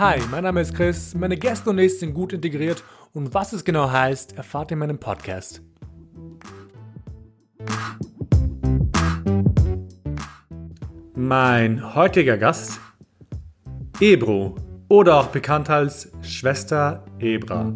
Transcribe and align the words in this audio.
Hi, 0.00 0.18
mein 0.30 0.44
Name 0.44 0.62
ist 0.62 0.74
Chris, 0.74 1.14
meine 1.14 1.36
Gäste 1.36 1.68
und 1.68 1.78
ich 1.78 1.98
sind 1.98 2.14
gut 2.14 2.32
integriert 2.32 2.82
und 3.12 3.34
was 3.34 3.52
es 3.52 3.66
genau 3.66 3.90
heißt, 3.90 4.34
erfahrt 4.34 4.70
ihr 4.70 4.72
in 4.72 4.78
meinem 4.78 4.96
Podcast. 4.96 5.60
Mein 11.14 11.94
heutiger 11.94 12.38
Gast, 12.38 12.80
Ebro 14.00 14.54
oder 14.88 15.18
auch 15.18 15.26
bekannt 15.26 15.68
als 15.68 16.10
Schwester 16.22 17.04
Ebra. 17.18 17.74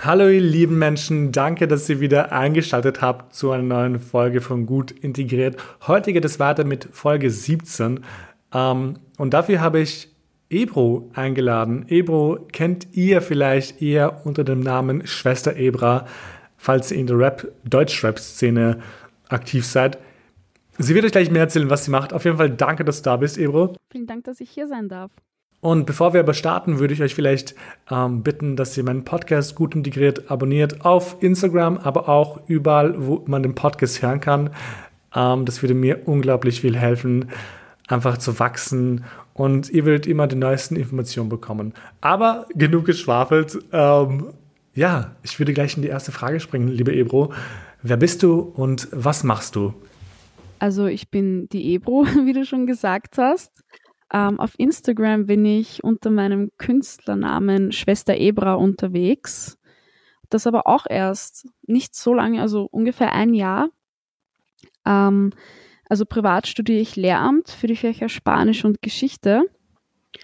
Hallo 0.00 0.28
ihr 0.28 0.40
lieben 0.40 0.78
Menschen, 0.78 1.32
danke, 1.32 1.68
dass 1.68 1.86
ihr 1.90 2.00
wieder 2.00 2.32
eingeschaltet 2.32 3.02
habt 3.02 3.34
zu 3.34 3.50
einer 3.50 3.62
neuen 3.62 4.00
Folge 4.00 4.40
von 4.40 4.64
Gut 4.64 4.90
Integriert. 4.90 5.56
Heute 5.86 6.14
geht 6.14 6.24
es 6.24 6.40
weiter 6.40 6.64
mit 6.64 6.88
Folge 6.92 7.30
17 7.30 8.00
ähm, 8.54 8.94
und 9.18 9.34
dafür 9.34 9.60
habe 9.60 9.80
ich 9.80 10.08
Ebro 10.50 11.10
eingeladen. 11.14 11.86
Ebro 11.88 12.46
kennt 12.52 12.88
ihr 12.92 13.20
vielleicht 13.20 13.82
eher 13.82 14.24
unter 14.24 14.44
dem 14.44 14.60
Namen 14.60 15.06
Schwester 15.06 15.56
Ebra, 15.56 16.06
falls 16.56 16.90
ihr 16.90 16.98
in 16.98 17.06
der 17.06 17.18
Rap, 17.18 17.48
Deutschrap-Szene 17.64 18.80
aktiv 19.28 19.66
seid. 19.66 19.98
Sie 20.78 20.94
wird 20.94 21.04
euch 21.04 21.12
gleich 21.12 21.30
mehr 21.30 21.42
erzählen, 21.42 21.70
was 21.70 21.84
sie 21.84 21.90
macht. 21.90 22.12
Auf 22.12 22.24
jeden 22.24 22.36
Fall 22.36 22.50
danke, 22.50 22.84
dass 22.84 23.02
du 23.02 23.10
da 23.10 23.16
bist, 23.16 23.38
Ebro. 23.38 23.74
Vielen 23.90 24.06
Dank, 24.06 24.24
dass 24.24 24.40
ich 24.40 24.50
hier 24.50 24.66
sein 24.66 24.88
darf. 24.88 25.12
Und 25.60 25.86
bevor 25.86 26.12
wir 26.12 26.20
aber 26.20 26.34
starten, 26.34 26.78
würde 26.78 26.92
ich 26.92 27.02
euch 27.02 27.14
vielleicht 27.14 27.54
ähm, 27.90 28.22
bitten, 28.22 28.54
dass 28.54 28.76
ihr 28.76 28.84
meinen 28.84 29.04
Podcast 29.04 29.54
gut 29.54 29.74
integriert 29.74 30.30
abonniert 30.30 30.84
auf 30.84 31.16
Instagram, 31.20 31.78
aber 31.78 32.08
auch 32.08 32.48
überall, 32.48 32.94
wo 33.06 33.24
man 33.26 33.42
den 33.42 33.54
Podcast 33.54 34.02
hören 34.02 34.20
kann. 34.20 34.50
Ähm, 35.14 35.46
das 35.46 35.62
würde 35.62 35.74
mir 35.74 36.06
unglaublich 36.06 36.60
viel 36.60 36.76
helfen, 36.76 37.30
einfach 37.88 38.18
zu 38.18 38.38
wachsen 38.38 39.04
und 39.34 39.70
ihr 39.70 39.84
werdet 39.84 40.06
immer 40.06 40.26
die 40.26 40.36
neuesten 40.36 40.76
Informationen 40.76 41.28
bekommen. 41.28 41.74
Aber 42.00 42.46
genug 42.54 42.86
geschwafelt. 42.86 43.58
Ähm, 43.72 44.32
ja, 44.74 45.14
ich 45.22 45.38
würde 45.38 45.52
gleich 45.52 45.76
in 45.76 45.82
die 45.82 45.88
erste 45.88 46.12
Frage 46.12 46.40
springen, 46.40 46.68
liebe 46.68 46.94
Ebro. 46.94 47.32
Wer 47.82 47.96
bist 47.96 48.22
du 48.22 48.40
und 48.40 48.88
was 48.92 49.24
machst 49.24 49.56
du? 49.56 49.74
Also 50.58 50.86
ich 50.86 51.10
bin 51.10 51.48
die 51.50 51.74
Ebro, 51.74 52.06
wie 52.24 52.32
du 52.32 52.44
schon 52.44 52.66
gesagt 52.66 53.18
hast. 53.18 53.52
Ähm, 54.12 54.38
auf 54.38 54.54
Instagram 54.58 55.26
bin 55.26 55.44
ich 55.44 55.82
unter 55.82 56.10
meinem 56.10 56.50
Künstlernamen 56.58 57.72
Schwester 57.72 58.16
Ebra 58.16 58.54
unterwegs. 58.54 59.58
Das 60.30 60.46
aber 60.46 60.66
auch 60.66 60.86
erst 60.88 61.48
nicht 61.66 61.94
so 61.94 62.14
lange, 62.14 62.40
also 62.40 62.66
ungefähr 62.70 63.12
ein 63.12 63.34
Jahr. 63.34 63.68
Ähm, 64.86 65.30
also 65.88 66.04
privat 66.04 66.46
studiere 66.46 66.80
ich 66.80 66.96
Lehramt 66.96 67.50
für 67.50 67.66
die 67.66 67.76
Fächer 67.76 68.08
Spanisch 68.08 68.64
und 68.64 68.82
Geschichte. 68.82 69.42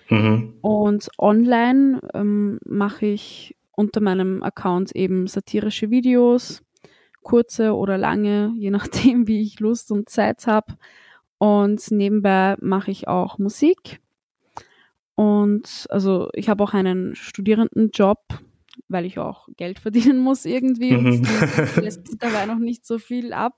Mhm. 0.08 0.54
Und 0.60 1.08
online 1.18 2.00
ähm, 2.14 2.58
mache 2.64 3.06
ich 3.06 3.56
unter 3.72 4.00
meinem 4.00 4.42
Account 4.42 4.94
eben 4.94 5.26
satirische 5.26 5.90
Videos, 5.90 6.62
kurze 7.22 7.74
oder 7.74 7.98
lange, 7.98 8.52
je 8.56 8.70
nachdem, 8.70 9.26
wie 9.26 9.42
ich 9.42 9.60
Lust 9.60 9.90
und 9.90 10.08
Zeit 10.08 10.46
habe. 10.46 10.74
Und 11.38 11.90
nebenbei 11.90 12.56
mache 12.60 12.90
ich 12.90 13.08
auch 13.08 13.38
Musik. 13.38 14.00
Und 15.14 15.86
also 15.90 16.28
ich 16.34 16.48
habe 16.48 16.62
auch 16.62 16.74
einen 16.74 17.14
Studierendenjob, 17.14 18.18
weil 18.88 19.04
ich 19.04 19.18
auch 19.18 19.48
Geld 19.56 19.78
verdienen 19.78 20.18
muss 20.18 20.44
irgendwie. 20.44 20.92
Mhm. 20.92 21.26
lässt 21.76 22.02
dabei 22.18 22.46
noch 22.46 22.58
nicht 22.58 22.86
so 22.86 22.98
viel 22.98 23.32
ab. 23.32 23.54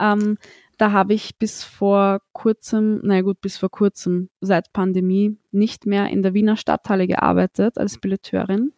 Ähm, 0.00 0.38
da 0.78 0.92
habe 0.92 1.12
ich 1.12 1.38
bis 1.38 1.64
vor 1.64 2.20
kurzem, 2.32 3.00
na 3.02 3.20
gut, 3.20 3.40
bis 3.40 3.58
vor 3.58 3.68
kurzem, 3.68 4.30
seit 4.40 4.72
Pandemie, 4.72 5.36
nicht 5.50 5.86
mehr 5.86 6.08
in 6.08 6.22
der 6.22 6.34
Wiener 6.34 6.56
Stadthalle 6.56 7.06
gearbeitet 7.06 7.78
als 7.78 7.98
Billeteurin. 7.98 8.72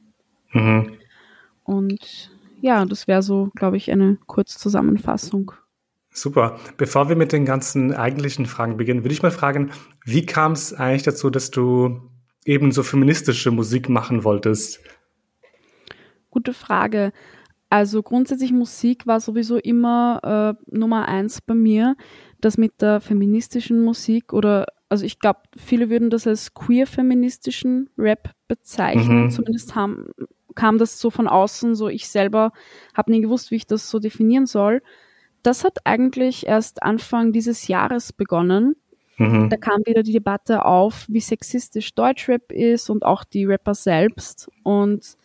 Mhm. 0.53 0.97
Und 1.63 2.31
ja, 2.63 2.85
das 2.87 3.07
wäre 3.07 3.23
so, 3.23 3.51
glaube 3.55 3.77
ich, 3.77 3.93
eine 3.93 4.19
Kurzzusammenfassung. 4.27 5.53
Super. 6.11 6.59
Bevor 6.77 7.09
wir 7.09 7.17
mit 7.17 7.33
den 7.33 7.45
ganzen 7.45 7.95
eigentlichen 7.95 8.47
Fragen 8.47 8.77
beginnen, 8.77 9.05
würde 9.05 9.15
ich 9.15 9.23
mal 9.23 9.31
fragen, 9.31 9.71
wie 10.05 10.27
kam 10.27 10.53
es 10.53 10.73
eigentlich 10.73 11.05
dazu, 11.05 11.31
dass 11.31 11.51
du 11.51 12.01
eben 12.45 12.73
so 12.73 12.83
feministische 12.83 13.51
Musik 13.51 13.89
machen 13.89 14.25
wolltest? 14.25 14.81
Gute 16.31 16.53
Frage. 16.53 17.13
Also 17.71 18.03
grundsätzlich 18.03 18.53
Musik 18.53 19.07
war 19.07 19.21
sowieso 19.21 19.57
immer 19.57 20.57
äh, 20.69 20.77
Nummer 20.77 21.09
eins 21.09 21.41
bei 21.41 21.55
mir. 21.55 21.97
Das 22.41 22.59
mit 22.59 22.83
der 22.83 23.01
feministischen 23.01 23.83
Musik 23.83 24.33
oder, 24.33 24.67
also 24.89 25.05
ich 25.05 25.19
glaube, 25.19 25.41
viele 25.57 25.89
würden 25.89 26.11
das 26.11 26.27
als 26.27 26.53
queer-feministischen 26.53 27.89
Rap 27.97 28.31
bezeichnen. 28.49 29.25
Mhm. 29.25 29.31
Zumindest 29.31 29.75
haben, 29.75 30.11
kam 30.55 30.79
das 30.79 31.01
so 31.01 31.11
von 31.11 31.29
außen, 31.29 31.75
so 31.75 31.89
ich 31.89 32.09
selber 32.09 32.53
habe 32.95 33.11
nie 33.13 33.21
gewusst, 33.21 33.51
wie 33.51 33.57
ich 33.57 33.67
das 33.67 33.89
so 33.89 33.99
definieren 33.99 34.47
soll 34.47 34.83
das 35.43 35.65
hat 35.65 35.79
eigentlich 35.85 36.47
erst 36.47 36.83
Anfang 36.83 37.33
dieses 37.33 37.69
Jahres 37.69 38.13
begonnen. 38.13 38.77
Mhm. 39.17 39.51
Da 39.51 39.57
kam 39.57 39.81
wieder 39.85 40.03
die 40.03 40.13
Debatte 40.13 40.65
auf, 40.65 41.07
wie 41.09 41.21
sexistisch 41.21 41.95
Deutschrap 41.95 42.53
ist 42.53 42.91
und 42.91 43.05
auch 43.05 43.25
die 43.25 43.45
Rapper 43.45 43.75
selbst. 43.75 44.49
Und 44.63 45.17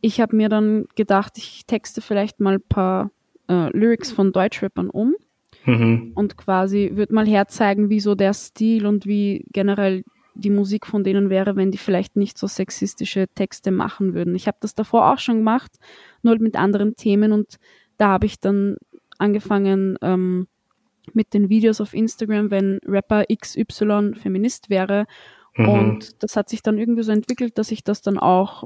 ich 0.00 0.20
habe 0.20 0.36
mir 0.36 0.48
dann 0.48 0.86
gedacht, 0.94 1.38
ich 1.38 1.66
texte 1.66 2.00
vielleicht 2.00 2.40
mal 2.40 2.54
ein 2.54 2.62
paar 2.68 3.10
äh, 3.48 3.70
Lyrics 3.76 4.10
von 4.12 4.32
Deutschrappern 4.32 4.90
um 4.90 5.14
mhm. 5.64 6.12
und 6.14 6.36
quasi 6.36 6.92
würde 6.94 7.14
mal 7.14 7.26
herzeigen, 7.26 7.90
wie 7.90 8.00
so 8.00 8.14
der 8.14 8.34
Stil 8.34 8.86
und 8.86 9.06
wie 9.06 9.44
generell 9.52 10.04
die 10.34 10.50
Musik 10.50 10.86
von 10.86 11.02
denen 11.02 11.30
wäre, 11.30 11.56
wenn 11.56 11.72
die 11.72 11.78
vielleicht 11.78 12.16
nicht 12.16 12.38
so 12.38 12.46
sexistische 12.46 13.26
Texte 13.34 13.72
machen 13.72 14.14
würden. 14.14 14.36
Ich 14.36 14.46
habe 14.46 14.58
das 14.60 14.74
davor 14.74 15.12
auch 15.12 15.18
schon 15.18 15.38
gemacht, 15.38 15.72
nur 16.22 16.32
halt 16.32 16.42
mit 16.42 16.56
anderen 16.56 16.94
Themen 16.94 17.32
und 17.32 17.56
da 17.96 18.08
habe 18.08 18.26
ich 18.26 18.38
dann 18.38 18.76
angefangen 19.18 19.98
ähm, 20.00 20.46
mit 21.12 21.34
den 21.34 21.48
Videos 21.48 21.80
auf 21.80 21.94
Instagram, 21.94 22.50
wenn 22.50 22.78
Rapper 22.86 23.24
XY 23.24 24.14
Feminist 24.14 24.70
wäre. 24.70 25.06
Mhm. 25.56 25.68
Und 25.68 26.22
das 26.22 26.36
hat 26.36 26.48
sich 26.48 26.62
dann 26.62 26.78
irgendwie 26.78 27.02
so 27.02 27.10
entwickelt, 27.10 27.58
dass 27.58 27.72
ich 27.72 27.82
das 27.82 28.00
dann 28.02 28.18
auch 28.18 28.64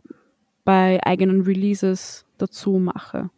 bei 0.65 1.01
eigenen 1.05 1.43
Releases 1.43 2.25
dazu 2.39 2.79
mache. 2.79 3.31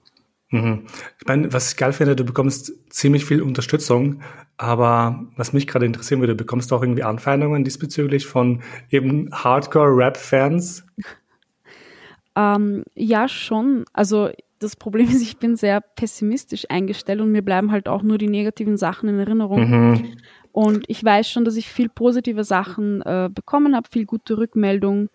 Mhm. 0.51 0.87
Ich 1.21 1.27
meine, 1.27 1.53
was 1.53 1.73
ich 1.73 1.77
geil 1.77 1.93
finde, 1.93 2.15
du 2.15 2.25
bekommst 2.25 2.73
ziemlich 2.91 3.25
viel 3.25 3.43
Unterstützung, 3.43 4.23
aber 4.57 5.27
was 5.37 5.53
mich 5.53 5.67
gerade 5.67 5.87
interessieren 5.87 6.21
würde, 6.21 6.35
bekommst 6.35 6.71
du 6.71 6.77
auch 6.77 6.83
irgendwie 6.83 7.03
Anfeindungen 7.03 7.65
diesbezüglich 7.65 8.27
von 8.27 8.63
eben 8.89 9.31
Hardcore-Rap-Fans? 9.33 10.87
ähm, 12.37 12.85
ja, 12.95 13.27
schon. 13.27 13.85
Also 13.93 14.31
das 14.61 14.77
Problem 14.77 15.09
ist, 15.11 15.23
ich 15.23 15.39
bin 15.39 15.57
sehr 15.57 15.81
pessimistisch 15.81 16.67
eingestellt 16.69 17.21
und 17.21 17.33
mir 17.33 17.43
bleiben 17.43 17.73
halt 17.73 17.89
auch 17.89 18.03
nur 18.03 18.19
die 18.19 18.29
negativen 18.29 18.77
Sachen 18.77 19.09
in 19.09 19.19
Erinnerung. 19.19 19.71
Mhm. 19.71 20.17
Und 20.53 20.85
ich 20.87 21.03
weiß 21.05 21.29
schon, 21.29 21.45
dass 21.45 21.57
ich 21.57 21.69
viel 21.69 21.89
positive 21.89 22.45
Sachen 22.45 23.03
äh, 23.03 23.29
bekommen 23.33 23.75
habe, 23.75 23.89
viel 23.91 24.07
gute 24.07 24.39
Rückmeldungen, 24.39 25.11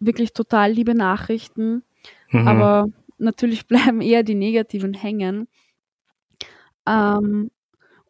wirklich 0.00 0.32
total 0.32 0.72
liebe 0.72 0.94
Nachrichten. 0.94 1.82
Mhm. 2.30 2.48
Aber 2.48 2.86
natürlich 3.18 3.66
bleiben 3.68 4.00
eher 4.00 4.22
die 4.22 4.34
negativen 4.34 4.94
hängen. 4.94 5.48
Ähm, 6.86 7.50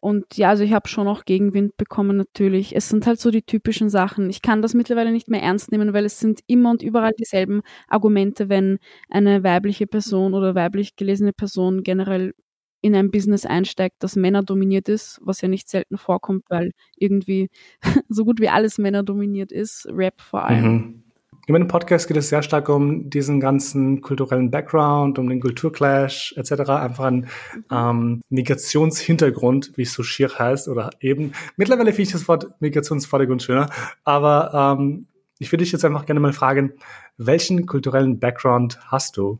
und 0.01 0.37
ja, 0.37 0.49
also 0.49 0.63
ich 0.63 0.71
habe 0.73 0.87
schon 0.87 1.07
auch 1.07 1.25
Gegenwind 1.25 1.75
bekommen 1.75 2.15
natürlich. 2.15 2.75
Es 2.75 2.87
sind 2.87 3.05
halt 3.05 3.19
so 3.19 3.31
die 3.31 3.41
typischen 3.41 3.89
Sachen. 3.89 4.29
Ich 4.29 4.41
kann 4.41 4.61
das 4.61 4.73
mittlerweile 4.73 5.11
nicht 5.11 5.27
mehr 5.27 5.41
ernst 5.41 5.71
nehmen, 5.71 5.93
weil 5.93 6.05
es 6.05 6.19
sind 6.19 6.39
immer 6.47 6.71
und 6.71 6.81
überall 6.81 7.11
dieselben 7.19 7.61
Argumente, 7.87 8.47
wenn 8.47 8.79
eine 9.09 9.43
weibliche 9.43 9.87
Person 9.87 10.33
oder 10.33 10.55
weiblich 10.55 10.95
gelesene 10.95 11.33
Person 11.33 11.83
generell 11.83 12.33
in 12.81 12.95
ein 12.95 13.11
Business 13.11 13.45
einsteigt, 13.45 13.97
das 13.99 14.15
Männer 14.15 14.41
dominiert 14.41 14.87
ist, 14.87 15.19
was 15.21 15.41
ja 15.41 15.49
nicht 15.49 15.67
selten 15.67 15.97
vorkommt, 15.97 16.45
weil 16.47 16.71
irgendwie 16.95 17.49
so 18.09 18.23
gut 18.23 18.39
wie 18.39 18.47
alles 18.47 18.77
Männer 18.77 19.03
dominiert 19.03 19.51
ist, 19.51 19.85
Rap 19.91 20.21
vor 20.21 20.45
allem. 20.45 20.63
Mhm. 20.63 21.03
In 21.49 21.53
meinem 21.53 21.67
Podcast 21.67 22.07
geht 22.07 22.15
es 22.15 22.29
sehr 22.29 22.43
stark 22.43 22.69
um 22.69 23.09
diesen 23.09 23.39
ganzen 23.39 24.01
kulturellen 24.01 24.51
Background, 24.51 25.17
um 25.17 25.27
den 25.27 25.39
Kulturclash 25.39 26.35
etc. 26.37 26.69
Einfach 26.69 27.05
einen 27.05 27.27
ähm, 27.71 28.21
Migrationshintergrund, 28.29 29.71
wie 29.75 29.81
es 29.81 29.93
so 29.93 30.03
schier 30.03 30.29
heißt, 30.29 30.67
oder 30.67 30.91
eben, 30.99 31.31
mittlerweile 31.57 31.89
finde 31.89 32.03
ich 32.03 32.11
das 32.11 32.27
Wort 32.27 32.45
Migrationsvordergrund 32.59 33.41
schöner, 33.41 33.71
aber 34.03 34.77
ähm, 34.79 35.07
ich 35.39 35.51
würde 35.51 35.63
dich 35.63 35.71
jetzt 35.71 35.83
einfach 35.83 36.05
gerne 36.05 36.19
mal 36.19 36.33
fragen, 36.33 36.73
welchen 37.17 37.65
kulturellen 37.65 38.19
Background 38.19 38.77
hast 38.85 39.17
du? 39.17 39.39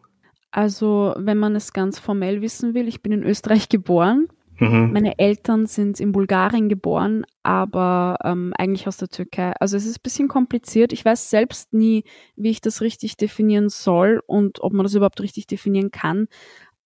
Also, 0.49 1.13
wenn 1.15 1.37
man 1.37 1.55
es 1.55 1.73
ganz 1.73 1.99
formell 1.99 2.41
wissen 2.41 2.73
will, 2.73 2.87
ich 2.87 3.03
bin 3.03 3.11
in 3.11 3.21
Österreich 3.21 3.69
geboren, 3.69 4.29
Mhm. 4.59 4.91
Meine 4.91 5.17
Eltern 5.19 5.65
sind 5.65 5.99
in 5.99 6.11
Bulgarien 6.11 6.69
geboren, 6.69 7.25
aber 7.43 8.17
ähm, 8.23 8.53
eigentlich 8.57 8.87
aus 8.87 8.97
der 8.97 9.07
Türkei. 9.07 9.53
Also 9.59 9.77
es 9.77 9.85
ist 9.85 9.99
ein 9.99 10.03
bisschen 10.03 10.27
kompliziert. 10.27 10.91
Ich 10.91 11.05
weiß 11.05 11.29
selbst 11.29 11.73
nie, 11.73 12.03
wie 12.35 12.49
ich 12.49 12.61
das 12.61 12.81
richtig 12.81 13.17
definieren 13.17 13.69
soll 13.69 14.21
und 14.27 14.61
ob 14.61 14.73
man 14.73 14.83
das 14.83 14.95
überhaupt 14.95 15.21
richtig 15.21 15.47
definieren 15.47 15.91
kann. 15.91 16.27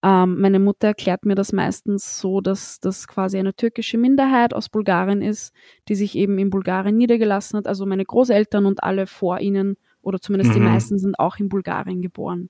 Ähm, 0.04 0.40
meine 0.42 0.60
Mutter 0.60 0.88
erklärt 0.88 1.26
mir 1.26 1.36
das 1.36 1.54
meistens 1.54 2.20
so, 2.20 2.42
dass 2.42 2.80
das 2.80 3.08
quasi 3.08 3.38
eine 3.38 3.56
türkische 3.56 3.98
Minderheit 3.98 4.54
aus 4.54 4.70
Bulgarien 4.70 5.22
ist, 5.22 5.54
die 5.88 5.96
sich 5.96 6.16
eben 6.16 6.38
in 6.38 6.50
Bulgarien 6.50 6.98
niedergelassen 6.98 7.58
hat. 7.58 7.68
Also 7.68 7.86
meine 7.86 8.04
Großeltern 8.04 8.66
und 8.66 8.84
alle 8.84 9.08
vor 9.08 9.40
ihnen 9.40 9.78
oder 10.02 10.20
zumindest 10.20 10.52
mhm. 10.52 10.56
die 10.56 10.60
meisten 10.60 11.00
sind 11.00 11.18
auch 11.18 11.38
in 11.38 11.48
Bulgarien 11.48 12.02
geboren. 12.02 12.50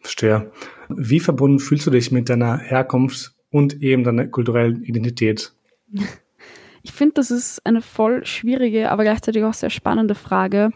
Verstehe. 0.00 0.50
Wie 0.88 1.20
verbunden 1.20 1.60
fühlst 1.60 1.86
du 1.86 1.90
dich 1.90 2.10
mit 2.10 2.28
deiner 2.28 2.58
Herkunft 2.58 3.37
und 3.50 3.82
eben 3.82 4.04
deiner 4.04 4.26
kulturellen 4.26 4.82
Identität? 4.84 5.52
Ich 6.84 6.92
finde, 6.92 7.14
das 7.14 7.30
ist 7.30 7.66
eine 7.66 7.82
voll 7.82 8.24
schwierige, 8.24 8.90
aber 8.90 9.02
gleichzeitig 9.02 9.42
auch 9.44 9.52
sehr 9.52 9.68
spannende 9.68 10.14
Frage. 10.14 10.70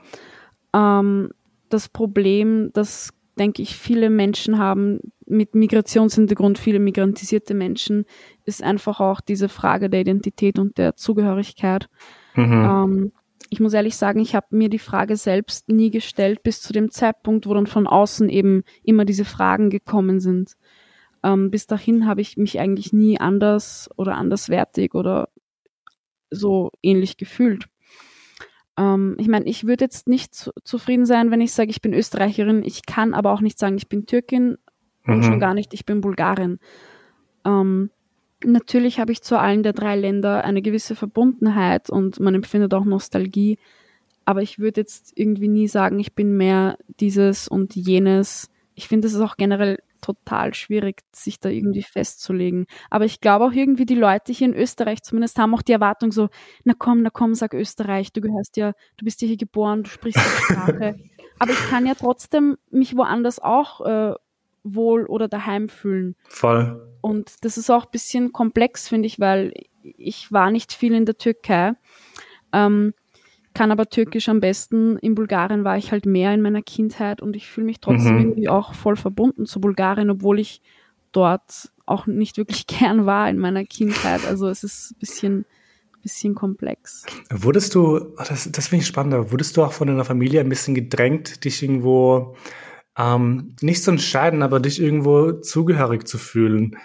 Ähm, 0.74 1.30
das 1.68 1.88
Problem, 1.88 2.70
das 2.74 3.10
denke 3.38 3.62
ich, 3.62 3.76
viele 3.76 4.10
Menschen 4.10 4.58
haben 4.58 5.00
mit 5.26 5.54
Migrationshintergrund, 5.54 6.58
viele 6.58 6.80
migrantisierte 6.80 7.54
Menschen, 7.54 8.04
ist 8.44 8.62
einfach 8.62 9.00
auch 9.00 9.20
diese 9.20 9.48
Frage 9.48 9.88
der 9.88 10.00
Identität 10.00 10.58
und 10.58 10.76
der 10.76 10.96
Zugehörigkeit. 10.96 11.88
Mhm. 12.34 12.52
Ähm, 12.52 13.12
ich 13.48 13.60
muss 13.60 13.74
ehrlich 13.74 13.96
sagen, 13.96 14.20
ich 14.20 14.34
habe 14.34 14.46
mir 14.50 14.68
die 14.68 14.78
Frage 14.78 15.16
selbst 15.16 15.68
nie 15.68 15.90
gestellt, 15.90 16.42
bis 16.42 16.60
zu 16.60 16.72
dem 16.72 16.90
Zeitpunkt, 16.90 17.46
wo 17.46 17.54
dann 17.54 17.66
von 17.66 17.86
außen 17.86 18.28
eben 18.28 18.64
immer 18.82 19.04
diese 19.04 19.24
Fragen 19.24 19.70
gekommen 19.70 20.20
sind. 20.20 20.56
Ähm, 21.22 21.50
bis 21.50 21.66
dahin 21.66 22.06
habe 22.06 22.20
ich 22.20 22.36
mich 22.36 22.58
eigentlich 22.58 22.92
nie 22.92 23.20
anders 23.20 23.88
oder 23.96 24.16
anderswertig 24.16 24.94
oder 24.94 25.28
so 26.30 26.70
ähnlich 26.82 27.16
gefühlt. 27.16 27.68
Ähm, 28.76 29.16
ich 29.18 29.28
meine, 29.28 29.46
ich 29.46 29.66
würde 29.66 29.84
jetzt 29.84 30.08
nicht 30.08 30.34
zu, 30.34 30.50
zufrieden 30.64 31.06
sein, 31.06 31.30
wenn 31.30 31.40
ich 31.40 31.52
sage, 31.52 31.70
ich 31.70 31.82
bin 31.82 31.94
Österreicherin. 31.94 32.62
Ich 32.64 32.86
kann 32.86 33.14
aber 33.14 33.32
auch 33.32 33.40
nicht 33.40 33.58
sagen, 33.58 33.76
ich 33.76 33.88
bin 33.88 34.06
Türkin 34.06 34.58
mhm. 35.04 35.14
und 35.14 35.24
schon 35.24 35.40
gar 35.40 35.54
nicht, 35.54 35.74
ich 35.74 35.84
bin 35.84 36.00
Bulgarin. 36.00 36.58
Ähm, 37.44 37.90
natürlich 38.44 38.98
habe 38.98 39.12
ich 39.12 39.22
zu 39.22 39.38
allen 39.38 39.62
der 39.62 39.72
drei 39.72 39.96
Länder 39.96 40.44
eine 40.44 40.62
gewisse 40.62 40.96
Verbundenheit 40.96 41.90
und 41.90 42.18
man 42.18 42.34
empfindet 42.34 42.74
auch 42.74 42.84
Nostalgie. 42.84 43.58
Aber 44.24 44.42
ich 44.42 44.58
würde 44.58 44.80
jetzt 44.80 45.12
irgendwie 45.16 45.48
nie 45.48 45.68
sagen, 45.68 45.98
ich 45.98 46.14
bin 46.14 46.36
mehr 46.36 46.78
dieses 47.00 47.48
und 47.48 47.74
jenes. 47.74 48.50
Ich 48.74 48.88
finde, 48.88 49.08
es 49.08 49.14
ist 49.14 49.20
auch 49.20 49.36
generell 49.36 49.78
total 50.02 50.52
schwierig, 50.52 51.00
sich 51.12 51.40
da 51.40 51.48
irgendwie 51.48 51.82
festzulegen. 51.82 52.66
Aber 52.90 53.06
ich 53.06 53.20
glaube 53.20 53.46
auch 53.46 53.52
irgendwie 53.52 53.86
die 53.86 53.94
Leute 53.94 54.32
hier 54.32 54.48
in 54.48 54.54
Österreich 54.54 55.02
zumindest 55.02 55.38
haben 55.38 55.54
auch 55.54 55.62
die 55.62 55.72
Erwartung 55.72 56.12
so, 56.12 56.28
na 56.64 56.74
komm, 56.76 57.00
na 57.02 57.10
komm, 57.10 57.34
sag 57.34 57.54
Österreich, 57.54 58.12
du 58.12 58.20
gehörst 58.20 58.58
ja, 58.58 58.72
du 58.98 59.04
bist 59.04 59.22
ja 59.22 59.28
hier 59.28 59.38
geboren, 59.38 59.84
du 59.84 59.90
sprichst 59.90 60.20
die 60.20 60.52
Sprache. 60.52 60.96
Aber 61.38 61.52
ich 61.52 61.70
kann 61.70 61.86
ja 61.86 61.94
trotzdem 61.94 62.58
mich 62.70 62.96
woanders 62.96 63.38
auch 63.40 63.80
äh, 63.80 64.14
wohl 64.62 65.06
oder 65.06 65.28
daheim 65.28 65.68
fühlen. 65.68 66.14
Voll. 66.28 66.96
Und 67.00 67.44
das 67.44 67.56
ist 67.56 67.70
auch 67.70 67.86
ein 67.86 67.90
bisschen 67.90 68.32
komplex, 68.32 68.88
finde 68.88 69.06
ich, 69.06 69.18
weil 69.18 69.52
ich 69.82 70.30
war 70.30 70.50
nicht 70.50 70.72
viel 70.72 70.94
in 70.94 71.06
der 71.06 71.18
Türkei. 71.18 71.72
Ähm, 72.52 72.94
kann 73.54 73.70
aber 73.70 73.88
Türkisch 73.88 74.28
am 74.28 74.40
besten. 74.40 74.98
In 74.98 75.14
Bulgarien 75.14 75.64
war 75.64 75.76
ich 75.76 75.92
halt 75.92 76.06
mehr 76.06 76.32
in 76.32 76.42
meiner 76.42 76.62
Kindheit 76.62 77.20
und 77.20 77.36
ich 77.36 77.48
fühle 77.48 77.66
mich 77.66 77.80
trotzdem 77.80 78.14
mhm. 78.14 78.20
irgendwie 78.20 78.48
auch 78.48 78.74
voll 78.74 78.96
verbunden 78.96 79.46
zu 79.46 79.60
Bulgarien, 79.60 80.10
obwohl 80.10 80.38
ich 80.38 80.62
dort 81.12 81.70
auch 81.86 82.06
nicht 82.06 82.36
wirklich 82.36 82.66
gern 82.66 83.06
war 83.06 83.28
in 83.28 83.38
meiner 83.38 83.64
Kindheit. 83.64 84.26
Also 84.26 84.48
es 84.48 84.64
ist 84.64 84.92
ein 84.92 84.98
bisschen, 84.98 85.44
bisschen 86.02 86.34
komplex. 86.34 87.04
Wurdest 87.30 87.74
du, 87.74 87.96
oh, 87.98 88.24
das, 88.28 88.50
das 88.50 88.68
finde 88.68 88.82
ich 88.82 88.88
spannender, 88.88 89.30
wurdest 89.30 89.56
du 89.56 89.62
auch 89.62 89.72
von 89.72 89.88
deiner 89.88 90.04
Familie 90.04 90.40
ein 90.40 90.48
bisschen 90.48 90.74
gedrängt, 90.74 91.44
dich 91.44 91.62
irgendwo 91.62 92.36
ähm, 92.96 93.54
nicht 93.60 93.82
zu 93.82 93.90
entscheiden, 93.90 94.42
aber 94.42 94.60
dich 94.60 94.80
irgendwo 94.80 95.32
zugehörig 95.32 96.06
zu 96.06 96.18
fühlen? 96.18 96.76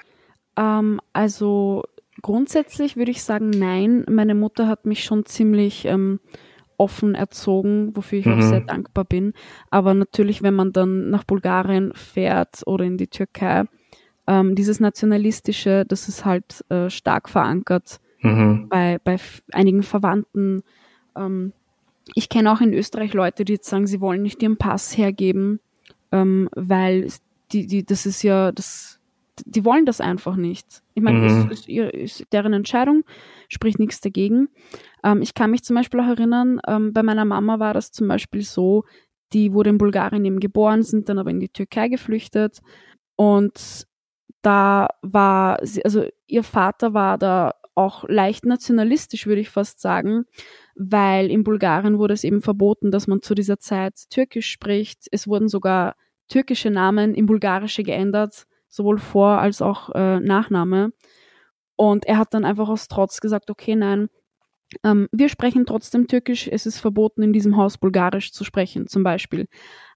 Ähm, 0.55 0.99
also 1.13 1.83
grundsätzlich 2.21 2.97
würde 2.97 3.11
ich 3.11 3.23
sagen, 3.23 3.49
nein. 3.49 4.05
Meine 4.09 4.35
Mutter 4.35 4.67
hat 4.67 4.85
mich 4.85 5.03
schon 5.03 5.25
ziemlich 5.25 5.85
ähm, 5.85 6.19
offen 6.77 7.15
erzogen, 7.15 7.95
wofür 7.95 8.19
ich 8.19 8.25
mhm. 8.25 8.33
auch 8.33 8.41
sehr 8.41 8.61
dankbar 8.61 9.05
bin. 9.05 9.33
Aber 9.69 9.93
natürlich, 9.93 10.43
wenn 10.43 10.53
man 10.53 10.73
dann 10.73 11.09
nach 11.09 11.23
Bulgarien 11.23 11.91
fährt 11.93 12.61
oder 12.65 12.85
in 12.85 12.97
die 12.97 13.07
Türkei, 13.07 13.65
ähm, 14.27 14.55
dieses 14.55 14.79
Nationalistische, 14.79 15.85
das 15.87 16.07
ist 16.07 16.25
halt 16.25 16.63
äh, 16.69 16.89
stark 16.89 17.29
verankert 17.29 17.99
mhm. 18.21 18.67
bei, 18.69 18.99
bei 19.03 19.17
einigen 19.51 19.83
Verwandten. 19.83 20.63
Ähm, 21.15 21.53
ich 22.13 22.29
kenne 22.29 22.51
auch 22.51 22.61
in 22.61 22.73
Österreich 22.73 23.13
Leute, 23.13 23.45
die 23.45 23.53
jetzt 23.53 23.69
sagen, 23.69 23.87
sie 23.87 24.01
wollen 24.01 24.21
nicht 24.21 24.41
ihren 24.43 24.57
Pass 24.57 24.97
hergeben, 24.97 25.59
ähm, 26.11 26.49
weil 26.55 27.07
die, 27.51 27.67
die, 27.67 27.85
das 27.85 28.05
ist 28.05 28.23
ja, 28.23 28.51
das, 28.51 28.96
die 29.45 29.65
wollen 29.65 29.85
das 29.85 30.01
einfach 30.01 30.35
nicht. 30.35 30.81
Ich 30.93 31.03
meine, 31.03 31.19
mhm. 31.19 31.51
ist, 31.51 31.67
ihr, 31.67 31.93
ist 31.93 32.25
deren 32.31 32.53
Entscheidung, 32.53 33.03
spricht 33.49 33.79
nichts 33.79 34.01
dagegen. 34.01 34.49
Ähm, 35.03 35.21
ich 35.21 35.33
kann 35.33 35.51
mich 35.51 35.63
zum 35.63 35.75
Beispiel 35.75 35.99
auch 35.99 36.07
erinnern, 36.07 36.59
ähm, 36.67 36.93
bei 36.93 37.03
meiner 37.03 37.25
Mama 37.25 37.59
war 37.59 37.73
das 37.73 37.91
zum 37.91 38.07
Beispiel 38.07 38.41
so, 38.41 38.83
die 39.33 39.53
wurde 39.53 39.69
in 39.69 39.77
Bulgarien 39.77 40.25
eben 40.25 40.39
geboren, 40.39 40.83
sind 40.83 41.09
dann 41.09 41.19
aber 41.19 41.31
in 41.31 41.39
die 41.39 41.49
Türkei 41.49 41.89
geflüchtet 41.89 42.61
und 43.15 43.85
da 44.41 44.87
war, 45.01 45.59
sie, 45.63 45.83
also 45.83 46.05
ihr 46.27 46.43
Vater 46.43 46.93
war 46.93 47.17
da 47.17 47.53
auch 47.75 48.05
leicht 48.07 48.45
nationalistisch, 48.45 49.27
würde 49.27 49.41
ich 49.41 49.49
fast 49.49 49.81
sagen, 49.81 50.25
weil 50.75 51.29
in 51.29 51.43
Bulgarien 51.43 51.99
wurde 51.99 52.13
es 52.13 52.23
eben 52.23 52.41
verboten, 52.41 52.91
dass 52.91 53.07
man 53.07 53.21
zu 53.21 53.35
dieser 53.35 53.59
Zeit 53.59 53.95
Türkisch 54.09 54.49
spricht. 54.49 55.07
Es 55.11 55.27
wurden 55.27 55.47
sogar 55.47 55.95
türkische 56.27 56.71
Namen 56.71 57.13
in 57.13 57.25
bulgarische 57.25 57.83
geändert, 57.83 58.47
sowohl 58.69 58.97
Vor- 58.99 59.39
als 59.39 59.61
auch 59.61 59.89
äh, 59.95 60.19
Nachname. 60.19 60.91
Und 61.75 62.05
er 62.05 62.17
hat 62.17 62.33
dann 62.33 62.45
einfach 62.45 62.69
aus 62.69 62.87
Trotz 62.87 63.21
gesagt, 63.21 63.49
okay, 63.49 63.75
nein, 63.75 64.09
ähm, 64.83 65.07
wir 65.11 65.29
sprechen 65.29 65.65
trotzdem 65.65 66.07
Türkisch, 66.07 66.47
es 66.51 66.65
ist 66.65 66.79
verboten, 66.79 67.23
in 67.23 67.33
diesem 67.33 67.57
Haus 67.57 67.77
Bulgarisch 67.77 68.31
zu 68.31 68.43
sprechen, 68.43 68.87
zum 68.87 69.03
Beispiel. 69.03 69.47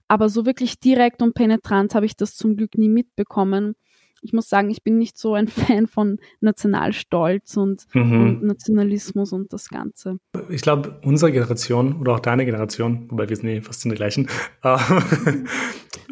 Aber 0.08 0.28
so 0.28 0.46
wirklich 0.46 0.80
direkt 0.80 1.22
und 1.22 1.34
penetrant 1.34 1.94
habe 1.94 2.06
ich 2.06 2.16
das 2.16 2.36
zum 2.36 2.56
Glück 2.56 2.76
nie 2.78 2.88
mitbekommen. 2.88 3.74
Ich 4.22 4.32
muss 4.32 4.48
sagen, 4.48 4.70
ich 4.70 4.82
bin 4.82 4.98
nicht 4.98 5.18
so 5.18 5.34
ein 5.34 5.48
Fan 5.48 5.86
von 5.86 6.18
Nationalstolz 6.40 7.56
und, 7.56 7.84
mhm. 7.92 8.20
und 8.20 8.42
Nationalismus 8.44 9.32
und 9.32 9.52
das 9.52 9.68
Ganze. 9.68 10.18
Ich 10.48 10.62
glaube, 10.62 10.98
unsere 11.04 11.32
Generation 11.32 12.00
oder 12.00 12.14
auch 12.14 12.20
deine 12.20 12.44
Generation, 12.44 13.10
wobei 13.10 13.28
wir 13.28 13.36
sind 13.36 13.48
eh 13.48 13.60
fast 13.60 13.84
in 13.84 13.90
der 13.90 13.96
gleichen, 13.96 14.28
äh, 14.62 14.78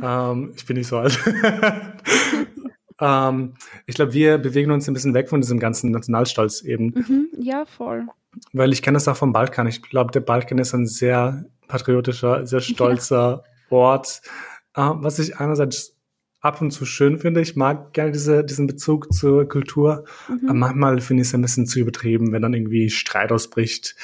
ähm, 0.02 0.52
ich 0.56 0.66
bin 0.66 0.76
nicht 0.76 0.88
so 0.88 0.98
alt, 0.98 1.18
ähm, 3.00 3.54
ich 3.86 3.94
glaube, 3.94 4.12
wir 4.12 4.38
bewegen 4.38 4.70
uns 4.70 4.88
ein 4.88 4.94
bisschen 4.94 5.14
weg 5.14 5.28
von 5.28 5.40
diesem 5.40 5.58
ganzen 5.58 5.90
Nationalstolz 5.90 6.62
eben. 6.62 6.86
Mhm, 6.86 7.28
ja, 7.38 7.64
voll. 7.64 8.06
Weil 8.52 8.72
ich 8.72 8.82
kenne 8.82 8.96
das 8.96 9.08
auch 9.08 9.16
vom 9.16 9.32
Balkan. 9.32 9.66
Ich 9.66 9.82
glaube, 9.82 10.12
der 10.12 10.20
Balkan 10.20 10.58
ist 10.58 10.74
ein 10.74 10.86
sehr 10.86 11.44
patriotischer, 11.66 12.46
sehr 12.46 12.60
stolzer 12.60 13.44
ja. 13.44 13.76
Ort, 13.76 14.22
äh, 14.74 14.82
was 14.82 15.18
ich 15.18 15.38
einerseits 15.38 15.96
ab 16.40 16.60
und 16.62 16.70
zu 16.70 16.86
schön 16.86 17.18
finde. 17.18 17.40
Ich 17.40 17.56
mag 17.56 17.92
gerne 17.92 18.12
diese, 18.12 18.44
diesen 18.44 18.66
Bezug 18.66 19.12
zur 19.12 19.48
Kultur. 19.48 20.04
Mhm. 20.28 20.58
Manchmal 20.58 21.00
finde 21.00 21.22
ich 21.22 21.28
es 21.28 21.34
ein 21.34 21.42
bisschen 21.42 21.66
zu 21.66 21.78
übertrieben, 21.78 22.32
wenn 22.32 22.42
dann 22.42 22.54
irgendwie 22.54 22.90
Streit 22.90 23.30
ausbricht, 23.30 23.94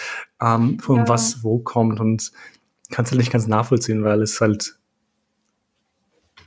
ähm, 0.40 0.78
von 0.78 0.98
ja. 0.98 1.08
was 1.08 1.42
wo 1.42 1.58
kommt 1.58 1.98
und 2.00 2.32
kannst 2.90 3.12
du 3.12 3.16
nicht 3.16 3.32
ganz 3.32 3.46
nachvollziehen, 3.46 4.04
weil 4.04 4.22
es 4.22 4.40
halt, 4.40 4.78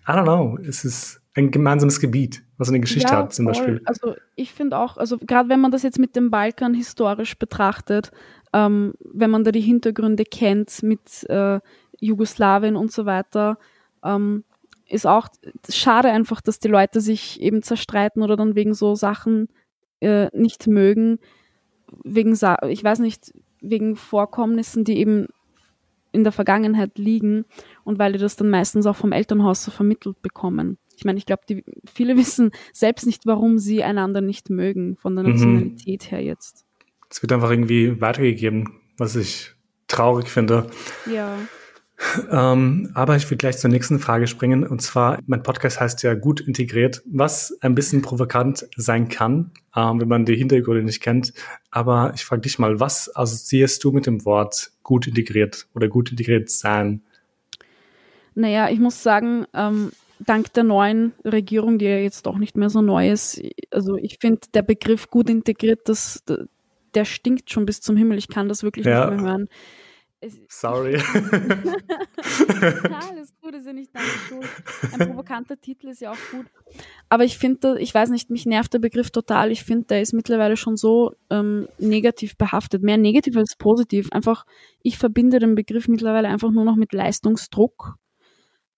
I 0.08 0.12
don't 0.12 0.24
know, 0.24 0.58
es 0.62 0.86
ist 0.86 1.22
ein 1.36 1.51
gemeinsames 1.51 2.00
Gebiet, 2.00 2.43
was 2.58 2.69
eine 2.69 2.79
Geschichte 2.79 3.12
ja, 3.12 3.19
hat 3.19 3.34
zum 3.34 3.46
voll. 3.46 3.53
Beispiel. 3.53 3.81
Also 3.86 4.15
ich 4.36 4.53
finde 4.53 4.77
auch, 4.77 4.98
also 4.98 5.17
gerade 5.17 5.50
wenn 5.50 5.60
man 5.60 5.72
das 5.72 5.84
jetzt 5.84 6.00
mit 6.00 6.15
dem 6.15 6.29
Balkan 6.29 6.74
historisch 6.74 7.38
betrachtet, 7.38 8.12
ähm, 8.53 8.93
wenn 9.00 9.29
man 9.29 9.43
da 9.43 9.51
die 9.51 9.62
Hintergründe 9.62 10.24
kennt 10.24 10.84
mit 10.84 11.27
äh, 11.29 11.60
Jugoslawien 12.00 12.75
und 12.75 12.91
so 12.91 13.05
weiter, 13.05 13.58
ähm, 14.03 14.43
ist 14.89 15.05
auch 15.05 15.27
schade 15.69 16.10
einfach, 16.10 16.41
dass 16.41 16.60
die 16.60 16.67
Leute 16.67 17.01
sich 17.01 17.41
eben 17.41 17.62
zerstreiten 17.62 18.24
oder 18.24 18.36
dann 18.36 18.55
wegen 18.55 18.74
so 18.74 18.96
Sachen 18.96 19.48
äh, 20.01 20.27
nicht 20.38 20.67
mögen, 20.67 21.19
wegen, 22.03 22.34
ich 22.34 22.84
weiß 22.84 23.00
nicht, 23.00 23.34
wegen 23.62 23.96
Vorkommnissen, 23.96 24.84
die 24.84 24.98
eben 24.98 25.27
in 26.12 26.24
der 26.24 26.34
Vergangenheit 26.34 26.98
liegen 26.98 27.46
und 27.84 28.00
weil 28.00 28.13
die 28.13 28.19
das 28.19 28.36
dann 28.36 28.50
meistens 28.50 28.86
auch 28.86 28.96
vom 28.96 29.12
Elternhaus 29.12 29.63
so 29.63 29.72
vermittelt 29.72 30.22
bekommen. 30.22 30.77
Ich 30.98 31.05
meine, 31.05 31.17
ich 31.17 31.25
glaube, 31.25 31.43
viele 31.86 32.17
wissen 32.17 32.51
selbst 32.74 33.05
nicht, 33.05 33.25
warum 33.25 33.58
sie 33.58 33.84
einander 33.84 34.22
nicht 34.22 34.50
mögen, 34.50 34.98
von 34.98 35.15
der 35.15 35.24
mhm. 35.24 35.31
Nationalität 35.31 36.05
mhm. 36.05 36.10
her 36.10 36.24
jetzt. 36.24 36.65
Es 37.10 37.22
wird 37.22 37.31
einfach 37.31 37.51
irgendwie 37.51 38.00
weitergegeben, 38.01 38.79
was 38.98 39.15
ich 39.15 39.53
traurig 39.88 40.29
finde. 40.29 40.67
Ja. 41.12 41.38
Ähm, 42.32 42.91
aber 42.94 43.15
ich 43.18 43.29
will 43.29 43.38
gleich 43.38 43.58
zur 43.58 43.70
nächsten 43.70 44.00
Frage 44.00 44.27
springen. 44.27 44.65
Und 44.65 44.82
zwar, 44.82 45.20
mein 45.27 45.44
Podcast 45.44 45.79
heißt 45.79 46.03
ja 46.03 46.13
gut 46.13 46.39
integriert, 46.39 47.01
was 47.06 47.58
ein 47.62 47.75
bisschen 47.75 48.01
provokant 48.01 48.68
sein 48.75 49.10
kann, 49.10 49.51
ähm, 49.75 50.00
wenn 50.00 50.08
man 50.08 50.25
die 50.25 50.36
Hintergründe 50.36 50.84
nicht 50.84 51.01
kennt. 51.01 51.34
Aber 51.72 52.13
ich 52.15 52.24
frage 52.24 52.41
dich 52.41 52.58
mal, 52.58 52.79
was 52.79 53.13
assoziierst 53.15 53.84
du 53.84 53.91
mit 53.91 54.06
dem 54.06 54.24
Wort 54.25 54.72
gut 54.84 55.08
integriert 55.08 55.68
oder 55.75 55.88
gut 55.88 56.12
integriert 56.12 56.50
sein? 56.50 57.01
Naja, 58.34 58.70
ich 58.70 58.79
muss 58.79 59.03
sagen, 59.03 59.46
ähm, 59.53 59.91
dank 60.20 60.53
der 60.53 60.63
neuen 60.63 61.13
Regierung, 61.25 61.79
die 61.79 61.86
ja 61.86 61.98
jetzt 61.98 62.25
doch 62.25 62.38
nicht 62.38 62.56
mehr 62.56 62.70
so 62.70 62.82
neu 62.82 63.10
ist, 63.10 63.41
also 63.72 63.96
ich 63.98 64.18
finde, 64.20 64.41
der 64.53 64.62
Begriff 64.62 65.10
gut 65.10 65.29
integriert, 65.29 65.82
das, 65.86 66.24
der 66.94 67.06
stinkt 67.06 67.51
schon 67.51 67.65
bis 67.65 67.82
zum 67.82 67.98
Himmel. 67.98 68.18
Ich 68.18 68.27
kann 68.27 68.48
das 68.48 68.63
wirklich 68.63 68.86
ja. 68.86 69.10
nicht 69.10 69.22
mehr 69.22 69.32
hören. 69.32 69.50
Sorry. 70.50 70.98
ja, 70.98 71.04
alles 73.10 73.34
gut, 73.42 73.56
ist 73.56 73.66
ja 73.66 73.74
nicht 73.74 73.96
deine 73.96 74.06
Schuld. 74.06 74.48
Ein 74.92 75.08
provokanter 75.10 75.60
Titel 75.60 75.88
ist 75.88 76.02
ja 76.02 76.12
auch 76.12 76.18
gut. 76.32 76.46
Aber 77.08 77.24
ich 77.24 77.38
finde, 77.38 77.80
ich 77.80 77.94
weiß 77.94 78.10
nicht, 78.10 78.30
mich 78.30 78.46
nervt 78.46 78.74
der 78.74 78.80
Begriff 78.80 79.12
total. 79.12 79.52
Ich 79.52 79.64
finde, 79.64 79.86
der 79.88 80.02
ist 80.02 80.14
mittlerweile 80.14 80.58
schon 80.58 80.76
so 80.76 81.14
ähm, 81.30 81.70
negativ 81.78 82.36
behaftet. 82.38 82.84
Mehr 82.84 82.98
negativ 82.98 83.38
als 83.38 83.56
positiv. 83.56 84.12
Einfach, 84.12 84.46
ich 84.82 84.98
verbinde 84.98 85.40
den 85.40 85.56
Begriff 85.56 85.88
mittlerweile 85.88 86.28
einfach 86.28 86.52
nur 86.52 86.66
noch 86.66 86.76
mit 86.76 86.92
Leistungsdruck. 86.92 87.96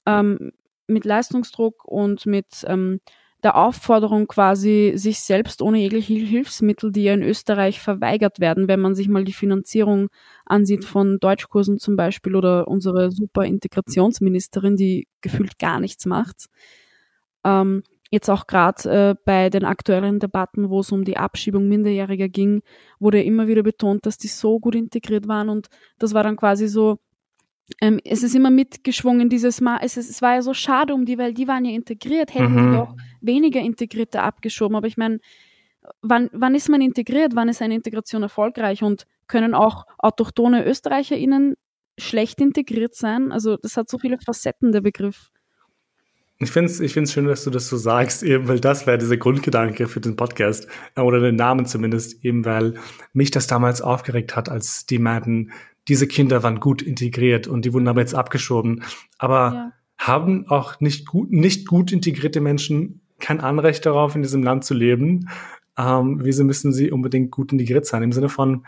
Ähm, 0.05 0.51
mit 0.85 1.05
Leistungsdruck 1.05 1.85
und 1.85 2.25
mit 2.27 2.65
ähm, 2.67 2.99
der 3.43 3.55
Aufforderung 3.55 4.27
quasi, 4.27 4.93
sich 4.95 5.19
selbst 5.21 5.61
ohne 5.61 5.79
jegliche 5.79 6.13
Hilfsmittel, 6.13 6.91
die 6.91 7.03
ja 7.03 7.13
in 7.13 7.23
Österreich 7.23 7.79
verweigert 7.79 8.39
werden, 8.39 8.67
wenn 8.67 8.79
man 8.79 8.95
sich 8.95 9.09
mal 9.09 9.23
die 9.23 9.33
Finanzierung 9.33 10.09
ansieht 10.45 10.85
von 10.85 11.19
Deutschkursen 11.19 11.79
zum 11.79 11.95
Beispiel 11.95 12.35
oder 12.35 12.67
unsere 12.67 13.11
super 13.11 13.45
Integrationsministerin, 13.45 14.75
die 14.75 15.07
gefühlt 15.21 15.57
gar 15.57 15.79
nichts 15.79 16.05
macht. 16.05 16.45
Ähm, 17.43 17.83
jetzt 18.11 18.29
auch 18.29 18.45
gerade 18.45 18.89
äh, 18.89 19.15
bei 19.25 19.49
den 19.49 19.65
aktuellen 19.65 20.19
Debatten, 20.19 20.69
wo 20.69 20.81
es 20.81 20.91
um 20.91 21.03
die 21.03 21.17
Abschiebung 21.17 21.67
Minderjähriger 21.67 22.29
ging, 22.29 22.61
wurde 22.99 23.23
immer 23.23 23.47
wieder 23.47 23.63
betont, 23.63 24.05
dass 24.05 24.17
die 24.17 24.27
so 24.27 24.59
gut 24.59 24.75
integriert 24.75 25.27
waren 25.27 25.49
und 25.49 25.67
das 25.97 26.13
war 26.13 26.23
dann 26.23 26.35
quasi 26.35 26.67
so, 26.67 26.99
ähm, 27.79 27.99
es 28.03 28.23
ist 28.23 28.35
immer 28.35 28.51
mitgeschwungen, 28.51 29.29
dieses 29.29 29.61
Mal, 29.61 29.79
es, 29.81 29.97
ist, 29.97 30.09
es 30.09 30.21
war 30.21 30.35
ja 30.35 30.41
so 30.41 30.53
schade 30.53 30.93
um 30.93 31.05
die, 31.05 31.17
weil 31.17 31.33
die 31.33 31.47
waren 31.47 31.65
ja 31.65 31.71
integriert, 31.71 32.33
hätten 32.33 32.53
mhm. 32.53 32.71
die 32.71 32.77
doch 32.77 32.95
weniger 33.21 33.61
Integrierte 33.61 34.21
abgeschoben. 34.21 34.75
Aber 34.75 34.87
ich 34.87 34.97
meine, 34.97 35.19
wann, 36.01 36.29
wann 36.33 36.55
ist 36.55 36.69
man 36.69 36.81
integriert? 36.81 37.35
Wann 37.35 37.49
ist 37.49 37.61
eine 37.61 37.75
Integration 37.75 38.23
erfolgreich? 38.23 38.83
Und 38.83 39.05
können 39.27 39.53
auch 39.53 39.85
autochtone 39.97 40.65
ÖsterreicherInnen 40.65 41.55
schlecht 41.97 42.41
integriert 42.41 42.95
sein? 42.95 43.31
Also 43.31 43.57
das 43.57 43.77
hat 43.77 43.89
so 43.89 43.97
viele 43.97 44.17
Facetten, 44.19 44.71
der 44.71 44.81
Begriff. 44.81 45.31
Ich 46.41 46.49
finde 46.49 46.71
es 46.71 46.79
ich 46.79 46.93
find's 46.93 47.13
schön, 47.13 47.25
dass 47.25 47.43
du 47.43 47.51
das 47.51 47.67
so 47.67 47.77
sagst, 47.77 48.23
eben 48.23 48.47
weil 48.47 48.59
das 48.59 48.87
wäre 48.87 48.97
dieser 48.97 49.17
Grundgedanke 49.17 49.87
für 49.87 50.01
den 50.01 50.15
Podcast 50.15 50.67
äh, 50.95 51.01
oder 51.01 51.19
den 51.19 51.35
Namen 51.35 51.67
zumindest, 51.67 52.25
eben 52.25 52.45
weil 52.45 52.73
mich 53.13 53.29
das 53.29 53.45
damals 53.45 53.81
aufgeregt 53.81 54.35
hat, 54.35 54.49
als 54.49 54.87
die 54.87 54.97
meinten, 54.97 55.51
diese 55.87 56.07
Kinder 56.07 56.43
waren 56.43 56.59
gut 56.59 56.81
integriert 56.81 57.47
und 57.47 57.65
die 57.65 57.73
wurden 57.73 57.87
aber 57.87 58.01
jetzt 58.01 58.15
abgeschoben. 58.15 58.83
Aber 59.17 59.53
ja. 59.53 59.71
haben 59.97 60.47
auch 60.47 60.79
nicht 60.79 61.07
gut, 61.07 61.31
nicht 61.31 61.67
gut 61.67 61.91
integrierte 61.91 62.41
Menschen 62.41 63.01
kein 63.19 63.39
Anrecht 63.39 63.85
darauf, 63.85 64.15
in 64.15 64.21
diesem 64.21 64.43
Land 64.43 64.65
zu 64.65 64.73
leben? 64.73 65.29
Ähm, 65.77 66.19
wieso 66.21 66.43
müssen 66.43 66.73
sie 66.73 66.91
unbedingt 66.91 67.31
gut 67.31 67.51
integriert 67.51 67.85
sein? 67.85 68.03
Im 68.03 68.11
Sinne 68.11 68.29
von, 68.29 68.65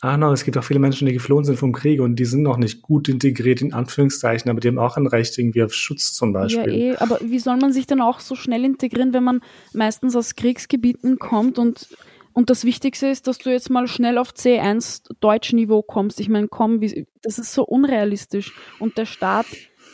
ah 0.00 0.16
no, 0.16 0.32
es 0.32 0.44
gibt 0.44 0.56
auch 0.56 0.64
viele 0.64 0.78
Menschen, 0.78 1.06
die 1.06 1.14
geflohen 1.14 1.44
sind 1.44 1.58
vom 1.58 1.72
Krieg 1.72 2.00
und 2.00 2.16
die 2.16 2.24
sind 2.24 2.42
noch 2.42 2.58
nicht 2.58 2.82
gut 2.82 3.08
integriert, 3.08 3.60
in 3.62 3.72
Anführungszeichen, 3.72 4.50
aber 4.50 4.60
die 4.60 4.68
haben 4.68 4.78
auch 4.78 4.96
ein 4.96 5.06
Recht 5.06 5.36
irgendwie 5.38 5.62
auf 5.62 5.74
Schutz 5.74 6.12
zum 6.12 6.32
Beispiel. 6.32 6.72
Ja, 6.72 6.92
eh, 6.92 6.96
aber 6.96 7.18
wie 7.22 7.38
soll 7.38 7.56
man 7.56 7.72
sich 7.72 7.86
denn 7.86 8.00
auch 8.00 8.20
so 8.20 8.34
schnell 8.34 8.64
integrieren, 8.64 9.12
wenn 9.12 9.24
man 9.24 9.40
meistens 9.72 10.14
aus 10.14 10.36
Kriegsgebieten 10.36 11.18
kommt 11.18 11.58
und 11.58 11.88
und 12.36 12.50
das 12.50 12.66
Wichtigste 12.66 13.06
ist, 13.06 13.26
dass 13.28 13.38
du 13.38 13.48
jetzt 13.48 13.70
mal 13.70 13.88
schnell 13.88 14.18
auf 14.18 14.32
C1 14.32 15.10
Deutschniveau 15.20 15.80
kommst. 15.80 16.20
Ich 16.20 16.28
meine, 16.28 16.48
komm, 16.48 16.82
wie, 16.82 17.06
das 17.22 17.38
ist 17.38 17.54
so 17.54 17.64
unrealistisch. 17.64 18.52
Und 18.78 18.98
der 18.98 19.06
Staat 19.06 19.46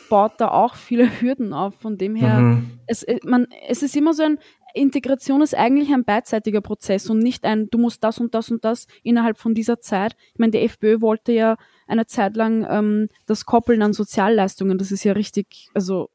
baut 0.09 0.33
da 0.39 0.49
auch 0.49 0.75
viele 0.75 1.07
Hürden 1.21 1.53
auf. 1.53 1.75
Von 1.75 1.97
dem 1.97 2.15
her, 2.15 2.39
mhm. 2.39 2.81
es, 2.85 3.03
äh, 3.03 3.19
man, 3.23 3.47
es 3.69 3.81
ist 3.81 3.95
immer 3.95 4.13
so 4.13 4.23
ein, 4.23 4.39
Integration 4.73 5.41
ist 5.41 5.55
eigentlich 5.55 5.93
ein 5.93 6.03
beidseitiger 6.03 6.59
Prozess 6.59 7.09
und 7.09 7.19
nicht 7.19 7.45
ein, 7.45 7.69
du 7.71 7.77
musst 7.77 8.03
das 8.03 8.19
und 8.19 8.35
das 8.35 8.51
und 8.51 8.65
das 8.65 8.87
innerhalb 9.03 9.37
von 9.37 9.53
dieser 9.53 9.79
Zeit. 9.79 10.17
Ich 10.33 10.39
meine, 10.39 10.51
die 10.51 10.65
FPÖ 10.65 10.99
wollte 10.99 11.31
ja 11.31 11.55
eine 11.87 12.07
Zeit 12.07 12.35
lang 12.35 12.67
ähm, 12.69 13.07
das 13.25 13.45
Koppeln 13.45 13.81
an 13.81 13.93
Sozialleistungen. 13.93 14.77
Das 14.77 14.91
ist 14.91 15.05
ja 15.05 15.13
richtig, 15.13 15.69
also 15.73 16.09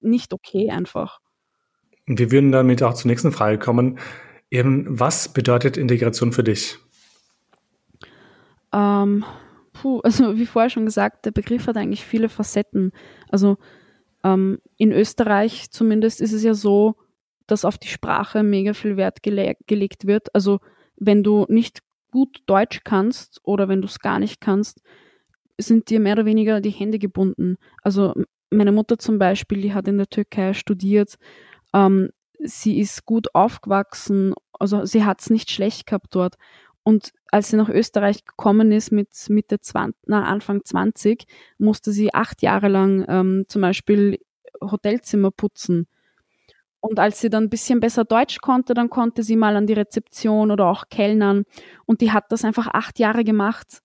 nicht 0.00 0.32
okay 0.32 0.70
einfach. 0.70 1.18
Wir 2.06 2.30
würden 2.30 2.52
damit 2.52 2.84
auch 2.84 2.94
zur 2.94 3.08
nächsten 3.08 3.32
Frage 3.32 3.58
kommen. 3.58 3.98
Eben, 4.50 4.98
was 5.00 5.32
bedeutet 5.32 5.76
Integration 5.76 6.32
für 6.32 6.44
dich? 6.44 6.78
Ähm, 8.72 9.24
puh, 9.72 10.00
also 10.04 10.36
wie 10.36 10.46
vorher 10.46 10.70
schon 10.70 10.86
gesagt, 10.86 11.26
der 11.26 11.32
Begriff 11.32 11.66
hat 11.66 11.76
eigentlich 11.76 12.04
viele 12.04 12.28
Facetten. 12.28 12.92
Also 13.28 13.56
ähm, 14.24 14.58
in 14.76 14.92
Österreich 14.92 15.70
zumindest 15.70 16.20
ist 16.20 16.32
es 16.32 16.42
ja 16.42 16.54
so, 16.54 16.96
dass 17.46 17.64
auf 17.64 17.78
die 17.78 17.88
Sprache 17.88 18.42
mega 18.42 18.72
viel 18.72 18.96
Wert 18.96 19.22
gele 19.22 19.56
gelegt 19.66 20.06
wird. 20.06 20.34
Also 20.34 20.58
wenn 20.96 21.22
du 21.22 21.46
nicht 21.48 21.80
gut 22.10 22.42
Deutsch 22.46 22.80
kannst 22.84 23.40
oder 23.44 23.68
wenn 23.68 23.82
du 23.82 23.86
es 23.86 23.98
gar 23.98 24.18
nicht 24.18 24.40
kannst, 24.40 24.80
sind 25.58 25.90
dir 25.90 26.00
mehr 26.00 26.14
oder 26.14 26.26
weniger 26.26 26.60
die 26.60 26.70
Hände 26.70 26.98
gebunden. 26.98 27.56
Also 27.82 28.14
meine 28.50 28.72
Mutter 28.72 28.98
zum 28.98 29.18
Beispiel, 29.18 29.60
die 29.60 29.74
hat 29.74 29.88
in 29.88 29.98
der 29.98 30.08
Türkei 30.08 30.54
studiert. 30.54 31.16
Ähm, 31.72 32.10
sie 32.40 32.78
ist 32.80 33.04
gut 33.06 33.34
aufgewachsen, 33.34 34.34
also 34.52 34.84
sie 34.84 35.04
hat 35.04 35.20
es 35.20 35.30
nicht 35.30 35.50
schlecht 35.50 35.86
gehabt 35.86 36.14
dort. 36.14 36.36
Und 36.82 37.12
als 37.32 37.48
sie 37.48 37.56
nach 37.56 37.68
Österreich 37.68 38.24
gekommen 38.24 38.70
ist 38.70 38.92
mit 38.92 39.08
Mitte 39.28 39.60
20, 39.60 39.96
na, 40.06 40.24
Anfang 40.24 40.64
20, 40.64 41.26
musste 41.58 41.90
sie 41.90 42.14
acht 42.14 42.42
Jahre 42.42 42.68
lang 42.68 43.04
ähm, 43.08 43.44
zum 43.48 43.62
Beispiel 43.62 44.20
Hotelzimmer 44.60 45.32
putzen. 45.32 45.88
Und 46.80 47.00
als 47.00 47.20
sie 47.20 47.30
dann 47.30 47.44
ein 47.44 47.50
bisschen 47.50 47.80
besser 47.80 48.04
Deutsch 48.04 48.40
konnte, 48.40 48.72
dann 48.74 48.90
konnte 48.90 49.24
sie 49.24 49.34
mal 49.34 49.56
an 49.56 49.66
die 49.66 49.72
Rezeption 49.72 50.52
oder 50.52 50.66
auch 50.66 50.84
Kellnern. 50.88 51.44
Und 51.84 52.00
die 52.00 52.12
hat 52.12 52.30
das 52.30 52.44
einfach 52.44 52.68
acht 52.68 53.00
Jahre 53.00 53.24
gemacht. 53.24 53.82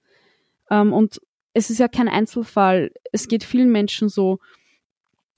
Ähm, 0.69 0.93
und 0.93 1.19
es 1.53 1.69
ist 1.71 1.79
ja 1.79 1.87
kein 1.87 2.07
Einzelfall. 2.07 2.91
Es 3.11 3.27
geht 3.27 3.43
vielen 3.43 3.71
Menschen 3.71 4.09
so 4.09 4.37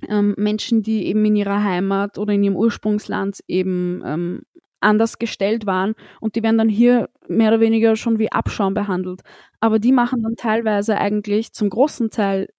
ähm, 0.10 0.36
Menschen, 0.38 0.84
die 0.84 1.06
eben 1.08 1.24
in 1.26 1.36
ihrer 1.36 1.64
Heimat 1.64 2.18
oder 2.18 2.34
in 2.34 2.44
ihrem 2.44 2.56
Ursprungsland 2.56 3.40
eben 3.48 4.02
ähm, 4.06 4.42
anders 4.80 5.18
gestellt 5.18 5.66
waren 5.66 5.96
und 6.20 6.36
die 6.36 6.44
werden 6.44 6.58
dann 6.58 6.70
hier 6.70 7.10
mehr 7.28 7.50
oder 7.50 7.60
weniger 7.60 7.96
schon 7.96 8.20
wie 8.20 8.32
Abschaum 8.32 8.74
behandelt. 8.74 9.22
Aber 9.60 9.80
die 9.80 9.94
machen 9.94 10.22
dann 10.22 10.36
teilweise 10.36 10.98
eigentlich 10.98 11.54
zum 11.54 11.70
großen 11.70 12.10
Teil 12.10 12.50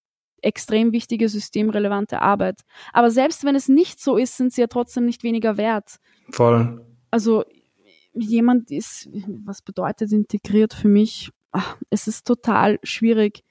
extrem 0.40 0.92
wichtige 0.92 1.28
systemrelevante 1.28 2.20
Arbeit. 2.20 2.60
Aber 2.92 3.10
selbst 3.10 3.44
wenn 3.44 3.54
es 3.54 3.68
nicht 3.68 4.00
so 4.00 4.16
ist, 4.16 4.36
sind 4.36 4.52
sie 4.52 4.60
ja 4.60 4.66
trotzdem 4.66 5.04
nicht 5.04 5.22
weniger 5.22 5.56
wert. 5.56 5.96
Voll. 6.30 6.84
Also 7.10 7.44
jemand 8.12 8.70
ist, 8.70 9.08
was 9.44 9.62
bedeutet 9.62 10.12
integriert 10.12 10.74
für 10.74 10.88
mich? 10.88 11.30
Ach, 11.52 11.76
es 11.90 12.06
ist 12.06 12.26
total 12.26 12.78
schwierig. 12.82 13.42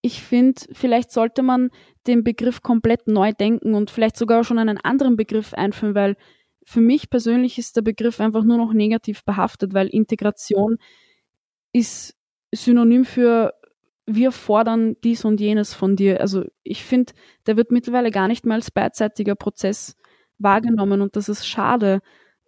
Ich 0.00 0.22
finde, 0.22 0.60
vielleicht 0.72 1.10
sollte 1.10 1.42
man 1.42 1.70
den 2.06 2.22
Begriff 2.24 2.62
komplett 2.62 3.08
neu 3.08 3.32
denken 3.32 3.74
und 3.74 3.90
vielleicht 3.90 4.16
sogar 4.16 4.44
schon 4.44 4.58
einen 4.58 4.78
anderen 4.78 5.16
Begriff 5.16 5.54
einführen, 5.54 5.94
weil 5.94 6.16
für 6.64 6.80
mich 6.80 7.10
persönlich 7.10 7.58
ist 7.58 7.76
der 7.76 7.82
Begriff 7.82 8.20
einfach 8.20 8.44
nur 8.44 8.58
noch 8.58 8.72
negativ 8.72 9.24
behaftet, 9.24 9.74
weil 9.74 9.88
Integration 9.88 10.76
ist 11.72 12.14
synonym 12.52 13.04
für 13.04 13.54
wir 14.06 14.32
fordern 14.32 14.96
dies 15.04 15.24
und 15.24 15.38
jenes 15.38 15.74
von 15.74 15.94
dir. 15.94 16.20
Also 16.20 16.44
ich 16.62 16.82
finde, 16.82 17.12
der 17.46 17.56
wird 17.56 17.70
mittlerweile 17.70 18.10
gar 18.10 18.26
nicht 18.26 18.46
mehr 18.46 18.54
als 18.54 18.70
beidseitiger 18.70 19.34
Prozess 19.34 19.96
wahrgenommen 20.38 21.02
und 21.02 21.14
das 21.16 21.28
ist 21.28 21.46
schade, 21.46 22.00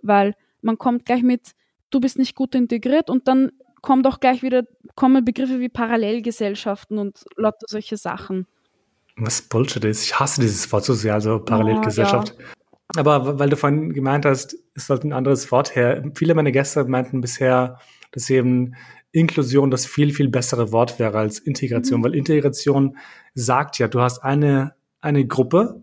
weil 0.03 0.35
man 0.63 0.79
kommt 0.79 1.05
gleich 1.05 1.23
mit, 1.23 1.53
du 1.91 2.01
bist 2.01 2.19
nicht 2.19 2.35
gut 2.35 2.55
integriert 2.55 3.11
und 3.11 3.29
dann 3.29 3.51
kommt 3.81 4.07
auch 4.07 4.21
gleich 4.21 4.43
wieder, 4.43 4.65
kommen 4.95 5.25
Begriffe 5.25 5.61
wie 5.61 5.69
Parallelgesellschaften 5.69 6.99
und 6.99 7.25
lauter 7.37 7.67
solche 7.69 7.97
Sachen 7.97 8.47
was 9.21 9.43
Bullshit 9.43 9.85
ist. 9.85 10.05
Ich 10.05 10.19
hasse 10.19 10.41
dieses 10.41 10.71
Wort 10.73 10.85
so 10.85 10.95
sehr, 10.95 11.15
also 11.15 11.39
Parallelgesellschaft. 11.39 12.35
Oh, 12.37 12.41
ja. 12.41 12.47
Aber 12.97 13.39
weil 13.39 13.49
du 13.49 13.57
vorhin 13.57 13.93
gemeint 13.93 14.25
hast, 14.25 14.57
es 14.75 14.87
sollte 14.87 15.09
ein 15.09 15.13
anderes 15.13 15.51
Wort 15.53 15.77
her. 15.77 16.03
Viele 16.15 16.35
meiner 16.35 16.51
Gäste 16.51 16.85
meinten 16.85 17.21
bisher, 17.21 17.79
dass 18.13 18.29
eben 18.31 18.75
Inklusion 19.13 19.71
das 19.71 19.87
viel, 19.87 20.13
viel 20.13 20.29
bessere 20.29 20.73
Wort 20.73 20.99
wäre 20.99 21.19
als 21.19 21.39
Integration, 21.39 22.01
mhm. 22.01 22.05
weil 22.05 22.15
Integration 22.15 22.97
sagt 23.35 23.79
ja, 23.79 23.89
du 23.89 24.01
hast 24.01 24.21
eine, 24.21 24.75
eine 25.01 25.27
Gruppe 25.27 25.83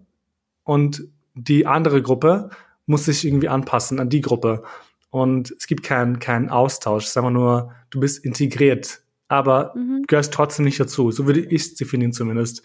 und 0.63 1.07
die 1.33 1.65
andere 1.65 2.01
Gruppe 2.01 2.49
muss 2.85 3.05
sich 3.05 3.25
irgendwie 3.25 3.49
anpassen 3.49 3.99
an 3.99 4.09
die 4.09 4.21
Gruppe. 4.21 4.63
Und 5.09 5.51
es 5.57 5.67
gibt 5.67 5.83
keinen 5.83 6.19
keinen 6.19 6.49
Austausch, 6.49 7.05
sagen 7.05 7.27
wir 7.27 7.31
nur, 7.31 7.71
du 7.89 7.99
bist 7.99 8.23
integriert, 8.25 9.01
aber 9.27 9.73
mhm. 9.75 10.03
gehörst 10.07 10.33
trotzdem 10.33 10.65
nicht 10.65 10.79
dazu. 10.79 11.11
So 11.11 11.25
würde 11.25 11.39
ich 11.39 11.61
es 11.61 11.75
definieren 11.75 12.13
zumindest. 12.13 12.63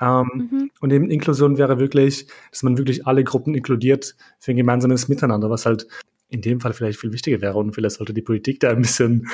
Ähm, 0.00 0.48
mhm. 0.50 0.70
Und 0.80 0.92
eben 0.92 1.10
Inklusion 1.10 1.58
wäre 1.58 1.78
wirklich, 1.78 2.26
dass 2.50 2.62
man 2.62 2.78
wirklich 2.78 3.06
alle 3.06 3.24
Gruppen 3.24 3.54
inkludiert 3.54 4.16
für 4.38 4.52
ein 4.52 4.56
gemeinsames 4.56 5.08
Miteinander, 5.08 5.50
was 5.50 5.66
halt 5.66 5.86
in 6.28 6.42
dem 6.42 6.60
Fall 6.60 6.72
vielleicht 6.72 7.00
viel 7.00 7.12
wichtiger 7.12 7.40
wäre. 7.40 7.58
Und 7.58 7.72
vielleicht 7.72 7.96
sollte 7.96 8.14
die 8.14 8.22
Politik 8.22 8.60
da 8.60 8.70
ein 8.70 8.82
bisschen 8.82 9.28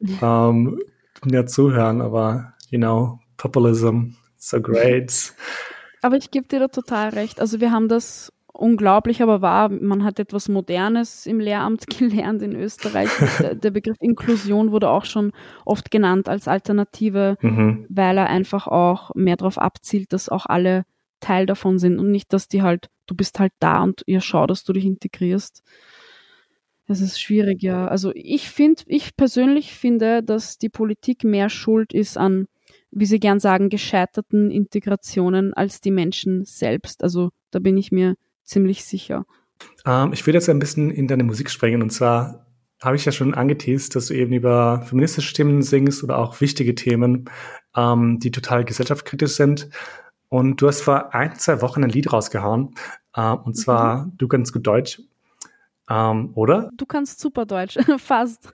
ähm, 0.22 0.80
mehr 1.24 1.46
zuhören. 1.46 2.00
Aber, 2.00 2.54
you 2.70 2.78
know, 2.78 3.20
Populism, 3.36 4.14
so 4.36 4.60
great. 4.60 5.34
Aber 6.02 6.16
ich 6.16 6.30
gebe 6.30 6.48
dir 6.48 6.60
da 6.60 6.68
total 6.68 7.10
recht. 7.10 7.40
Also 7.40 7.60
wir 7.60 7.70
haben 7.70 7.88
das 7.88 8.32
unglaublich, 8.58 9.22
aber 9.22 9.40
wahr. 9.40 9.68
Man 9.68 10.04
hat 10.04 10.18
etwas 10.18 10.48
Modernes 10.48 11.26
im 11.26 11.40
Lehramt 11.40 11.86
gelernt 11.98 12.42
in 12.42 12.54
Österreich. 12.54 13.08
der, 13.52 13.70
Begriff 13.70 13.96
Inklusion 14.00 14.72
wurde 14.72 14.90
auch 14.90 15.04
schon 15.04 15.32
oft 15.64 15.90
genannt 15.90 16.28
als 16.28 16.48
Alternative, 16.48 17.36
mhm. 17.40 17.86
weil 17.88 18.18
er 18.18 18.28
einfach 18.28 18.66
auch 18.66 19.14
mehr 19.14 19.36
darauf 19.36 19.58
abzielt, 19.58 20.12
dass 20.12 20.28
auch 20.28 20.46
alle 20.46 20.84
Teil 21.20 21.46
davon 21.46 21.78
sind 21.78 21.98
und 21.98 22.10
nicht, 22.10 22.32
dass 22.32 22.48
die 22.48 22.62
halt, 22.62 22.88
du 23.06 23.14
bist 23.14 23.38
halt 23.38 23.52
da 23.60 23.82
und 23.82 24.02
ihr 24.06 24.20
schau, 24.20 24.46
dass 24.46 24.64
du 24.64 24.72
dich 24.72 24.84
integrierst. 24.84 25.62
Es 26.86 27.00
ist 27.00 27.20
schwierig, 27.20 27.62
ja. 27.62 27.86
Also 27.86 28.12
ich 28.14 28.48
finde, 28.48 28.82
ich 28.86 29.16
persönlich 29.16 29.74
finde, 29.74 30.22
dass 30.22 30.58
die 30.58 30.70
Politik 30.70 31.22
mehr 31.22 31.48
schuld 31.48 31.92
ist 31.92 32.16
an, 32.16 32.46
wie 32.90 33.06
sie 33.06 33.20
gern 33.20 33.40
sagen, 33.40 33.68
gescheiterten 33.68 34.50
Integrationen 34.50 35.52
als 35.54 35.80
die 35.80 35.90
Menschen 35.90 36.44
selbst. 36.44 37.02
Also 37.02 37.30
da 37.50 37.58
bin 37.58 37.76
ich 37.76 37.92
mir 37.92 38.14
ziemlich 38.48 38.84
sicher. 38.84 39.24
Ähm, 39.86 40.12
ich 40.12 40.26
will 40.26 40.34
jetzt 40.34 40.48
ein 40.48 40.58
bisschen 40.58 40.90
in 40.90 41.06
deine 41.06 41.24
Musik 41.24 41.50
springen 41.50 41.82
und 41.82 41.90
zwar 41.90 42.46
habe 42.82 42.96
ich 42.96 43.04
ja 43.04 43.12
schon 43.12 43.34
angeteased, 43.34 43.96
dass 43.96 44.06
du 44.06 44.14
eben 44.14 44.32
über 44.32 44.82
feministische 44.82 45.34
Themen 45.34 45.62
singst 45.62 46.04
oder 46.04 46.18
auch 46.18 46.40
wichtige 46.40 46.74
Themen, 46.74 47.28
ähm, 47.76 48.18
die 48.20 48.30
total 48.30 48.64
gesellschaftskritisch 48.64 49.32
sind. 49.32 49.68
Und 50.28 50.60
du 50.60 50.68
hast 50.68 50.82
vor 50.82 51.14
ein, 51.14 51.36
zwei 51.38 51.60
Wochen 51.60 51.82
ein 51.82 51.90
Lied 51.90 52.12
rausgehauen, 52.12 52.74
äh, 53.14 53.32
und 53.32 53.54
zwar 53.54 54.06
mhm. 54.06 54.12
Du 54.18 54.28
kannst 54.28 54.52
gut 54.52 54.66
Deutsch, 54.66 55.00
ähm, 55.88 56.32
oder? 56.34 56.70
Du 56.76 56.86
kannst 56.86 57.20
super 57.20 57.46
Deutsch, 57.46 57.78
fast. 57.98 58.52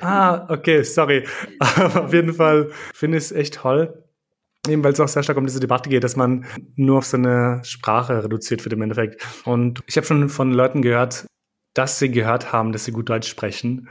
ah, 0.00 0.46
okay, 0.52 0.82
sorry. 0.82 1.26
Aber 1.60 2.04
auf 2.04 2.12
jeden 2.12 2.34
Fall 2.34 2.70
finde 2.92 3.18
ich 3.18 3.24
es 3.24 3.32
echt 3.32 3.54
toll, 3.54 4.04
Eben 4.68 4.84
weil 4.84 4.92
es 4.92 5.00
auch 5.00 5.08
sehr 5.08 5.22
stark 5.22 5.38
um 5.38 5.46
diese 5.46 5.60
Debatte 5.60 5.88
geht, 5.88 6.04
dass 6.04 6.16
man 6.16 6.44
nur 6.76 6.98
auf 6.98 7.06
seine 7.06 7.60
Sprache 7.64 8.22
reduziert 8.22 8.64
wird 8.64 8.74
im 8.74 8.82
Endeffekt. 8.82 9.26
Und 9.44 9.82
ich 9.86 9.96
habe 9.96 10.06
schon 10.06 10.28
von 10.28 10.52
Leuten 10.52 10.82
gehört, 10.82 11.26
dass 11.74 11.98
sie 11.98 12.10
gehört 12.10 12.52
haben, 12.52 12.72
dass 12.72 12.84
sie 12.84 12.92
gut 12.92 13.08
Deutsch 13.08 13.28
sprechen. 13.28 13.88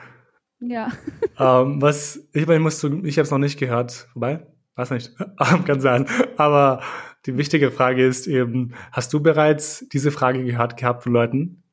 Ja. 0.59 0.91
Ähm, 1.41 1.81
was, 1.81 2.27
ich 2.33 2.45
meine, 2.47 2.59
musst 2.59 2.83
du, 2.83 3.01
ich 3.05 3.17
habe 3.17 3.23
es 3.23 3.31
noch 3.31 3.37
nicht 3.37 3.57
gehört. 3.57 4.09
Wobei, 4.13 4.45
weiß 4.75 4.91
nicht, 4.91 5.15
kann 5.37 5.79
sein. 5.79 6.05
Aber 6.35 6.81
die 7.25 7.37
wichtige 7.37 7.71
Frage 7.71 8.05
ist 8.05 8.27
eben, 8.27 8.73
hast 8.91 9.13
du 9.13 9.21
bereits 9.21 9.87
diese 9.93 10.11
Frage 10.11 10.43
gehört 10.43 10.75
gehabt 10.75 11.03
von 11.03 11.13
Leuten? 11.13 11.63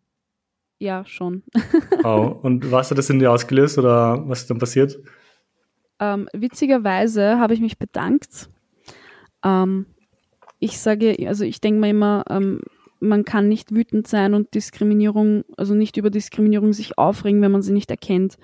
Ja, 0.79 1.05
schon. 1.05 1.43
oh, 2.05 2.39
und 2.43 2.71
was 2.71 2.93
hat 2.93 2.99
das 2.99 3.11
in 3.11 3.19
dir 3.19 3.33
ausgelöst 3.33 3.77
oder 3.77 4.23
was 4.29 4.43
ist 4.43 4.51
dann 4.51 4.59
passiert? 4.59 5.01
Ähm, 5.99 6.29
witzigerweise 6.33 7.41
habe 7.41 7.55
ich 7.55 7.61
mich 7.61 7.79
bedankt 7.79 8.51
ähm, 9.47 9.87
ich 10.59 10.79
sage, 10.79 11.17
also 11.29 11.45
ich 11.45 11.61
denke 11.61 11.81
mir 11.81 11.91
immer, 11.91 12.25
ähm, 12.29 12.61
man 12.99 13.25
kann 13.25 13.49
nicht 13.49 13.73
wütend 13.73 14.07
sein 14.09 14.35
und 14.35 14.55
Diskriminierung, 14.55 15.45
also 15.57 15.75
nicht 15.75 15.97
über 15.97 16.11
Diskriminierung 16.11 16.73
sich 16.73 16.99
aufregen, 16.99 17.43
wenn 17.43 17.53
man 17.53 17.63
sie 17.63 17.73
nicht 17.73 17.91
erkennt. 17.91 18.37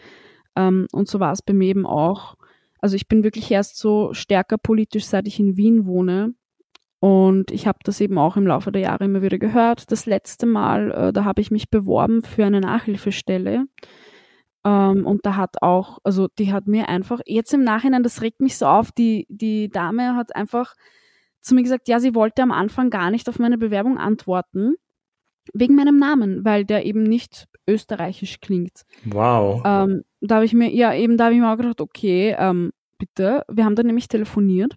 Ähm, 0.57 0.87
und 0.93 1.09
so 1.09 1.21
war 1.21 1.33
es 1.33 1.43
bei 1.43 1.53
mir 1.53 1.69
eben 1.69 1.87
auch. 1.87 2.37
Also 2.81 2.97
ich 2.97 3.09
bin 3.09 3.25
wirklich 3.25 3.51
erst 3.51 3.79
so 3.79 4.13
stärker 4.13 4.59
politisch, 4.59 5.07
seit 5.07 5.27
ich 5.27 5.41
in 5.41 5.57
Wien 5.57 5.87
wohne. 5.87 6.35
Und 7.01 7.51
ich 7.51 7.67
habe 7.67 7.79
das 7.83 8.01
eben 8.01 8.19
auch 8.19 8.37
im 8.37 8.47
Laufe 8.47 8.71
der 8.71 8.83
Jahre 8.83 9.05
immer 9.05 9.23
wieder 9.23 9.39
gehört. 9.39 9.91
Das 9.91 10.07
letzte 10.07 10.47
Mal, 10.47 10.93
äh, 10.93 11.13
da 11.13 11.25
habe 11.25 11.41
ich 11.41 11.51
mich 11.51 11.71
beworben 11.71 12.23
für 12.23 12.45
eine 12.45 12.61
Nachhilfestelle. 12.61 13.67
Ähm, 14.65 15.07
und 15.07 15.27
da 15.27 15.37
hat 15.37 15.63
auch, 15.63 15.99
also 16.05 16.29
die 16.39 16.53
hat 16.53 16.67
mir 16.67 16.89
einfach, 16.89 17.21
jetzt 17.27 17.53
im 17.53 17.65
Nachhinein, 17.65 18.03
das 18.03 18.23
regt 18.23 18.41
mich 18.41 18.57
so 18.57 18.67
auf, 18.67 18.93
die, 18.93 19.27
die 19.29 19.71
Dame 19.71 20.15
hat 20.15 20.35
einfach 20.37 20.75
zu 21.41 21.55
mir 21.55 21.63
gesagt, 21.63 21.89
ja, 21.89 21.99
sie 21.99 22.15
wollte 22.15 22.43
am 22.43 22.53
Anfang 22.53 22.91
gar 22.91 23.11
nicht 23.11 23.29
auf 23.29 23.39
meine 23.39 23.59
Bewerbung 23.59 23.99
antworten, 23.99 24.77
wegen 25.53 25.75
meinem 25.75 25.99
Namen, 25.99 26.45
weil 26.45 26.65
der 26.65 26.87
eben 26.87 27.03
nicht 27.03 27.49
österreichisch 27.67 28.41
klingt. 28.41 28.83
Wow. 29.05 29.63
Ähm, 29.65 30.03
da 30.21 30.37
habe 30.37 30.45
ich 30.45 30.53
mir, 30.53 30.71
ja, 30.71 30.95
eben 30.95 31.17
da 31.17 31.25
habe 31.25 31.35
ich 31.35 31.41
mir 31.41 31.53
auch 31.53 31.57
gedacht, 31.57 31.81
okay, 31.81 32.37
ähm, 32.39 32.73
bitte. 32.99 33.45
Wir 33.49 33.65
haben 33.65 33.75
dann 33.75 33.87
nämlich 33.87 34.07
telefoniert 34.07 34.77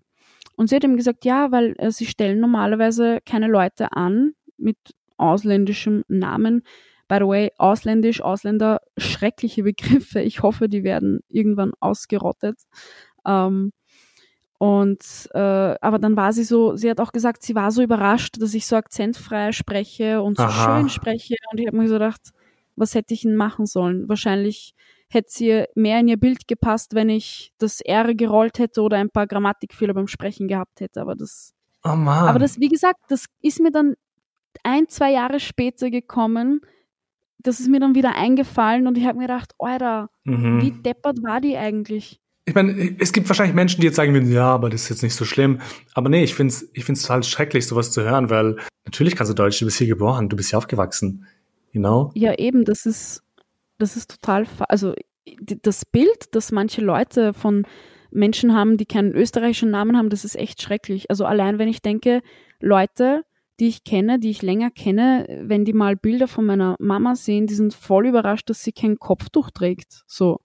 und 0.56 0.70
sie 0.70 0.76
hat 0.76 0.84
ihm 0.84 0.98
gesagt, 0.98 1.26
ja, 1.26 1.52
weil 1.52 1.76
äh, 1.78 1.92
sie 1.92 2.08
stellen 2.08 2.40
normalerweise 2.40 3.20
keine 3.26 3.48
Leute 3.48 3.92
an 3.94 4.34
mit 4.58 4.78
ausländischem 5.18 6.04
Namen, 6.08 6.64
By 7.08 7.18
the 7.20 7.28
way, 7.28 7.52
ausländisch, 7.58 8.22
Ausländer, 8.22 8.82
schreckliche 8.98 9.64
Begriffe. 9.64 10.22
Ich 10.22 10.42
hoffe, 10.42 10.70
die 10.70 10.84
werden 10.84 11.20
irgendwann 11.30 11.74
ausgerottet. 11.80 12.60
Ähm, 13.26 13.72
und 14.58 15.30
äh, 15.34 15.38
aber 15.82 16.00
dann 16.00 16.16
war 16.16 16.34
sie 16.34 16.44
so, 16.44 16.76
sie 16.76 16.90
hat 16.90 17.00
auch 17.00 17.12
gesagt, 17.12 17.44
sie 17.44 17.56
war 17.56 17.72
so 17.72 17.82
überrascht, 17.82 18.42
dass 18.42 18.54
ich 18.54 18.66
so 18.66 18.76
akzentfrei 18.76 19.52
spreche 19.52 20.22
und 20.22 20.38
so 20.38 20.44
Aha. 20.44 20.80
schön 20.80 20.90
spreche. 20.90 21.36
Und 21.52 21.60
ich 21.60 21.68
habe 21.68 21.78
mir 21.78 21.88
so 21.88 21.96
gedacht, 21.96 22.32
was 22.76 22.96
hätte 22.96 23.14
ich 23.14 23.22
denn 23.22 23.36
machen 23.36 23.66
sollen? 23.66 24.08
Wahrscheinlich 24.08 24.74
hätte 25.10 25.30
sie 25.30 25.66
mehr 25.76 26.00
in 26.00 26.08
ihr 26.08 26.18
Bild 26.18 26.48
gepasst, 26.48 26.96
wenn 26.96 27.10
ich 27.10 27.54
das 27.58 27.82
R 27.82 28.14
gerollt 28.16 28.60
hätte 28.60 28.82
oder 28.82 28.98
ein 28.98 29.10
paar 29.10 29.28
Grammatikfehler 29.28 29.94
beim 29.94 30.08
Sprechen 30.08 30.48
gehabt 30.48 30.80
hätte. 30.80 31.02
Aber 31.02 31.16
das, 31.16 31.54
oh 31.84 31.96
Mann. 31.96 32.28
aber 32.28 32.40
das, 32.40 32.60
wie 32.60 32.70
gesagt, 32.70 33.00
das 33.10 33.26
ist 33.42 33.60
mir 33.60 33.72
dann 33.72 33.96
ein, 34.64 34.88
zwei 34.88 35.12
Jahre 35.12 35.40
später 35.40 35.90
gekommen, 35.90 36.62
das 37.46 37.60
ist 37.60 37.70
mir 37.70 37.80
dann 37.80 37.96
wieder 37.96 38.16
eingefallen 38.16 38.88
und 38.88 38.98
ich 38.98 39.06
habe 39.06 39.18
mir 39.18 39.28
gedacht, 39.28 39.54
Alter, 39.60 40.10
mhm. 40.24 40.62
wie 40.62 40.72
deppert 40.72 41.22
war 41.24 41.42
die 41.42 41.58
eigentlich? 41.58 42.20
Ich 42.46 42.54
meine, 42.54 42.96
es 43.00 43.12
gibt 43.12 43.28
wahrscheinlich 43.28 43.56
Menschen, 43.56 43.82
die 43.82 43.88
jetzt 43.88 43.96
sagen 43.96 44.14
würden, 44.14 44.32
ja, 44.32 44.48
aber 44.48 44.70
das 44.70 44.84
ist 44.84 44.90
jetzt 44.90 45.04
nicht 45.04 45.16
so 45.16 45.26
schlimm. 45.26 45.62
Aber 45.94 46.10
nee, 46.10 46.24
ich 46.24 46.36
finde 46.36 46.54
es 46.54 46.70
ich 46.74 46.86
find's 46.86 47.02
total 47.02 47.24
schrecklich, 47.24 47.66
sowas 47.66 47.92
zu 47.92 48.04
hören, 48.04 48.30
weil 48.30 48.58
natürlich 48.86 49.16
kannst 49.16 49.32
du 49.32 49.36
Deutsch, 49.36 49.60
du 49.60 49.66
bist 49.66 49.78
hier 49.78 49.88
geboren, 49.88 50.30
du 50.30 50.36
bist 50.36 50.50
hier 50.50 50.58
aufgewachsen. 50.58 51.26
You 51.72 51.82
know? 51.82 52.12
Ja, 52.14 52.38
eben, 52.38 52.64
das 52.64 52.86
ist, 52.86 53.24
das 53.78 53.98
ist 53.98 54.12
total, 54.12 54.46
also 54.70 54.94
das 55.64 55.86
Bild, 55.86 56.34
das 56.36 56.52
manche 56.52 56.82
Leute 56.82 57.34
von 57.34 57.66
Menschen 58.12 58.54
haben, 58.54 58.78
die 58.78 58.86
keinen 58.86 59.14
österreichischen 59.14 59.72
Namen 59.72 59.98
haben, 59.98 60.10
das 60.10 60.24
ist 60.24 60.36
echt 60.36 60.62
schrecklich. 60.62 61.10
Also 61.10 61.26
allein 61.26 61.60
wenn 61.60 61.68
ich 61.68 61.82
denke, 61.82 62.22
Leute, 62.60 63.24
die 63.60 63.68
ich 63.68 63.84
kenne, 63.84 64.20
die 64.20 64.32
ich 64.32 64.42
länger 64.42 64.70
kenne, 64.70 65.26
wenn 65.44 65.66
die 65.66 65.74
mal 65.74 65.96
Bilder 65.96 66.28
von 66.28 66.46
meiner 66.46 66.76
Mama 66.80 67.16
sehen, 67.16 67.48
die 67.48 67.56
sind 67.56 67.74
voll 67.74 68.08
überrascht, 68.08 68.50
dass 68.50 68.64
sie 68.64 68.74
kein 68.74 68.98
Kopftuch 68.98 69.52
trägt. 69.52 70.04
So, 70.08 70.42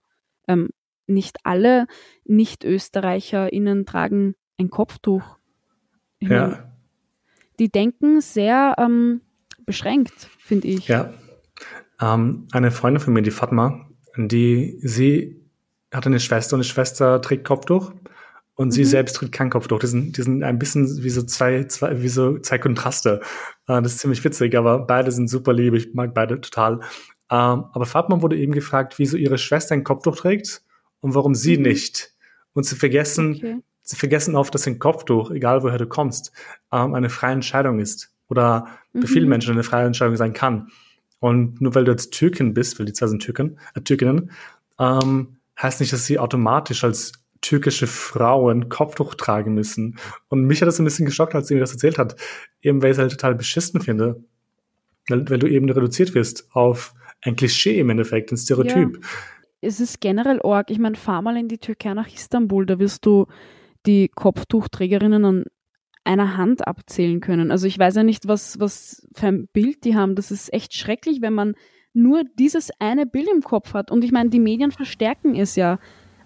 ähm, 0.47 0.69
nicht 1.07 1.37
alle 1.43 1.87
Nicht-ÖsterreicherInnen 2.25 3.85
tragen 3.85 4.35
ein 4.57 4.69
Kopftuch. 4.69 5.23
Ich 6.19 6.29
ja. 6.29 6.47
Mein, 6.47 6.71
die 7.59 7.69
denken 7.69 8.21
sehr 8.21 8.75
ähm, 8.77 9.21
beschränkt, 9.65 10.29
finde 10.39 10.67
ich. 10.67 10.87
Ja. 10.87 11.13
Ähm, 11.99 12.47
eine 12.51 12.71
Freundin 12.71 13.01
von 13.01 13.13
mir, 13.13 13.21
die 13.21 13.31
Fatma, 13.31 13.89
die, 14.15 14.79
sie 14.81 15.41
hat 15.93 16.07
eine 16.07 16.19
Schwester 16.19 16.55
und 16.55 16.63
die 16.63 16.69
Schwester 16.69 17.21
trägt 17.21 17.45
Kopftuch 17.45 17.93
und 18.55 18.67
mhm. 18.67 18.71
sie 18.71 18.85
selbst 18.85 19.15
tritt 19.15 19.31
keinen 19.31 19.49
Kopf 19.49 19.67
durch. 19.67 19.81
Die 19.81 19.87
sind, 19.87 20.17
die 20.17 20.21
sind 20.21 20.43
ein 20.43 20.59
bisschen 20.59 21.03
wie 21.03 21.09
so 21.09 21.23
zwei, 21.23 21.63
zwei, 21.65 22.01
wie 22.01 22.09
so 22.09 22.37
zwei 22.39 22.57
Kontraste. 22.57 23.21
Äh, 23.67 23.81
das 23.81 23.93
ist 23.93 23.99
ziemlich 23.99 24.23
witzig, 24.23 24.55
aber 24.55 24.79
beide 24.79 25.11
sind 25.11 25.29
super 25.29 25.53
lieb. 25.53 25.73
Ich 25.73 25.93
mag 25.93 26.13
beide 26.13 26.39
total. 26.39 26.81
Ähm, 27.29 27.65
aber 27.71 27.85
Fatma 27.85 28.21
wurde 28.21 28.37
eben 28.37 28.51
gefragt, 28.51 28.95
wieso 28.97 29.17
ihre 29.17 29.37
Schwester 29.37 29.73
ein 29.73 29.83
Kopftuch 29.83 30.17
trägt 30.17 30.63
und 30.99 31.15
warum 31.15 31.33
sie 31.33 31.57
mhm. 31.57 31.63
nicht. 31.63 32.13
Und 32.53 32.65
sie 32.65 32.75
vergessen, 32.75 33.35
okay. 33.35 33.57
sie 33.83 33.95
vergessen 33.95 34.35
oft, 34.35 34.53
dass 34.53 34.67
ein 34.67 34.79
Kopftuch, 34.79 35.31
egal 35.31 35.63
woher 35.63 35.77
du 35.77 35.87
kommst, 35.87 36.31
ähm, 36.71 36.93
eine 36.93 37.09
freie 37.09 37.33
Entscheidung 37.33 37.79
ist. 37.79 38.13
Oder 38.27 38.67
mhm. 38.93 39.01
für 39.01 39.07
viele 39.07 39.25
mhm. 39.25 39.29
Menschen 39.29 39.53
eine 39.53 39.63
freie 39.63 39.85
Entscheidung 39.85 40.17
sein 40.17 40.33
kann. 40.33 40.69
Und 41.19 41.61
nur 41.61 41.73
weil 41.75 41.85
du 41.85 41.91
jetzt 41.91 42.11
Türkin 42.11 42.53
bist, 42.53 42.79
weil 42.79 42.85
die 42.85 42.93
zwei 42.93 43.07
sind 43.07 43.21
Türken, 43.21 43.57
äh, 43.75 43.81
Türkinnen, 43.81 44.31
ähm, 44.79 45.37
heißt 45.61 45.79
nicht, 45.79 45.93
dass 45.93 46.05
sie 46.05 46.19
automatisch 46.19 46.83
als 46.83 47.13
türkische 47.41 47.87
Frauen 47.87 48.69
Kopftuch 48.69 49.15
tragen 49.15 49.53
müssen. 49.53 49.97
Und 50.29 50.45
mich 50.45 50.61
hat 50.61 50.67
das 50.67 50.79
ein 50.79 50.85
bisschen 50.85 51.05
geschockt, 51.05 51.35
als 51.35 51.47
sie 51.47 51.55
mir 51.55 51.59
das 51.59 51.71
erzählt 51.71 51.97
hat. 51.97 52.15
Eben 52.61 52.81
weil 52.81 52.91
ich 52.91 52.97
es 52.97 53.01
halt 53.01 53.11
total 53.11 53.35
beschissen 53.35 53.81
finde. 53.81 54.23
Weil, 55.09 55.29
weil 55.29 55.39
du 55.39 55.47
eben 55.47 55.69
reduziert 55.69 56.13
wirst 56.13 56.47
auf 56.53 56.93
ein 57.21 57.35
Klischee 57.35 57.79
im 57.79 57.89
Endeffekt, 57.89 58.31
ein 58.31 58.37
Stereotyp. 58.37 58.99
Ja. 59.01 59.07
Es 59.61 59.79
ist 59.79 60.01
generell 60.01 60.41
arg. 60.43 60.71
Ich 60.71 60.79
meine, 60.79 60.95
fahr 60.95 61.21
mal 61.21 61.37
in 61.37 61.47
die 61.47 61.59
Türkei 61.59 61.93
nach 61.93 62.07
Istanbul, 62.07 62.65
da 62.65 62.79
wirst 62.79 63.05
du 63.05 63.27
die 63.85 64.09
Kopftuchträgerinnen 64.09 65.25
an 65.25 65.43
einer 66.03 66.37
Hand 66.37 66.67
abzählen 66.67 67.19
können. 67.19 67.51
Also 67.51 67.67
ich 67.67 67.77
weiß 67.77 67.95
ja 67.95 68.03
nicht, 68.03 68.27
was, 68.27 68.59
was 68.59 69.07
für 69.13 69.27
ein 69.27 69.47
Bild 69.47 69.83
die 69.83 69.95
haben. 69.95 70.15
Das 70.15 70.31
ist 70.31 70.51
echt 70.51 70.73
schrecklich, 70.73 71.21
wenn 71.21 71.33
man 71.33 71.53
nur 71.93 72.23
dieses 72.39 72.69
eine 72.79 73.05
Bild 73.05 73.27
im 73.31 73.41
Kopf 73.41 73.73
hat. 73.73 73.91
Und 73.91 74.03
ich 74.03 74.11
meine, 74.11 74.29
die 74.29 74.39
Medien 74.39 74.71
verstärken 74.71 75.35
es 75.35 75.55
ja. 75.55 75.79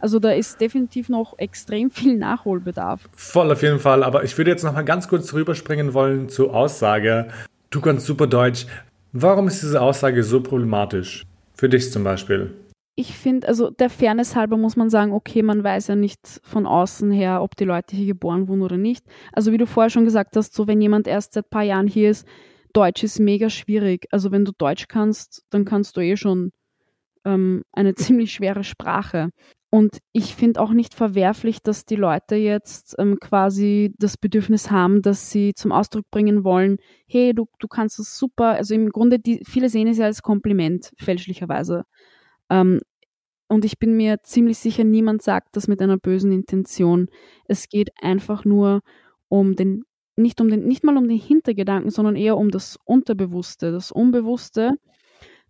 Also 0.06 0.20
da 0.20 0.34
ist 0.34 0.62
definitiv 0.62 1.10
noch 1.10 1.34
extrem 1.40 1.90
viel 1.90 2.16
Nachholbedarf. 2.16 3.10
Voll 3.16 3.52
auf 3.52 3.64
jeden 3.64 3.80
Fall. 3.80 4.04
Aber 4.04 4.24
ich 4.24 4.38
würde 4.38 4.52
jetzt 4.52 4.64
noch 4.64 4.74
mal 4.74 4.84
ganz 4.84 5.08
kurz 5.08 5.34
rüberspringen 5.34 5.96
wollen 5.96 6.30
zur 6.30 6.54
Aussage. 6.54 7.30
Du 7.72 7.82
kannst 7.82 8.06
super 8.06 8.28
Deutsch. 8.28 8.68
Warum 9.14 9.48
ist 9.48 9.64
diese 9.64 9.82
Aussage 9.82 10.24
so 10.24 10.44
problematisch? 10.44 11.24
Für 11.56 11.70
dich 11.70 11.92
zum 11.92 12.04
Beispiel. 12.04 12.54
ich 12.96 13.18
finde, 13.18 13.48
also 13.48 13.72
der 13.72 13.90
Fairness 13.90 14.36
halber 14.36 14.58
muss 14.58 14.76
man 14.76 14.92
sagen, 14.92 15.12
okay, 15.12 15.42
man 15.42 15.64
weiß 15.64 15.88
ja 15.88 15.96
nicht 15.96 16.20
von 16.44 16.68
außen 16.68 17.10
her, 17.10 17.42
ob 17.42 17.56
die 17.56 17.66
Leute 17.66 17.96
hier 17.96 18.06
geboren 18.06 18.48
wurden 18.48 18.62
oder 18.62 18.78
nicht. 18.78 19.04
Also 19.34 19.52
wie 19.52 19.58
du 19.58 19.66
vorher 19.66 19.90
schon 19.90 20.06
gesagt 20.06 20.38
hast, 20.38 20.54
so 20.54 20.68
wenn 20.68 20.82
jemand 20.82 21.08
erst 21.08 21.34
seit 21.34 21.48
ein 21.48 21.50
paar 21.50 21.64
Jahren 21.64 21.88
hier 21.88 22.12
ist, 22.12 22.28
Deutsch 22.74 23.04
ist 23.04 23.20
mega 23.20 23.50
schwierig. 23.50 24.06
Also 24.12 24.32
wenn 24.32 24.46
du 24.46 24.52
Deutsch 24.56 24.88
kannst, 24.88 25.42
dann 25.50 25.66
kannst 25.66 25.98
du 25.98 26.02
eh 26.02 26.16
schon 26.16 26.52
ähm, 27.26 27.64
eine 27.72 27.96
ziemlich 27.96 28.34
schwere 28.34 28.64
Sprache. 28.64 29.32
Und 29.76 29.98
ich 30.14 30.36
finde 30.36 30.62
auch 30.62 30.72
nicht 30.72 30.94
verwerflich, 30.94 31.62
dass 31.62 31.84
die 31.84 31.98
Leute 31.98 32.36
jetzt 32.36 32.96
ähm, 32.98 33.20
quasi 33.20 33.94
das 34.00 34.16
Bedürfnis 34.16 34.72
haben, 34.72 35.02
dass 35.02 35.32
sie 35.32 35.54
zum 35.54 35.74
Ausdruck 35.74 36.10
bringen 36.12 36.46
wollen, 36.46 36.78
hey, 37.08 37.34
du, 37.34 37.48
du 37.60 37.68
kannst 37.68 38.00
es 38.00 38.18
super. 38.18 38.52
Also 38.52 38.74
im 38.74 38.88
Grunde, 38.88 39.20
die, 39.20 39.42
viele 39.44 39.68
sehen 39.68 39.90
es 39.90 39.98
ja 39.98 40.06
als 40.06 40.22
Kompliment, 40.22 40.94
fälschlicherweise. 40.98 41.84
Ähm, 42.50 42.80
und 43.50 43.66
ich 43.66 43.78
bin 43.78 43.98
mir 43.98 44.20
ziemlich 44.24 44.60
sicher, 44.60 44.86
niemand 44.86 45.22
sagt 45.22 45.58
das 45.58 45.68
mit 45.68 45.82
einer 45.82 45.98
bösen 45.98 46.32
Intention. 46.32 47.10
Es 47.44 47.68
geht 47.68 47.90
einfach 48.02 48.46
nur 48.46 48.80
um 49.28 49.58
den, 49.58 49.84
nicht 50.16 50.40
um 50.40 50.48
den, 50.48 50.64
nicht 50.64 50.86
mal 50.86 50.96
um 50.96 51.10
den 51.10 51.20
Hintergedanken, 51.20 51.92
sondern 51.92 52.16
eher 52.16 52.38
um 52.38 52.50
das 52.50 52.80
Unterbewusste, 52.86 53.74
das 53.74 53.92
Unbewusste, 53.92 54.72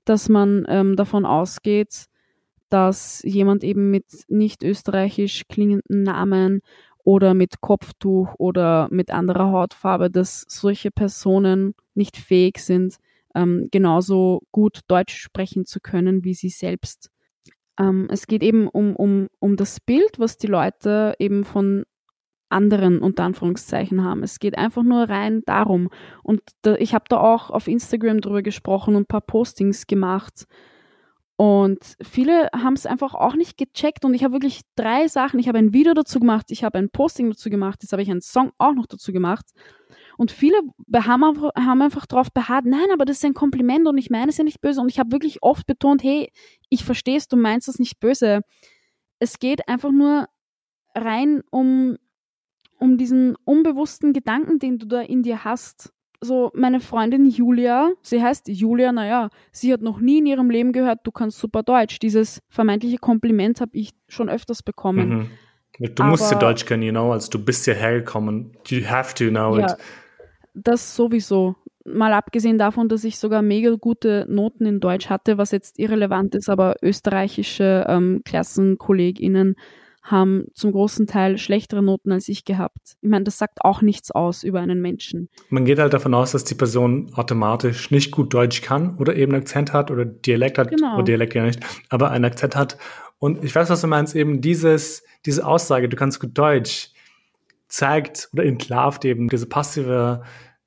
dass 0.03 0.29
man 0.29 0.65
ähm, 0.67 0.95
davon 0.95 1.27
ausgeht, 1.27 2.07
dass 2.69 3.21
jemand 3.23 3.63
eben 3.63 3.91
mit 3.91 4.06
nicht 4.28 4.63
österreichisch 4.63 5.43
klingenden 5.47 6.04
Namen 6.04 6.62
oder 7.04 7.34
mit 7.34 7.62
Kopftuch 7.62 8.34
oder 8.38 8.88
mit 8.91 9.12
anderer 9.12 9.51
Hautfarbe, 9.51 10.10
dass 10.10 10.45
solche 10.47 10.91
Personen 10.91 11.75
nicht 11.93 12.17
fähig 12.17 12.58
sind, 12.58 12.97
ähm, 13.36 13.67
genauso 13.71 14.41
gut 14.51 14.80
Deutsch 14.88 15.15
sprechen 15.15 15.65
zu 15.65 15.80
können 15.80 16.23
wie 16.23 16.34
sie 16.34 16.49
selbst. 16.49 17.12
Ähm, 17.80 18.08
es 18.10 18.28
geht 18.28 18.41
eben 18.41 18.67
um, 18.67 18.95
um, 18.95 19.28
um 19.39 19.56
das 19.56 19.80
Bild, 19.80 20.17
was 20.17 20.38
die 20.38 20.47
Leute 20.47 21.13
eben 21.19 21.43
von 21.43 21.84
anderen 22.49 22.99
unter 22.99 23.23
Anführungszeichen 23.23 24.04
haben. 24.04 24.23
Es 24.23 24.39
geht 24.39 24.58
einfach 24.58 24.84
nur 24.84 25.10
rein 25.10 25.41
darum. 25.45 25.89
Und 26.23 26.41
da, 26.62 26.75
ich 26.75 26.93
habe 26.93 27.06
da 27.10 27.19
auch 27.19 27.49
auf 27.49 27.67
Instagram 27.67 28.21
drüber 28.21 28.41
gesprochen 28.41 28.95
und 28.95 29.04
ein 29.04 29.08
paar 29.08 29.21
Postings 29.21 29.88
gemacht, 29.88 30.45
und 31.38 31.98
viele 32.02 32.50
haben 32.54 32.76
es 32.76 32.86
einfach 32.86 33.13
auch 33.13 33.36
nicht 33.36 33.58
gecheckt 33.58 34.06
und 34.06 34.13
ich 34.13 34.24
habe 34.24 34.34
wirklich 34.34 34.62
drei 34.76 35.10
Sachen. 35.10 35.38
Ich 35.39 35.50
habe 35.50 35.58
ein 35.58 35.74
Video 35.74 35.93
dazu 35.93 36.19
gemacht, 36.19 36.45
ich 36.50 36.63
habe 36.63 36.78
ein 36.78 36.89
Posting 36.89 37.30
dazu 37.30 37.50
gemacht, 37.50 37.80
jetzt 37.82 37.91
habe 37.91 38.02
ich 38.02 38.10
einen 38.10 38.21
Song 38.21 38.54
auch 38.58 38.74
noch 38.74 38.86
dazu 38.86 39.12
gemacht. 39.12 39.45
Und 40.17 40.32
viele 40.32 40.58
haben, 40.95 41.82
einfach 41.82 42.06
darauf 42.06 42.32
beharrt, 42.32 42.65
nein, 42.65 42.88
aber 42.93 43.04
das 43.04 43.17
ist 43.17 43.26
ein 43.26 43.34
Kompliment 43.34 43.86
und 43.86 43.98
ich 43.98 44.10
meine 44.10 44.30
es 44.30 44.38
ja 44.38 44.45
nicht 44.45 44.62
böse. 44.62 44.80
Und 44.80 44.89
ich 44.89 44.98
habe 44.98 45.12
wirklich 45.12 45.43
oft 45.43 45.67
betont, 45.67 46.04
hey, 46.04 46.32
ich 46.69 46.86
verstehe 46.86 47.17
es, 47.17 47.28
du 47.28 47.36
meinst 47.36 47.67
es 47.67 47.80
nicht 47.80 48.00
böse. 48.00 48.39
Es 49.19 49.39
geht 49.39 49.67
einfach 49.67 49.91
nur 49.91 50.28
rein 50.93 51.41
um, 51.52 51.98
um 52.80 52.98
diesen 52.98 53.36
unbewussten 53.43 54.13
Gedanken, 54.13 54.60
den 54.60 54.80
du 54.80 54.86
da 54.86 55.02
in 55.02 55.21
dir 55.21 55.43
hast 55.43 55.91
so 56.21 56.51
meine 56.56 56.80
Freundin 56.80 57.30
Julia, 57.30 57.91
sie 58.01 58.21
heißt 58.21 58.47
Julia, 58.47 58.91
naja, 58.91 59.30
sie 59.51 59.71
hat 59.73 59.82
noch 59.82 59.99
nie 59.99 60.19
in 60.19 60.25
ihrem 60.25 60.49
Leben 60.49 60.71
gehört, 60.71 60.99
du 61.04 61.12
kannst 61.12 61.39
super 61.39 61.63
Deutsch. 61.63 61.99
Dieses 61.99 62.41
vermeintliche 62.49 62.97
Kompliment 62.97 63.62
habe 63.62 63.71
ich 63.73 63.91
schon 64.08 64.30
öfters 64.30 64.63
bekommen. 64.63 65.10
Mhm. 65.10 65.30
Du 65.80 66.04
Aber, 66.04 66.12
musst 66.12 66.32
ja 66.32 66.39
Deutsch 66.39 66.65
können, 66.65 66.84
you 66.84 66.91
know, 66.91 67.12
also 67.12 67.30
du 67.30 67.43
bist 67.43 67.67
ja 67.67 67.73
hergekommen. 67.73 68.58
You 68.67 68.86
have 68.86 69.13
to 69.15 69.30
know 69.30 69.58
ja, 69.58 69.71
it. 69.71 69.78
Das 70.54 70.95
sowieso. 70.95 71.56
Mal 71.88 72.13
abgesehen 72.13 72.58
davon, 72.58 72.89
dass 72.89 73.04
ich 73.04 73.19
sogar 73.19 73.41
mega 73.41 73.75
gute 73.75 74.25
Noten 74.28 74.65
in 74.65 74.80
Deutsch 74.80 75.10
hatte, 75.10 75.38
was 75.38 75.51
jetzt 75.51 75.78
irrelevant 75.78 76.34
ist, 76.34 76.49
aber 76.49 76.78
österreichische 76.82 77.86
ähm, 77.88 78.21
KlassenkollegInnen 78.25 79.56
haben 80.05 80.45
zum 80.53 80.71
großen 80.71 81.07
Teil 81.07 81.39
schlechtere 81.39 81.81
Noten 81.81 82.11
als 82.11 82.29
ich 82.29 82.45
gehabt. 82.45 82.95
Ich 83.01 83.09
meine, 83.09 83.23
das 83.23 83.39
sagt 83.39 83.65
auch 83.65 83.81
nichts 83.81 84.11
aus 84.11 84.43
über 84.43 84.61
einen 84.61 84.79
Menschen. 84.79 85.29
Man 85.49 85.65
geht 85.65 85.79
halt 85.79 85.93
davon 85.93 86.13
aus, 86.13 86.31
dass 86.31 86.43
die 86.43 86.53
Person 86.53 87.11
automatisch 87.15 87.89
nicht 87.89 88.11
gut 88.11 88.33
Deutsch 88.33 88.61
kann 88.61 88.97
oder 88.97 89.15
eben 89.15 89.33
einen 89.33 89.41
Akzent 89.41 89.73
hat 89.73 89.89
oder 89.89 90.05
Dialekt 90.05 90.59
hat, 90.59 90.69
genau. 90.69 90.95
oder 90.95 91.03
Dialekt 91.03 91.33
ja 91.33 91.43
nicht, 91.43 91.59
aber 91.89 92.11
einen 92.11 92.25
Akzent 92.25 92.55
hat. 92.55 92.77
Und 93.17 93.43
ich 93.43 93.55
weiß, 93.55 93.69
was 93.71 93.81
du 93.81 93.87
meinst, 93.87 94.15
eben 94.15 94.41
dieses, 94.41 95.03
diese 95.25 95.45
Aussage, 95.45 95.89
du 95.89 95.97
kannst 95.97 96.19
gut 96.19 96.37
Deutsch, 96.37 96.91
zeigt 97.67 98.29
oder 98.31 98.45
entlarvt 98.45 99.05
eben 99.05 99.27
diese 99.27 99.47
passive 99.47 100.21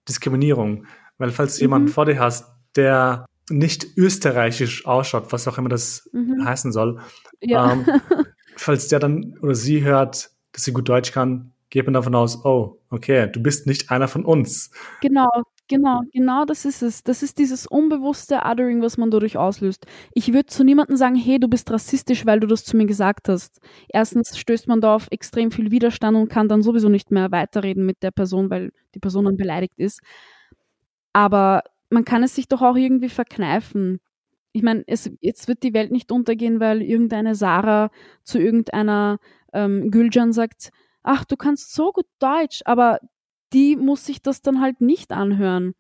Diskriminierung. 0.08 0.86
Weil 1.16 1.30
falls 1.30 1.54
du 1.54 1.60
mhm. 1.60 1.64
jemanden 1.64 1.88
vor 1.88 2.06
dir 2.06 2.18
hast, 2.18 2.50
der 2.74 3.24
nicht 3.50 3.96
österreichisch 3.96 4.84
ausschaut, 4.84 5.32
was 5.32 5.46
auch 5.46 5.58
immer 5.58 5.68
das 5.68 6.08
mhm. 6.12 6.44
heißen 6.44 6.72
soll, 6.72 7.00
ja. 7.40 7.72
ähm, 7.72 7.86
falls 8.58 8.88
der 8.88 8.98
dann 8.98 9.38
oder 9.40 9.54
sie 9.54 9.82
hört, 9.82 10.30
dass 10.52 10.64
sie 10.64 10.72
gut 10.72 10.88
Deutsch 10.88 11.12
kann, 11.12 11.52
geht 11.70 11.84
man 11.84 11.94
davon 11.94 12.14
aus, 12.14 12.44
oh, 12.44 12.80
okay, 12.90 13.30
du 13.30 13.42
bist 13.42 13.66
nicht 13.66 13.90
einer 13.90 14.08
von 14.08 14.24
uns. 14.24 14.70
Genau, 15.02 15.28
genau, 15.68 16.00
genau 16.12 16.44
das 16.44 16.64
ist 16.64 16.82
es. 16.82 17.02
Das 17.02 17.22
ist 17.22 17.38
dieses 17.38 17.66
unbewusste 17.66 18.40
Othering, 18.44 18.80
was 18.80 18.96
man 18.96 19.10
dadurch 19.10 19.36
auslöst. 19.36 19.86
Ich 20.14 20.32
würde 20.32 20.46
zu 20.46 20.64
niemandem 20.64 20.96
sagen, 20.96 21.14
hey, 21.14 21.38
du 21.38 21.48
bist 21.48 21.70
rassistisch, 21.70 22.24
weil 22.24 22.40
du 22.40 22.46
das 22.46 22.64
zu 22.64 22.76
mir 22.76 22.86
gesagt 22.86 23.28
hast. 23.28 23.60
Erstens 23.88 24.38
stößt 24.38 24.66
man 24.66 24.80
da 24.80 24.94
auf 24.94 25.08
extrem 25.10 25.50
viel 25.50 25.70
Widerstand 25.70 26.16
und 26.16 26.28
kann 26.28 26.48
dann 26.48 26.62
sowieso 26.62 26.88
nicht 26.88 27.10
mehr 27.10 27.30
weiterreden 27.30 27.84
mit 27.84 28.02
der 28.02 28.10
Person, 28.10 28.50
weil 28.50 28.72
die 28.94 29.00
Person 29.00 29.26
dann 29.26 29.36
beleidigt 29.36 29.78
ist. 29.78 30.00
Aber 31.12 31.62
man 31.90 32.04
kann 32.04 32.22
es 32.22 32.34
sich 32.34 32.48
doch 32.48 32.62
auch 32.62 32.76
irgendwie 32.76 33.08
verkneifen 33.08 34.00
ich 34.58 34.64
meine, 34.64 34.82
jetzt 34.86 35.46
wird 35.46 35.62
die 35.62 35.72
Welt 35.72 35.92
nicht 35.92 36.10
untergehen, 36.10 36.58
weil 36.58 36.82
irgendeine 36.82 37.36
Sarah 37.36 37.90
zu 38.24 38.40
irgendeiner 38.40 39.20
ähm, 39.52 39.92
Gülcan 39.92 40.32
sagt, 40.32 40.70
ach, 41.04 41.24
du 41.24 41.36
kannst 41.36 41.72
so 41.72 41.92
gut 41.92 42.06
Deutsch, 42.18 42.62
aber 42.64 42.98
die 43.52 43.76
muss 43.76 44.04
sich 44.04 44.20
das 44.20 44.42
dann 44.42 44.60
halt 44.60 44.80
nicht 44.80 45.12
anhören. 45.12 45.74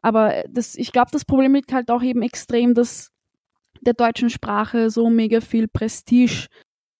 Aber 0.00 0.42
das, 0.48 0.74
ich 0.74 0.90
glaube, 0.90 1.10
das 1.12 1.26
Problem 1.26 1.54
liegt 1.54 1.74
halt 1.74 1.90
auch 1.90 2.02
eben 2.02 2.22
extrem, 2.22 2.72
dass 2.72 3.12
der 3.82 3.92
deutschen 3.92 4.30
Sprache 4.30 4.88
so 4.88 5.10
mega 5.10 5.42
viel 5.42 5.68
Prestige 5.68 6.46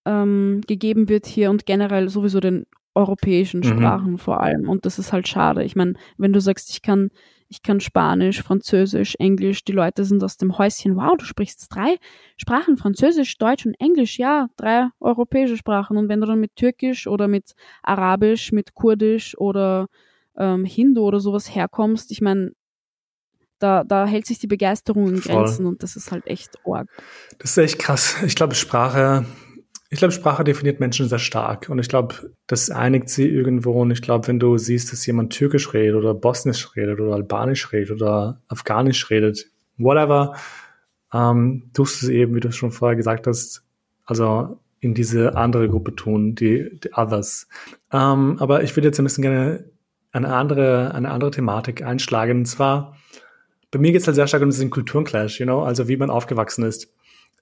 ähm, 0.05 0.61
gegeben 0.67 1.09
wird 1.09 1.25
hier 1.25 1.49
und 1.49 1.65
generell 1.65 2.11
sowieso 2.11 2.41
den 2.41 2.67
europäischen 2.95 3.61
mhm. 3.61 3.65
Sprachen 3.65 4.11
mhm. 4.13 4.19
vor 4.19 4.43
allem. 4.43 4.69
Und 4.69 4.85
das 4.85 4.99
ist 4.99 5.11
halt 5.15 5.27
schade. 5.27 5.65
Ich 5.65 5.75
meine, 5.75 5.95
wenn 6.19 6.35
du 6.35 6.41
sagst, 6.43 6.69
ich 6.69 6.83
kann 6.83 7.09
ich 7.51 7.63
kann 7.63 7.81
Spanisch, 7.81 8.43
Französisch, 8.43 9.17
Englisch. 9.19 9.65
Die 9.65 9.73
Leute 9.73 10.05
sind 10.05 10.23
aus 10.23 10.37
dem 10.37 10.57
Häuschen. 10.57 10.95
Wow, 10.95 11.17
du 11.19 11.25
sprichst 11.25 11.67
drei 11.69 11.97
Sprachen, 12.37 12.77
Französisch, 12.77 13.37
Deutsch 13.39 13.67
und 13.67 13.75
Englisch. 13.81 14.19
Ja, 14.19 14.49
drei 14.57 14.87
europäische 15.01 15.57
Sprachen. 15.57 15.97
Und 15.97 16.09
wenn 16.09 16.21
du 16.21 16.29
dann 16.29 16.39
mit 16.39 16.55
Türkisch 16.55 17.09
oder 17.09 17.27
mit 17.27 17.55
Arabisch, 17.83 18.53
mit 18.53 18.75
Kurdisch 18.75 19.37
oder 19.37 19.89
ähm, 20.37 20.65
Hindu 20.65 21.03
oder 21.03 21.19
sowas 21.19 21.53
herkommst, 21.53 22.13
ich 22.13 22.21
meine, 22.21 22.53
da, 23.59 23.83
da 23.83 24.07
hält 24.07 24.27
sich 24.27 24.39
die 24.39 24.47
Begeisterung 24.47 25.09
in 25.09 25.21
Grenzen 25.21 25.65
Voll. 25.65 25.67
und 25.67 25.83
das 25.83 25.97
ist 25.97 26.13
halt 26.13 26.29
echt 26.29 26.57
arg. 26.65 26.89
Das 27.41 27.51
ist 27.51 27.59
echt 27.59 27.79
krass. 27.81 28.17
Ich 28.25 28.37
glaube, 28.37 28.55
Sprache 28.55 29.27
ich 29.93 29.99
glaube, 29.99 30.13
Sprache 30.13 30.45
definiert 30.45 30.79
Menschen 30.79 31.09
sehr 31.09 31.19
stark 31.19 31.69
und 31.69 31.81
ich 31.81 31.89
glaube, 31.89 32.31
das 32.47 32.71
einigt 32.71 33.09
sie 33.09 33.29
irgendwo 33.29 33.73
und 33.73 33.91
ich 33.91 34.03
glaube, 34.03 34.29
wenn 34.29 34.39
du 34.39 34.57
siehst, 34.57 34.93
dass 34.93 35.05
jemand 35.05 35.33
Türkisch 35.33 35.75
redet 35.75 35.97
oder 35.97 36.15
Bosnisch 36.15 36.77
redet 36.77 37.01
oder 37.01 37.15
Albanisch 37.15 37.73
redet 37.73 37.91
oder 37.91 38.41
Afghanisch 38.47 39.11
redet, 39.11 39.47
whatever, 39.79 40.37
ähm, 41.13 41.71
tust 41.75 42.03
du 42.03 42.07
es 42.07 42.11
eben, 42.13 42.37
wie 42.37 42.41
du 42.41 42.53
schon 42.53 42.71
vorher 42.71 42.95
gesagt 42.95 43.27
hast, 43.27 43.65
also 44.05 44.61
in 44.79 44.95
diese 44.95 45.37
andere 45.37 45.69
Gruppe 45.69 45.97
tun, 45.97 46.37
die, 46.37 46.71
die 46.79 46.93
Others. 46.95 47.49
Ähm, 47.93 48.37
aber 48.39 48.63
ich 48.63 48.77
würde 48.77 48.89
jetzt 48.89 49.01
ein 49.01 49.05
bisschen 49.05 49.23
gerne 49.23 49.65
eine 50.13 50.33
andere, 50.33 50.95
eine 50.95 51.11
andere 51.11 51.33
Thematik 51.33 51.83
einschlagen 51.83 52.39
und 52.39 52.47
zwar, 52.47 52.97
bei 53.73 53.81
mir 53.81 53.91
geht 53.91 54.03
es 54.03 54.07
halt 54.07 54.15
sehr 54.15 54.29
stark 54.29 54.45
um 54.45 54.51
diesen 54.51 54.71
Kulturenclash, 54.71 55.41
you 55.41 55.47
know, 55.47 55.63
also 55.63 55.89
wie 55.89 55.97
man 55.97 56.11
aufgewachsen 56.11 56.65
ist. 56.65 56.93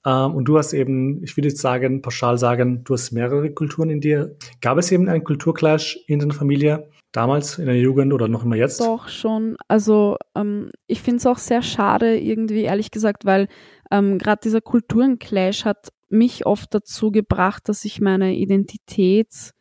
Ähm, 0.09 0.35
und 0.35 0.47
du 0.47 0.57
hast 0.57 0.73
eben, 0.73 1.23
ich 1.23 1.37
würde 1.37 1.49
jetzt 1.49 1.61
sagen, 1.61 2.01
pauschal 2.01 2.39
sagen, 2.39 2.83
du 2.85 2.95
hast 2.95 3.13
mehrere 3.13 3.53
Kulturen 3.53 3.91
in 3.91 4.01
dir. 4.01 4.37
Gab 4.63 4.79
es 4.79 4.91
eben 4.91 5.09
einen 5.09 5.23
Kulturclash 5.23 5.99
in 6.07 6.19
deiner 6.19 6.33
Familie? 6.33 6.89
Damals 7.13 7.59
in 7.59 7.67
der 7.67 7.79
Jugend 7.79 8.13
oder 8.15 8.27
noch 8.27 8.45
immer 8.45 8.57
jetzt? 8.57 8.81
Doch 8.81 9.09
schon. 9.09 9.57
Also 9.67 10.17
ähm, 10.35 10.71
ich 10.87 11.03
finde 11.03 11.19
es 11.19 11.27
auch 11.27 11.39
sehr 11.39 11.63
schade 11.63 12.19
irgendwie, 12.19 12.63
ehrlich 12.63 12.91
gesagt, 12.91 13.27
weil 13.27 13.49
ähm, 13.91 14.19
gerade 14.19 14.41
dieser 14.43 14.63
Kulturenclash 14.63 15.67
hat 15.67 15.89
mich 16.09 16.47
oft 16.47 16.75
dazu 16.75 17.11
gebracht, 17.11 17.69
dass 17.69 17.85
ich 17.85 18.01
meine 18.01 18.35
Identität 18.35 19.53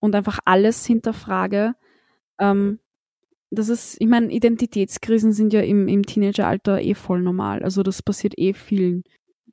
und 0.00 0.14
einfach 0.14 0.38
alles 0.46 0.86
hinterfrage. 0.86 1.74
Ähm, 2.38 2.78
das 3.50 3.68
ist, 3.68 3.96
ich 4.00 4.08
meine, 4.08 4.32
Identitätskrisen 4.32 5.32
sind 5.32 5.52
ja 5.52 5.60
im, 5.60 5.86
im 5.86 6.06
Teenageralter 6.06 6.80
eh 6.80 6.94
voll 6.94 7.20
normal. 7.20 7.62
Also 7.62 7.82
das 7.82 8.02
passiert 8.02 8.38
eh 8.38 8.54
vielen. 8.54 9.04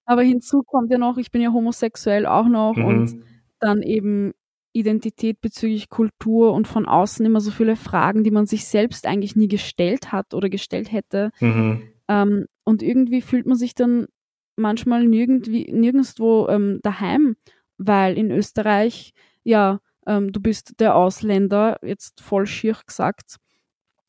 Aber 0.10 0.24
hinzu 0.24 0.64
kommt 0.64 0.90
ja 0.90 0.98
noch, 0.98 1.20
ich 1.20 1.30
bin 1.30 1.40
ja 1.40 1.54
homosexuell 1.54 2.26
auch 2.26 2.48
noch 2.48 2.76
mhm. 2.76 2.86
und 2.86 3.24
dann 3.60 3.84
eben 3.84 4.34
Identität 4.74 5.40
bezüglich 5.40 5.88
Kultur 5.88 6.52
und 6.54 6.68
von 6.68 6.88
außen 6.88 7.24
immer 7.24 7.40
so 7.42 7.52
viele 7.52 7.76
Fragen, 7.76 8.24
die 8.24 8.32
man 8.32 8.48
sich 8.48 8.66
selbst 8.66 9.06
eigentlich 9.06 9.36
nie 9.36 9.48
gestellt 9.48 10.12
hat 10.12 10.34
oder 10.34 10.50
gestellt 10.50 10.92
hätte. 10.92 11.30
Mhm. 11.40 11.84
Ähm, 12.08 12.48
und 12.64 12.82
irgendwie 12.82 13.22
fühlt 13.22 13.46
man 13.46 13.56
sich 13.56 13.76
dann 13.76 14.08
manchmal 14.56 15.06
nirgendwie, 15.06 15.72
nirgendwo 15.72 16.48
ähm, 16.50 16.80
daheim, 16.82 17.36
weil 17.78 18.18
in 18.18 18.32
Österreich, 18.32 19.14
ja, 19.44 19.80
ähm, 20.08 20.32
du 20.32 20.42
bist 20.42 20.80
der 20.80 20.96
Ausländer, 20.96 21.78
jetzt 21.84 22.20
voll 22.20 22.48
schier 22.48 22.76
gesagt. 22.84 23.36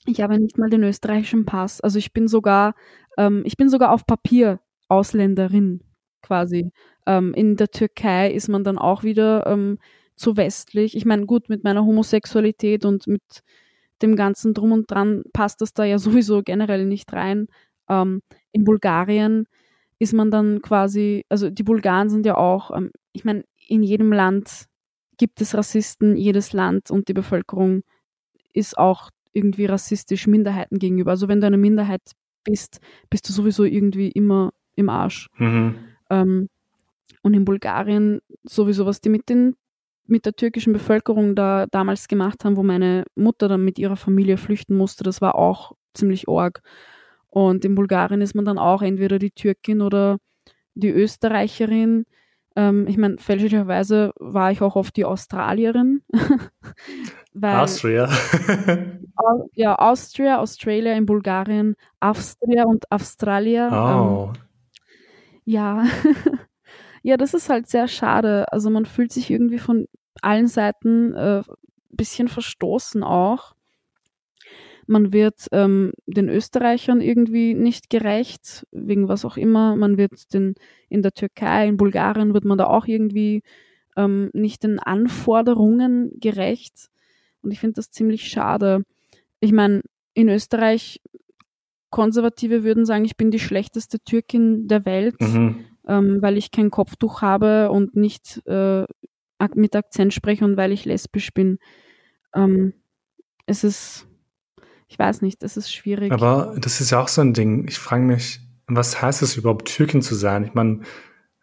Ich 0.07 0.23
habe 0.23 0.41
nicht 0.41 0.57
mal 0.57 0.71
den 0.71 0.83
österreichischen 0.83 1.45
Pass. 1.45 1.83
Also 1.83 1.99
ich 1.99 2.15
bin 2.15 2.27
sogar, 2.27 2.75
ähm, 3.19 3.43
ich 3.45 3.59
bin 3.59 3.69
sogar 3.69 3.93
auf 3.93 4.07
Papier 4.07 4.61
Ausländerin 4.89 5.83
quasi. 6.23 6.71
Ähm, 7.07 7.35
in 7.35 7.57
der 7.57 7.69
Türkei 7.69 8.31
ist 8.31 8.49
man 8.49 8.65
dann 8.65 8.79
auch 8.79 9.03
wieder 9.03 9.47
ähm, 9.47 9.79
zu 10.17 10.37
westlich. 10.37 10.97
Ich 10.97 11.05
meine, 11.05 11.27
gut, 11.27 11.49
mit 11.49 11.65
meiner 11.65 11.85
Homosexualität 11.85 12.85
und 12.85 13.07
mit 13.07 13.23
dem 14.03 14.17
ganzen 14.17 14.55
Drum 14.55 14.73
und 14.73 14.91
Dran 14.91 15.23
passt 15.33 15.61
das 15.61 15.73
da 15.73 15.85
ja 15.85 15.99
sowieso 15.99 16.43
generell 16.43 16.87
nicht 16.87 17.13
rein. 17.13 17.47
Ähm, 17.89 18.23
in 18.53 18.65
Bulgarien 18.65 19.47
ist 19.99 20.15
man 20.15 20.31
dann 20.31 20.63
quasi, 20.63 21.25
also 21.29 21.51
die 21.51 21.63
Bulgaren 21.63 22.09
sind 22.09 22.27
ja 22.27 22.37
auch, 22.37 22.71
ähm, 22.77 22.91
ich 23.13 23.25
meine, 23.25 23.45
in 23.69 23.83
jedem 23.83 24.13
Land 24.13 24.67
gibt 25.19 25.41
es 25.41 25.55
Rassisten, 25.55 26.17
jedes 26.17 26.53
Land 26.53 26.91
und 26.91 27.09
die 27.09 27.13
Bevölkerung 27.13 27.83
ist 28.53 28.79
auch 28.79 29.11
irgendwie 29.33 29.67
rassistisch 29.67 30.27
Minderheiten 30.27 30.79
gegenüber. 30.79 31.13
Also 31.13 31.29
wenn 31.29 31.41
du 31.41 31.47
eine 31.47 31.59
Minderheit 31.59 32.03
bist, 32.45 32.81
bist 33.11 33.29
du 33.29 33.33
sowieso 33.33 33.65
irgendwie 33.65 34.09
immer 34.09 34.53
im 34.77 34.89
Arsch. 34.89 35.29
Mhm. 35.39 35.77
Ähm, 36.11 36.49
und 37.23 37.35
in 37.35 37.45
Bulgarien 37.45 38.21
sowieso, 38.45 38.87
was 38.87 39.01
die 39.01 39.09
mit 39.09 39.29
den 39.29 39.57
mit 40.11 40.27
der 40.27 40.35
türkischen 40.35 40.73
Bevölkerung 40.73 41.37
da 41.37 41.67
damals 41.71 42.09
gemacht 42.09 42.45
haben, 42.45 42.57
wo 42.57 42.65
meine 42.65 43.05
Mutter 43.15 43.49
dann 43.49 43.65
mit 43.65 43.79
ihrer 43.79 43.97
Familie 43.97 44.37
flüchten 44.37 44.77
musste, 44.77 45.05
das 45.05 45.21
war 45.21 45.37
auch 45.37 45.73
ziemlich 45.95 46.29
arg. 46.29 46.63
Und 47.29 47.65
in 47.65 47.77
Bulgarien 47.77 48.21
ist 48.21 48.35
man 48.35 48.45
dann 48.45 48.59
auch 48.59 48.83
entweder 48.83 49.21
die 49.21 49.31
Türkin 49.31 49.81
oder 49.81 50.19
die 50.75 50.91
Österreicherin. 50.91 52.07
Ähm, 52.57 52.89
ich 52.89 52.97
meine, 52.97 53.19
fälschlicherweise 53.19 54.13
war 54.19 54.51
ich 54.51 54.61
auch 54.63 54.75
oft 54.75 54.97
die 54.97 55.05
Australierin. 55.05 56.03
weil, 57.33 57.57
Austria. 57.61 58.09
ja, 59.55 59.77
Austria, 59.77 60.39
Australia 60.39 60.95
in 60.95 61.07
Bulgarien, 61.07 61.77
Austria 62.01 62.65
und 62.65 62.91
Australia. 62.91 63.69
Oh. 63.71 64.33
Ähm, 64.35 64.50
ja. 65.45 65.85
ja, 67.03 67.17
das 67.17 67.35
ist 67.35 67.49
halt 67.49 67.69
sehr 67.69 67.89
schade. 67.89 68.51
Also 68.53 68.71
man 68.71 68.87
fühlt 68.87 69.13
sich 69.13 69.31
irgendwie 69.31 69.59
von 69.59 69.87
allen 70.23 70.47
Seiten 70.47 71.15
ein 71.15 71.41
äh, 71.41 71.43
bisschen 71.91 72.29
verstoßen 72.29 73.03
auch. 73.03 73.55
Man 74.87 75.13
wird 75.13 75.47
ähm, 75.53 75.93
den 76.07 76.29
Österreichern 76.29 77.01
irgendwie 77.01 77.55
nicht 77.55 77.91
gerecht, 77.91 78.67
wegen 78.73 79.09
was 79.09 79.25
auch 79.25 79.37
immer. 79.37 79.77
Man 79.77 79.97
wird 79.99 80.35
den 80.35 80.57
in 80.89 81.03
der 81.03 81.13
Türkei, 81.13 81.69
in 81.69 81.77
Bulgarien 81.77 82.35
wird 82.35 82.45
man 82.45 82.59
da 82.59 82.67
auch 82.67 82.87
irgendwie 82.87 83.43
ähm, 83.97 84.31
nicht 84.33 84.65
den 84.65 84.81
Anforderungen 84.81 86.11
gerecht. 86.19 86.91
Und 87.43 87.53
ich 87.53 87.61
finde 87.61 87.75
das 87.75 87.91
ziemlich 87.91 88.29
schade. 88.29 88.83
Ich 89.39 89.53
meine, 89.53 89.83
in 90.15 90.29
Österreich, 90.29 91.01
Konservative 91.91 92.65
würden 92.65 92.87
sagen, 92.87 93.05
ich 93.05 93.17
bin 93.17 93.31
die 93.31 93.39
schlechteste 93.39 94.01
Türkin 94.01 94.69
der 94.69 94.85
Welt, 94.85 95.21
mhm. 95.21 95.65
ähm, 95.87 96.23
weil 96.23 96.37
ich 96.39 96.51
kein 96.51 96.71
Kopftuch 96.71 97.23
habe 97.23 97.71
und 97.71 97.97
nicht 97.97 98.41
äh, 98.47 98.85
mit 99.55 99.75
Akzent 99.75 100.15
spreche 100.15 100.45
und 100.45 100.57
weil 100.57 100.73
ich 100.73 100.85
lesbisch 100.85 101.33
bin. 101.33 101.59
Ähm, 102.35 102.75
es 103.47 103.65
ist 103.65 104.07
ich 104.91 104.99
weiß 104.99 105.23
nicht, 105.23 105.43
das 105.45 105.57
ist 105.57 105.73
schwierig. 105.73 106.11
Aber 106.11 106.57
das 106.59 106.81
ist 106.81 106.91
ja 106.91 107.01
auch 107.01 107.07
so 107.07 107.21
ein 107.21 107.33
Ding. 107.33 107.69
Ich 107.69 107.79
frage 107.79 108.03
mich, 108.03 108.41
was 108.67 109.01
heißt 109.01 109.23
es 109.23 109.37
überhaupt, 109.37 109.69
Türkin 109.69 110.03
zu 110.03 110.17
sein? 110.17 110.45
Ich 110.45 110.55
meine, 110.55 110.81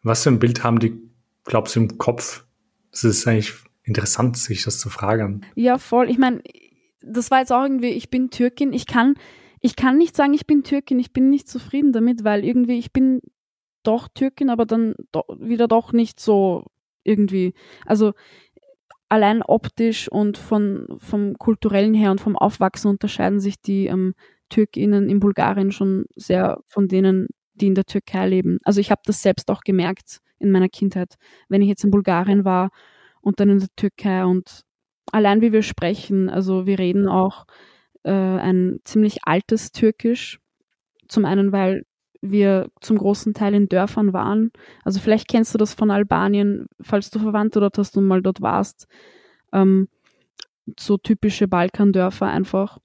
was 0.03 0.23
für 0.23 0.29
ein 0.29 0.39
Bild 0.39 0.65
haben 0.65 0.79
die, 0.79 0.99
glaubst 1.45 1.75
du, 1.75 1.79
im 1.79 1.97
Kopf? 1.97 2.43
Das 2.91 3.05
ist 3.05 3.25
eigentlich 3.25 3.53
interessant, 3.83 4.36
sich 4.36 4.63
das 4.63 4.79
zu 4.79 4.89
fragen. 4.89 5.45
Ja, 5.55 5.77
voll. 5.77 6.10
Ich 6.10 6.17
meine, 6.17 6.41
das 7.01 7.31
war 7.31 7.39
jetzt 7.39 7.53
auch 7.53 7.63
irgendwie, 7.63 7.91
ich 7.91 8.10
bin 8.10 8.31
Türkin. 8.31 8.73
Ich 8.73 8.86
kann, 8.86 9.15
ich 9.62 9.76
kann 9.76 9.98
nicht 9.98 10.15
sagen, 10.15 10.34
ich 10.34 10.46
bin 10.46 10.63
Türkin. 10.63 11.00
Ich 11.00 11.13
bin 11.13 11.30
nicht 11.30 11.48
zufrieden 11.48 11.91
damit, 11.91 12.24
weil 12.24 12.46
irgendwie 12.46 12.80
ich 12.80 12.91
bin 12.91 13.22
doch 13.84 14.08
Türkin, 14.13 14.50
aber 14.50 14.65
dann 14.65 14.96
do 15.12 15.24
wieder 15.39 15.67
doch 15.67 15.93
nicht 15.93 16.20
so 16.20 16.65
irgendwie. 17.04 17.54
Also 17.86 18.13
allein 19.10 19.41
optisch 19.41 20.10
und 20.12 20.38
von, 20.38 20.88
vom 20.98 21.38
kulturellen 21.38 21.93
her 21.93 22.12
und 22.12 22.22
vom 22.22 22.36
Aufwachsen 22.36 22.89
unterscheiden 22.89 23.39
sich 23.39 23.62
die 23.62 23.88
ähm, 23.88 24.13
TürkInnen 24.50 25.10
in 25.10 25.20
Bulgarien 25.20 25.72
schon 25.72 26.06
sehr 26.15 26.60
von 26.67 26.88
denen, 26.88 27.28
die 27.54 27.67
in 27.67 27.76
der 27.76 27.86
Türkei 27.86 28.28
leben. 28.28 28.60
Also 28.63 28.82
ich 28.82 28.91
habe 28.91 29.02
das 29.06 29.22
selbst 29.22 29.50
auch 29.50 29.62
gemerkt 29.62 30.20
in 30.39 30.52
meiner 30.52 30.70
Kindheit, 30.70 31.15
wenn 31.50 31.62
ich 31.62 31.70
jetzt 31.70 31.84
in 31.84 31.91
Bulgarien 31.91 32.46
war 32.46 32.70
und 33.22 33.39
dann 33.39 33.50
in 33.50 33.60
der 33.60 33.70
Türkei 33.76 34.26
und 34.26 34.63
allein 35.12 35.41
wie 35.41 35.54
wir 35.54 35.63
sprechen, 35.63 36.30
also 36.30 36.65
wir 36.65 36.80
reden 36.80 37.08
auch 37.08 37.46
äh, 38.03 38.12
ein 38.12 38.79
ziemlich 38.83 39.19
altes 39.23 39.71
Türkisch. 39.71 40.39
Zum 41.07 41.25
einen, 41.25 41.51
weil 41.51 41.83
wir 42.21 42.69
zum 42.81 42.97
großen 42.97 43.33
Teil 43.33 43.53
in 43.53 43.69
Dörfern 43.69 44.13
waren. 44.13 44.51
Also 44.83 44.99
vielleicht 44.99 45.27
kennst 45.27 45.53
du 45.53 45.57
das 45.57 45.73
von 45.73 45.91
Albanien, 45.91 46.67
falls 46.81 47.10
du 47.10 47.19
Verwandte 47.19 47.60
dort 47.60 47.77
hast 47.77 47.97
und 47.97 48.07
mal 48.07 48.21
dort 48.21 48.41
warst. 48.41 48.88
Ähm, 49.53 49.88
so 50.77 50.97
typische 50.97 51.47
Balkandörfer 51.47 52.27
einfach. 52.27 52.79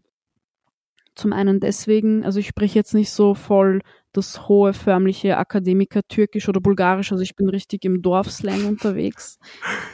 Zum 1.15 1.33
einen 1.33 1.61
deswegen, 1.61 2.25
also 2.25 2.39
ich 2.39 2.49
spreche 2.49 2.79
jetzt 2.79 2.95
nicht 2.95 3.11
so 3.11 3.35
voll 3.35 3.81
das 4.13 4.49
hohe 4.49 4.73
förmliche 4.73 5.39
Akademiker 5.39 6.03
Türkisch 6.07 6.49
oder 6.49 6.61
Bulgarisch, 6.61 7.13
also 7.13 7.23
ich 7.23 7.35
bin 7.35 7.49
richtig 7.49 7.85
im 7.85 8.03
Dorfslang 8.03 8.67
unterwegs. 8.67 9.39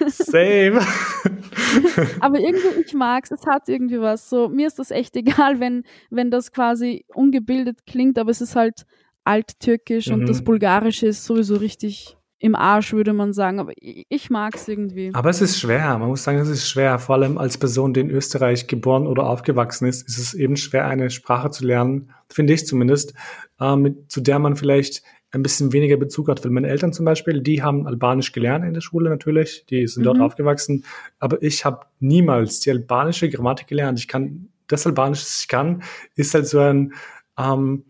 Same. 0.06 0.80
Aber 2.20 2.38
irgendwie, 2.38 2.82
ich 2.84 2.94
mag's, 2.94 3.30
es 3.30 3.46
hat 3.46 3.68
irgendwie 3.68 4.00
was. 4.00 4.28
So, 4.28 4.48
mir 4.48 4.66
ist 4.66 4.78
das 4.78 4.90
echt 4.90 5.16
egal, 5.16 5.60
wenn, 5.60 5.84
wenn 6.10 6.30
das 6.30 6.52
quasi 6.52 7.04
ungebildet 7.14 7.86
klingt, 7.86 8.18
aber 8.18 8.30
es 8.30 8.40
ist 8.40 8.56
halt 8.56 8.86
Alttürkisch 9.24 10.08
mhm. 10.08 10.14
und 10.14 10.28
das 10.28 10.40
mhm. 10.40 10.44
Bulgarische 10.44 11.06
ist 11.06 11.24
sowieso 11.24 11.56
richtig 11.56 12.16
im 12.40 12.54
Arsch, 12.54 12.92
würde 12.92 13.12
man 13.12 13.32
sagen. 13.32 13.58
Aber 13.58 13.72
ich 13.76 14.30
mag 14.30 14.54
es 14.54 14.68
irgendwie. 14.68 15.10
Aber 15.12 15.30
es 15.30 15.40
ist 15.40 15.58
schwer. 15.58 15.98
Man 15.98 16.08
muss 16.08 16.24
sagen, 16.24 16.38
es 16.38 16.48
ist 16.48 16.68
schwer. 16.68 16.98
Vor 16.98 17.16
allem 17.16 17.36
als 17.36 17.58
Person, 17.58 17.92
die 17.92 18.00
in 18.00 18.10
Österreich 18.10 18.66
geboren 18.66 19.06
oder 19.06 19.28
aufgewachsen 19.28 19.86
ist, 19.86 20.08
ist 20.08 20.18
es 20.18 20.34
eben 20.34 20.56
schwer, 20.56 20.86
eine 20.86 21.10
Sprache 21.10 21.50
zu 21.50 21.66
lernen, 21.66 22.10
finde 22.28 22.52
ich 22.52 22.66
zumindest, 22.66 23.14
äh, 23.60 23.76
mit, 23.76 24.10
zu 24.10 24.20
der 24.20 24.38
man 24.38 24.56
vielleicht 24.56 25.02
ein 25.30 25.42
bisschen 25.42 25.72
weniger 25.72 25.96
Bezug 25.96 26.28
hat. 26.28 26.44
Weil 26.44 26.52
meine 26.52 26.68
Eltern 26.68 26.92
zum 26.92 27.04
Beispiel, 27.04 27.42
die 27.42 27.62
haben 27.62 27.86
Albanisch 27.86 28.32
gelernt 28.32 28.64
in 28.64 28.74
der 28.74 28.80
Schule 28.80 29.10
natürlich, 29.10 29.66
die 29.68 29.86
sind 29.86 30.02
mhm. 30.02 30.06
dort 30.06 30.20
aufgewachsen, 30.20 30.84
aber 31.18 31.42
ich 31.42 31.64
habe 31.64 31.86
niemals 32.00 32.60
die 32.60 32.70
albanische 32.70 33.28
Grammatik 33.28 33.66
gelernt. 33.66 33.98
Ich 33.98 34.08
kann 34.08 34.48
das 34.68 34.86
Albanisch, 34.86 35.20
das 35.20 35.42
ich 35.42 35.48
kann, 35.48 35.82
ist 36.14 36.34
halt 36.34 36.46
so 36.46 36.60
ein 36.60 36.94
ähm, 37.38 37.84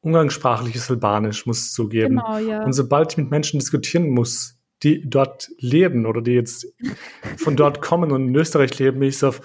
umgangssprachliches 0.00 0.90
Albanisch, 0.90 1.46
muss 1.46 1.66
ich 1.66 1.72
zugeben. 1.72 2.16
Genau, 2.16 2.38
ja. 2.38 2.64
Und 2.64 2.72
sobald 2.74 3.12
ich 3.12 3.18
mit 3.18 3.30
Menschen 3.30 3.58
diskutieren 3.58 4.10
muss, 4.10 4.58
die 4.82 5.08
dort 5.08 5.50
leben 5.58 6.04
oder 6.04 6.20
die 6.20 6.32
jetzt 6.32 6.66
von 7.38 7.56
dort 7.56 7.80
kommen 7.80 8.12
und 8.12 8.28
in 8.28 8.34
Österreich 8.34 8.78
leben, 8.78 9.00
bin 9.00 9.08
ich 9.08 9.18
so 9.18 9.28
auf, 9.28 9.40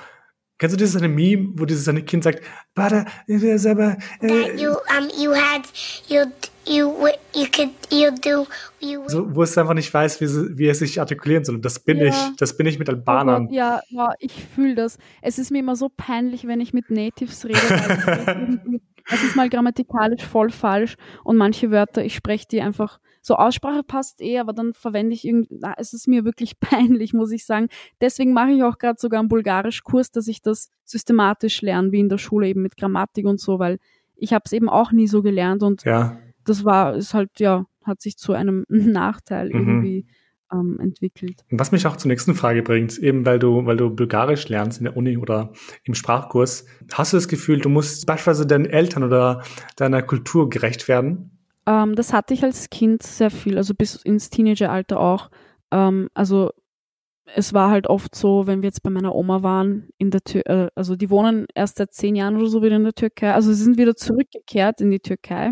Kennst 0.60 0.74
du 0.74 0.78
dieses 0.78 0.98
eine 0.98 1.08
Meme, 1.08 1.54
wo 1.56 1.64
dieses 1.64 1.88
eine 1.88 2.04
Kind 2.04 2.26
sagt, 2.26 2.42
Bada, 2.76 3.06
das 3.28 3.66
aber, 3.66 3.98
äh, 4.22 4.62
you, 4.62 4.72
um, 4.72 5.08
you 5.18 5.34
had, 5.34 5.64
you, 6.10 6.26
you, 6.66 6.94
you 7.34 7.46
could, 7.56 7.70
you 7.90 8.12
do, 8.12 8.46
you. 8.82 9.08
So, 9.08 9.34
wo 9.34 9.44
es 9.44 9.58
einfach 9.58 9.74
nicht 9.74 9.94
weiß, 9.94 10.20
wie, 10.20 10.28
sie, 10.28 10.58
wie 10.58 10.68
er 10.68 10.76
sich 10.76 11.00
artikulieren 11.00 11.46
soll. 11.46 11.56
Und 11.56 11.64
das 11.64 11.80
bin 11.80 12.00
ja. 12.00 12.08
ich, 12.08 12.36
das 12.38 12.58
bin 12.58 12.68
ich 12.68 12.78
mit 12.78 12.90
Albanern. 12.90 13.48
Oh 13.50 13.54
ja, 13.54 13.80
ja, 13.88 14.12
ich 14.20 14.34
fühle 14.54 14.76
das. 14.76 14.98
Es 15.22 15.40
ist 15.40 15.50
mir 15.50 15.60
immer 15.60 15.78
so 15.78 15.88
peinlich, 15.88 16.46
wenn 16.46 16.60
ich 16.60 16.74
mit 16.74 16.92
Natives 16.92 17.46
rede. 17.46 18.60
Es 19.12 19.24
ist 19.24 19.36
mal 19.36 19.50
grammatikalisch 19.50 20.24
voll 20.24 20.52
falsch 20.52 20.96
und 21.24 21.38
manche 21.38 21.72
Wörter, 21.72 22.04
ich 22.04 22.14
spreche 22.14 22.48
die 22.48 22.62
einfach, 22.62 23.00
so 23.30 23.36
Aussprache 23.36 23.84
passt 23.84 24.22
eh, 24.22 24.40
aber 24.40 24.54
dann 24.54 24.74
verwende 24.74 25.14
ich 25.14 25.24
irgendwie, 25.24 25.60
es 25.78 25.94
ist 25.94 26.08
mir 26.08 26.26
wirklich 26.26 26.60
peinlich, 26.60 27.14
muss 27.14 27.32
ich 27.32 27.46
sagen. 27.46 27.68
Deswegen 28.02 28.34
mache 28.34 28.52
ich 28.52 28.64
auch 28.64 28.80
gerade 28.80 29.00
sogar 29.00 29.20
einen 29.20 29.30
Bulgarisch-Kurs, 29.30 30.10
dass 30.10 30.28
ich 30.28 30.42
das 30.42 30.72
systematisch 30.84 31.62
lerne, 31.62 31.92
wie 31.92 32.00
in 32.00 32.10
der 32.10 32.18
Schule 32.18 32.48
eben 32.48 32.64
mit 32.64 32.76
Grammatik 32.76 33.28
und 33.28 33.40
so, 33.40 33.60
weil 33.60 33.78
ich 34.16 34.34
habe 34.34 34.42
es 34.46 34.52
eben 34.52 34.68
auch 34.68 34.92
nie 34.92 35.08
so 35.08 35.22
gelernt 35.22 35.62
und 35.62 35.84
ja. 35.84 36.18
das 36.44 36.66
war, 36.66 36.96
ist 36.96 37.14
halt, 37.14 37.40
ja, 37.40 37.66
hat 37.86 38.02
sich 38.02 38.18
zu 38.18 38.34
einem 38.34 38.66
Nachteil 38.70 39.50
mhm. 39.50 39.56
irgendwie 39.56 40.06
ähm, 40.52 40.80
entwickelt. 40.82 41.46
Was 41.52 41.72
mich 41.72 41.86
auch 41.86 41.98
zur 41.98 42.10
nächsten 42.10 42.34
Frage 42.34 42.64
bringt, 42.64 42.98
eben 42.98 43.28
weil 43.28 43.38
du, 43.38 43.64
weil 43.68 43.78
du 43.78 43.92
Bulgarisch 43.92 44.50
lernst 44.50 44.80
in 44.80 44.86
der 44.86 44.98
Uni 44.98 45.18
oder 45.18 45.54
im 45.84 45.94
Sprachkurs, 45.94 46.66
hast 46.92 47.14
du 47.14 47.18
das 47.18 47.28
Gefühl, 47.28 47.60
du 47.60 47.70
musst 47.70 48.08
beispielsweise 48.08 48.48
deinen 48.48 48.66
Eltern 48.66 49.04
oder 49.04 49.44
deiner 49.76 50.02
Kultur 50.02 50.50
gerecht 50.50 50.88
werden? 50.88 51.39
Ähm, 51.70 51.96
das 51.96 52.14
hatte 52.14 52.34
ich 52.34 52.44
als 52.44 52.72
Kind 52.72 53.04
sehr 53.04 53.30
viel, 53.30 53.58
also 53.58 53.76
bis 53.76 53.96
ins 53.98 54.32
Teenageralter 54.32 55.00
auch. 55.00 55.30
Ähm, 55.72 56.10
also 56.16 56.50
es 57.36 57.54
war 57.54 57.70
halt 57.70 57.88
oft 57.88 58.16
so, 58.16 58.48
wenn 58.48 58.64
wir 58.64 58.70
jetzt 58.70 58.82
bei 58.82 58.90
meiner 58.90 59.14
Oma 59.16 59.44
waren, 59.44 59.90
in 60.00 60.10
der 60.10 60.22
Tür 60.22 60.46
äh, 60.48 60.70
also 60.76 60.96
die 60.96 61.12
wohnen 61.12 61.46
erst 61.54 61.78
seit 61.78 61.94
zehn 61.94 62.16
Jahren 62.16 62.38
oder 62.38 62.48
so 62.48 62.64
wieder 62.64 62.78
in 62.78 62.86
der 62.86 62.94
Türkei, 62.94 63.34
also 63.34 63.54
sie 63.54 63.64
sind 63.64 63.78
wieder 63.78 63.96
zurückgekehrt 63.96 64.82
in 64.82 64.90
die 64.92 65.00
Türkei. 65.00 65.52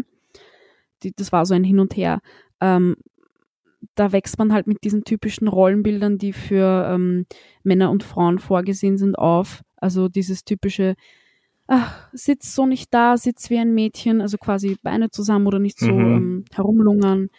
Die, 1.03 1.13
das 1.15 1.31
war 1.31 1.45
so 1.45 1.53
ein 1.53 1.63
Hin 1.63 1.79
und 1.79 1.95
Her. 1.95 2.19
ähm, 2.61 2.95
da 3.95 4.11
wächst 4.11 4.39
man 4.39 4.53
halt 4.53 4.67
mit 4.67 4.83
diesen 4.83 5.03
typischen 5.03 5.47
Rollenbildern, 5.47 6.17
die 6.17 6.33
für 6.33 6.89
ähm, 6.91 7.27
Männer 7.63 7.91
und 7.91 8.03
Frauen 8.03 8.39
vorgesehen 8.39 8.97
sind, 8.97 9.17
auf. 9.17 9.63
Also 9.77 10.07
dieses 10.09 10.43
typische, 10.45 10.95
ach, 11.67 12.09
sitz 12.13 12.55
so 12.55 12.65
nicht 12.65 12.93
da, 12.93 13.17
sitz 13.17 13.49
wie 13.49 13.57
ein 13.57 13.73
Mädchen, 13.73 14.21
also 14.21 14.37
quasi 14.37 14.77
Beine 14.81 15.11
zusammen 15.11 15.47
oder 15.47 15.59
nicht 15.59 15.79
so 15.79 15.91
mhm. 15.91 16.15
ähm, 16.15 16.45
herumlungern. 16.53 17.29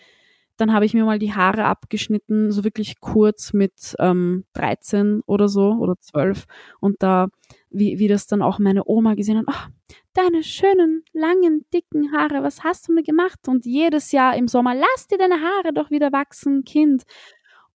Dann 0.58 0.72
habe 0.72 0.84
ich 0.84 0.92
mir 0.92 1.04
mal 1.04 1.20
die 1.20 1.34
Haare 1.34 1.64
abgeschnitten, 1.64 2.50
so 2.50 2.64
wirklich 2.64 3.00
kurz 3.00 3.52
mit 3.52 3.94
ähm, 4.00 4.44
13 4.54 5.22
oder 5.24 5.48
so 5.48 5.70
oder 5.74 5.94
12. 6.00 6.46
Und 6.80 6.96
da, 7.02 7.28
wie, 7.70 7.98
wie 8.00 8.08
das 8.08 8.26
dann 8.26 8.42
auch 8.42 8.58
meine 8.58 8.82
Oma 8.86 9.14
gesehen 9.14 9.38
hat, 9.38 9.44
ach, 9.48 9.70
deine 10.14 10.42
schönen, 10.42 11.04
langen, 11.12 11.64
dicken 11.72 12.12
Haare, 12.12 12.42
was 12.42 12.64
hast 12.64 12.88
du 12.88 12.92
mir 12.92 13.04
gemacht? 13.04 13.46
Und 13.46 13.66
jedes 13.66 14.10
Jahr 14.10 14.36
im 14.36 14.48
Sommer, 14.48 14.74
lass 14.74 15.06
dir 15.06 15.16
deine 15.16 15.40
Haare 15.40 15.72
doch 15.72 15.90
wieder 15.90 16.12
wachsen, 16.12 16.64
Kind. 16.64 17.04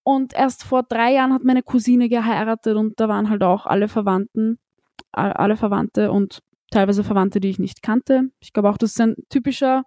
Und 0.04 0.34
erst 0.34 0.66
vor 0.66 0.84
drei 0.84 1.13
Jahren 1.13 1.34
hat 1.34 1.46
meine 1.46 1.63
Cousine 1.63 2.10
geheiratet 2.10 2.76
und 2.76 3.00
da 3.00 3.08
waren 3.08 3.30
halt 3.30 3.44
auch 3.44 3.66
alle 3.66 3.88
Verwandten, 3.88 4.60
alle 5.13 5.58
Verwandte 5.58 6.12
und 6.12 6.41
teilweise 6.71 7.04
Verwandte, 7.04 7.39
die 7.39 7.49
ich 7.49 7.60
nicht 7.60 7.84
kannte. 7.84 8.30
Ich 8.39 8.54
glaube 8.54 8.69
auch, 8.69 8.78
das 8.78 8.91
ist 8.91 9.02
ein 9.02 9.15
typischer 9.30 9.84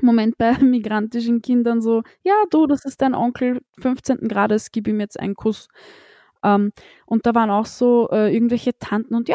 Moment 0.00 0.38
bei 0.38 0.52
migrantischen 0.62 1.42
Kindern 1.42 1.82
so, 1.82 2.02
ja, 2.22 2.34
du, 2.50 2.66
das 2.66 2.84
ist 2.84 3.02
dein 3.02 3.14
Onkel 3.14 3.60
15. 3.80 4.28
Grades, 4.28 4.70
gib 4.70 4.88
ihm 4.88 5.00
jetzt 5.00 5.18
einen 5.18 5.34
Kuss. 5.34 5.68
Ähm, 6.44 6.72
und 7.06 7.26
da 7.26 7.34
waren 7.34 7.50
auch 7.50 7.66
so 7.66 8.08
äh, 8.10 8.34
irgendwelche 8.34 8.76
Tanten 8.78 9.14
und 9.14 9.28
ja, 9.28 9.34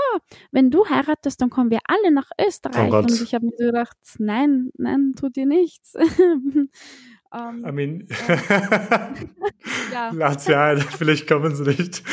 wenn 0.52 0.72
du 0.72 0.86
heiratest, 0.90 1.42
dann 1.42 1.50
kommen 1.50 1.72
wir 1.72 1.80
alle 1.86 2.12
nach 2.12 2.30
Österreich. 2.46 2.92
Oh 2.92 2.98
und 2.98 3.22
ich 3.22 3.34
habe 3.34 3.46
mir 3.46 3.54
so 3.58 3.66
gedacht, 3.66 3.98
nein, 4.18 4.72
nein, 4.78 5.14
tut 5.18 5.38
dir 5.38 5.46
nichts. 5.46 5.94
ähm, 7.34 7.66
I 7.66 7.72
mean, 7.72 8.08
ja. 9.94 10.12
Lass 10.14 10.46
vielleicht 10.98 11.28
kommen 11.28 11.56
sie 11.56 11.64
nicht. 11.64 12.04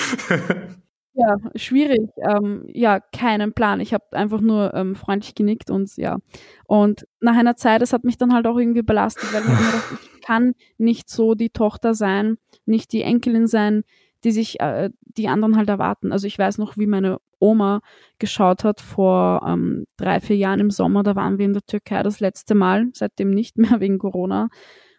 Ja, 1.17 1.37
schwierig. 1.55 2.11
Ähm, 2.17 2.65
ja, 2.73 2.99
keinen 2.99 3.53
Plan. 3.53 3.79
Ich 3.79 3.95
habe 3.95 4.05
einfach 4.13 4.41
nur 4.41 4.75
ähm, 4.75 4.97
freundlich 4.97 5.37
genickt 5.37 5.71
und 5.71 5.97
ja. 5.97 6.19
Und 6.67 7.07
nach 7.21 7.37
einer 7.37 7.55
Zeit, 7.57 7.83
es 7.83 7.93
hat 7.93 8.03
mich 8.03 8.19
dann 8.19 8.35
halt 8.35 8.47
auch 8.49 8.59
irgendwie 8.59 8.83
belastet, 8.83 9.33
weil 9.33 9.43
ich 9.43 9.49
mir 9.49 9.57
gedacht, 9.57 9.93
ich 10.17 10.21
kann 10.27 10.55
nicht 10.77 11.09
so 11.09 11.35
die 11.35 11.51
Tochter 11.51 11.95
sein, 11.95 12.37
nicht 12.67 12.93
die 12.93 13.03
Enkelin 13.03 13.47
sein, 13.47 13.85
die 14.25 14.33
sich 14.33 14.59
äh, 14.61 14.91
die 15.03 15.29
anderen 15.29 15.57
halt 15.57 15.69
erwarten. 15.69 16.11
Also 16.11 16.27
ich 16.27 16.37
weiß 16.37 16.59
noch, 16.59 16.77
wie 16.77 16.87
meine 16.89 17.19
Oma 17.39 17.81
geschaut 18.19 18.65
hat 18.65 18.81
vor 18.81 19.43
ähm, 19.47 19.85
drei, 19.97 20.19
vier 20.19 20.37
Jahren 20.37 20.59
im 20.59 20.71
Sommer. 20.71 21.05
Da 21.05 21.15
waren 21.15 21.39
wir 21.39 21.45
in 21.47 21.53
der 21.53 21.65
Türkei 21.65 22.03
das 22.03 22.19
letzte 22.19 22.57
Mal, 22.57 22.89
seitdem 22.93 23.31
nicht 23.31 23.57
mehr 23.57 23.79
wegen 23.81 23.99
Corona. 23.99 24.49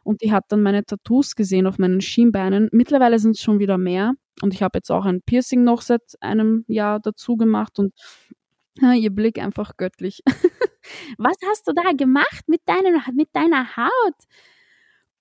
Und 0.03 0.21
die 0.21 0.31
hat 0.31 0.45
dann 0.49 0.61
meine 0.61 0.85
Tattoos 0.85 1.35
gesehen 1.35 1.67
auf 1.67 1.77
meinen 1.77 1.99
Schienbeinen. 1.99 2.69
Mittlerweile 2.71 3.19
sind 3.19 3.31
es 3.31 3.41
schon 3.41 3.59
wieder 3.59 3.77
mehr. 3.77 4.13
Und 4.41 4.53
ich 4.53 4.61
habe 4.61 4.77
jetzt 4.77 4.91
auch 4.91 5.05
ein 5.05 5.21
Piercing 5.21 5.63
noch 5.63 5.81
seit 5.81 6.01
einem 6.19 6.65
Jahr 6.67 6.99
dazu 6.99 7.37
gemacht 7.37 7.79
und 7.79 7.93
ja, 8.81 8.93
ihr 8.93 9.09
Blick 9.09 9.39
einfach 9.39 9.77
göttlich. 9.77 10.21
Was 11.17 11.37
hast 11.49 11.67
du 11.67 11.73
da 11.73 11.93
gemacht 11.93 12.47
mit, 12.47 12.61
deinen, 12.65 13.01
mit 13.13 13.29
deiner 13.33 13.77
Haut? 13.77 14.15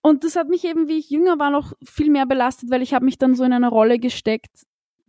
Und 0.02 0.24
das 0.24 0.36
hat 0.36 0.48
mich 0.48 0.64
eben, 0.64 0.88
wie 0.88 0.98
ich 0.98 1.08
jünger 1.08 1.38
war, 1.38 1.50
noch 1.50 1.72
viel 1.82 2.10
mehr 2.10 2.26
belastet, 2.26 2.70
weil 2.70 2.82
ich 2.82 2.92
habe 2.92 3.04
mich 3.04 3.16
dann 3.16 3.34
so 3.34 3.44
in 3.44 3.52
eine 3.52 3.68
Rolle 3.68 3.98
gesteckt, 3.98 4.64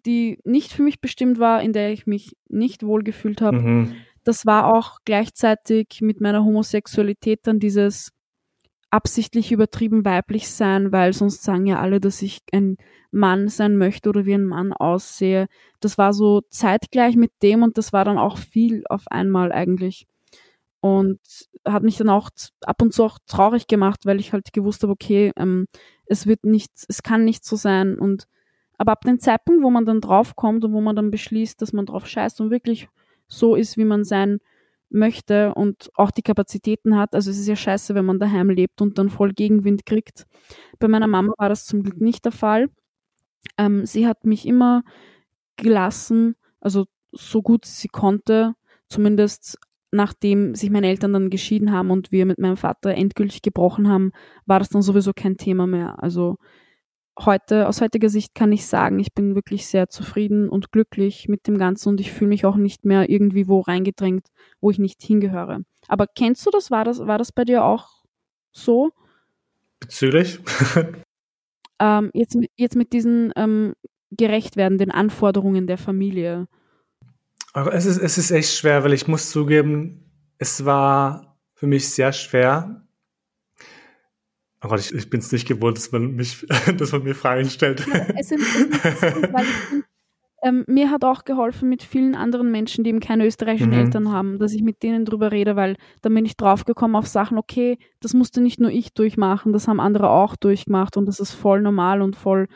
die 0.06 0.40
nicht 0.46 0.72
für 0.72 0.84
mich 0.84 1.02
bestimmt 1.02 1.40
war, 1.40 1.62
in 1.62 1.74
der 1.74 1.92
ich 1.92 2.08
mich 2.08 2.38
nicht 2.48 2.84
wohlgefühlt 2.84 3.42
habe. 3.42 3.58
Mhm. 3.58 3.96
Das 4.24 4.46
war 4.46 4.74
auch 4.74 5.00
gleichzeitig 5.04 6.00
mit 6.02 6.22
meiner 6.22 6.46
Homosexualität 6.46 7.42
dann 7.44 7.60
dieses 7.60 8.12
absichtlich 8.96 9.52
übertrieben 9.52 10.06
weiblich 10.06 10.50
sein, 10.50 10.94
weil 10.94 11.12
sonst 11.12 11.44
sagen 11.44 11.66
ja 11.66 11.82
alle, 11.82 12.00
dass 12.00 12.22
ich 12.22 12.40
ein 12.54 12.78
Mann 13.12 13.50
sein 13.50 13.76
möchte 13.76 14.08
oder 14.08 14.26
wie 14.26 14.34
ein 14.34 14.46
Mann 14.46 14.72
aussehe. 14.72 15.48
Das 15.82 15.98
war 15.98 16.14
so 16.14 16.44
zeitgleich 16.50 17.18
mit 17.18 17.34
dem 17.44 17.62
und 17.62 17.78
das 17.78 17.92
war 17.92 18.06
dann 18.06 18.18
auch 18.18 18.38
viel 18.38 18.86
auf 18.88 19.04
einmal 19.08 19.52
eigentlich. 19.52 20.08
Und 20.80 21.20
hat 21.68 21.84
mich 21.84 21.98
dann 21.98 22.08
auch 22.08 22.30
ab 22.62 22.82
und 22.82 22.94
zu 22.94 23.04
auch 23.04 23.20
traurig 23.28 23.68
gemacht, 23.68 24.06
weil 24.06 24.22
ich 24.22 24.32
halt 24.32 24.54
gewusst 24.54 24.84
habe, 24.84 24.94
okay, 24.94 25.34
ähm, 25.36 25.68
es 26.06 26.26
wird 26.26 26.46
nicht, 26.46 26.72
es 26.88 27.04
kann 27.04 27.26
nicht 27.26 27.44
so 27.44 27.58
sein. 27.58 28.00
Und 28.00 28.28
aber 28.78 28.94
ab 28.94 29.02
dem 29.02 29.20
Zeitpunkt, 29.20 29.62
wo 29.62 29.70
man 29.72 29.86
dann 29.86 30.00
draufkommt 30.00 30.64
und 30.64 30.72
wo 30.72 30.80
man 30.80 30.96
dann 30.96 31.12
beschließt, 31.12 31.62
dass 31.62 31.74
man 31.74 31.86
drauf 31.86 32.08
scheißt 32.08 32.40
und 32.40 32.50
wirklich 32.50 32.88
so 33.28 33.56
ist, 33.56 33.76
wie 33.76 33.86
man 33.86 34.06
sein 34.06 34.40
möchte 34.96 35.54
und 35.54 35.90
auch 35.96 36.12
die 36.12 36.22
Kapazitäten 36.22 36.98
hat. 36.98 37.14
Also 37.14 37.30
es 37.32 37.38
ist 37.38 37.48
ja 37.48 37.56
scheiße, 37.56 37.96
wenn 37.96 38.06
man 38.06 38.20
daheim 38.20 38.50
lebt 38.50 38.82
und 38.82 38.98
dann 38.98 39.10
voll 39.10 39.34
Gegenwind 39.34 39.86
kriegt. 39.86 40.26
Bei 40.80 40.88
meiner 40.88 41.08
Mama 41.08 41.34
war 41.38 41.50
das 41.50 41.66
zum 41.66 41.84
Glück 41.84 42.02
nicht 42.02 42.26
der 42.26 42.32
Fall. 42.32 42.70
Ähm, 43.58 43.86
sie 43.86 44.08
hat 44.08 44.26
mich 44.26 44.48
immer 44.48 44.84
gelassen, 45.58 46.36
also 46.60 46.86
so 47.12 47.42
gut 47.42 47.66
sie 47.66 47.88
konnte, 47.88 48.56
zumindest 48.90 49.58
nachdem 49.92 50.56
sich 50.56 50.70
meine 50.70 50.88
Eltern 50.88 51.14
dann 51.14 51.30
geschieden 51.30 51.72
haben 51.72 51.92
und 51.92 52.12
wir 52.12 52.26
mit 52.26 52.40
meinem 52.40 52.58
Vater 52.58 52.92
endgültig 52.92 53.42
gebrochen 53.42 53.88
haben, 53.88 54.12
war 54.46 54.60
das 54.60 54.70
dann 54.70 54.82
sowieso 54.82 55.14
kein 55.14 55.38
Thema 55.38 55.68
mehr. 55.68 56.02
Also 56.04 56.38
heute, 57.20 57.68
aus 57.68 57.82
heutiger 57.82 58.10
Sicht 58.10 58.36
kann 58.36 58.52
ich 58.52 58.66
sagen, 58.68 59.00
ich 59.00 59.14
bin 59.14 59.36
wirklich 59.36 59.68
sehr 59.68 59.88
zufrieden 59.88 60.50
und 60.50 60.72
glücklich 60.72 61.28
mit 61.28 61.48
dem 61.48 61.58
Ganzen 61.58 61.90
und 61.90 62.02
ich 62.02 62.12
fühle 62.12 62.30
mich 62.30 62.46
auch 62.46 62.56
nicht 62.56 62.86
mehr 62.86 63.10
irgendwie 63.10 63.48
wo 63.48 63.62
reingedrängt, 63.62 64.28
wo 64.60 64.72
ich 64.72 64.80
nicht 64.80 65.02
hingehöre. 65.02 65.62
Aber 65.88 66.08
kennst 66.08 66.46
du 66.46 66.52
das? 66.52 66.72
War 66.72 66.84
das, 66.84 67.00
war 67.00 67.18
das 67.18 67.32
bei 67.32 67.46
dir 67.46 67.64
auch 67.64 68.04
so? 68.52 68.92
Bezüglich? 69.80 70.40
ähm, 71.80 72.12
jetzt, 72.14 72.38
jetzt 72.56 72.76
mit 72.76 72.92
diesen 72.94 73.32
ähm, 73.36 73.74
gerecht 74.12 74.58
werden, 74.58 74.78
den 74.78 74.92
Anforderungen 74.92 75.68
der 75.68 75.78
Familie. 75.78 76.48
Aber 77.54 77.74
es 77.74 77.86
ist, 77.86 77.98
es 77.98 78.18
ist 78.18 78.32
echt 78.32 78.54
schwer, 78.54 78.84
weil 78.84 78.94
ich 78.94 79.08
muss 79.08 79.30
zugeben, 79.30 80.12
es 80.38 80.66
war 80.66 81.38
für 81.54 81.68
mich 81.68 81.90
sehr 81.90 82.12
schwer. 82.12 82.85
Oh 84.64 84.68
Gott, 84.68 84.80
ich, 84.80 84.94
ich 84.94 85.10
bin 85.10 85.20
es 85.20 85.32
nicht 85.32 85.48
gewohnt, 85.48 85.78
dass 85.78 85.92
man 85.92 86.16
mich, 86.16 86.46
dass 86.78 86.92
man 86.92 87.04
mir 87.04 87.16
Fragen 87.16 87.50
stellt. 87.50 87.86
Ja, 87.88 88.08
es 88.18 88.30
sind, 88.30 88.42
es 88.42 89.00
sind, 89.00 89.16
weil 89.34 89.44
ich 89.44 89.84
ähm, 90.46 90.64
mir 90.68 90.92
hat 90.92 91.04
auch 91.04 91.24
geholfen 91.24 91.70
mit 91.70 91.82
vielen 91.82 92.14
anderen 92.14 92.52
Menschen, 92.52 92.84
die 92.84 92.92
eben 92.92 93.00
keine 93.00 93.26
österreichischen 93.26 93.72
mhm. 93.72 93.80
Eltern 93.80 94.12
haben, 94.12 94.38
dass 94.38 94.54
ich 94.54 94.62
mit 94.62 94.84
denen 94.84 95.04
drüber 95.04 95.32
rede, 95.32 95.56
weil 95.56 95.76
dann 96.04 96.14
bin 96.14 96.24
ich 96.24 96.38
draufgekommen 96.38 96.96
auf 96.96 97.08
Sachen, 97.08 97.40
okay, 97.40 97.80
das 98.00 98.14
musste 98.14 98.42
nicht 98.42 98.60
nur 98.60 98.70
ich 98.70 98.94
durchmachen, 98.94 99.54
das 99.54 99.68
haben 99.68 99.80
andere 99.80 100.10
auch 100.10 100.36
durchgemacht 100.36 100.98
und 100.98 101.08
das 101.08 101.20
ist 101.20 101.32
voll 101.32 101.62
normal 101.62 102.04
und 102.04 102.16
voll 102.16 102.48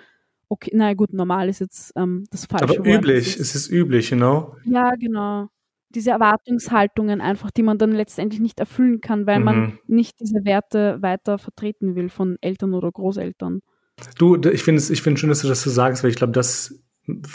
okay. 0.49 0.71
Na 0.73 0.93
gut, 0.93 1.13
normal 1.13 1.49
ist 1.49 1.61
jetzt 1.61 1.93
ähm, 1.95 2.25
das 2.29 2.45
falsche 2.45 2.65
Aber 2.65 2.77
Wort. 2.77 2.87
üblich, 2.87 3.27
ist, 3.27 3.39
es 3.39 3.55
ist 3.55 3.71
üblich, 3.71 4.11
you 4.11 4.17
know? 4.17 4.55
Ja, 4.65 4.91
genau. 4.91 5.49
Diese 5.95 6.11
Erwartungshaltungen 6.11 7.21
einfach, 7.21 7.51
die 7.51 7.63
man 7.63 7.77
dann 7.77 7.91
letztendlich 7.91 8.39
nicht 8.39 8.59
erfüllen 8.59 9.01
kann, 9.01 9.25
weil 9.25 9.39
mhm. 9.39 9.45
man 9.45 9.79
nicht 9.87 10.19
diese 10.19 10.45
Werte 10.45 10.97
weiter 11.01 11.37
vertreten 11.37 11.95
will 11.95 12.09
von 12.09 12.37
Eltern 12.41 12.73
oder 12.73 12.91
Großeltern. 12.91 13.61
Du, 14.17 14.35
ich 14.35 14.63
finde 14.63 14.79
es 14.79 14.89
ich 14.89 15.01
find 15.01 15.19
schön, 15.19 15.29
dass 15.29 15.41
du 15.41 15.47
das 15.47 15.61
so 15.61 15.69
sagst, 15.69 16.03
weil 16.03 16.11
ich 16.11 16.15
glaube, 16.15 16.31
das 16.31 16.79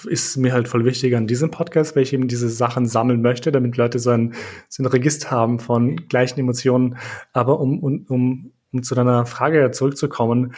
ist 0.07 0.37
mir 0.37 0.53
halt 0.53 0.69
voll 0.69 0.85
wichtig 0.85 1.17
an 1.17 1.27
diesem 1.27 1.51
Podcast, 1.51 1.97
weil 1.97 2.05
ich 2.05 2.13
eben 2.13 2.29
diese 2.29 2.49
Sachen 2.49 2.87
sammeln 2.87 3.23
möchte, 3.23 3.53
damit 3.53 3.77
Leute 3.77 3.99
so 3.99 4.11
ein, 4.11 4.35
so 4.69 4.83
ein 4.83 4.87
Register 4.87 5.31
haben 5.31 5.59
von 5.59 5.97
gleichen 6.09 6.39
Emotionen. 6.41 6.97
Aber 7.33 7.61
um, 7.61 7.81
um, 7.81 8.07
um, 8.09 8.53
um 8.73 8.83
zu 8.83 8.95
deiner 8.95 9.27
Frage 9.27 9.71
zurückzukommen, 9.73 10.55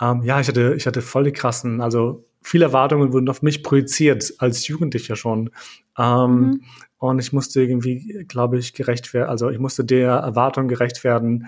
ähm, 0.00 0.22
ja, 0.22 0.40
ich 0.40 0.48
hatte, 0.48 0.74
ich 0.76 0.86
hatte 0.86 1.02
voll 1.02 1.24
die 1.24 1.32
krassen, 1.32 1.80
also 1.80 2.24
viele 2.42 2.66
Erwartungen 2.66 3.12
wurden 3.12 3.28
auf 3.28 3.42
mich 3.42 3.62
projiziert 3.62 4.34
als 4.38 4.66
Jugendlicher 4.66 5.16
schon. 5.16 5.50
Ähm, 5.98 6.40
mhm. 6.40 6.60
Und 6.98 7.20
ich 7.20 7.32
musste 7.32 7.62
irgendwie, 7.62 8.24
glaube 8.28 8.58
ich, 8.58 8.74
gerecht 8.74 9.14
werden, 9.14 9.28
also 9.28 9.50
ich 9.50 9.58
musste 9.58 9.84
der 9.84 10.10
Erwartung 10.10 10.68
gerecht 10.68 11.04
werden, 11.04 11.46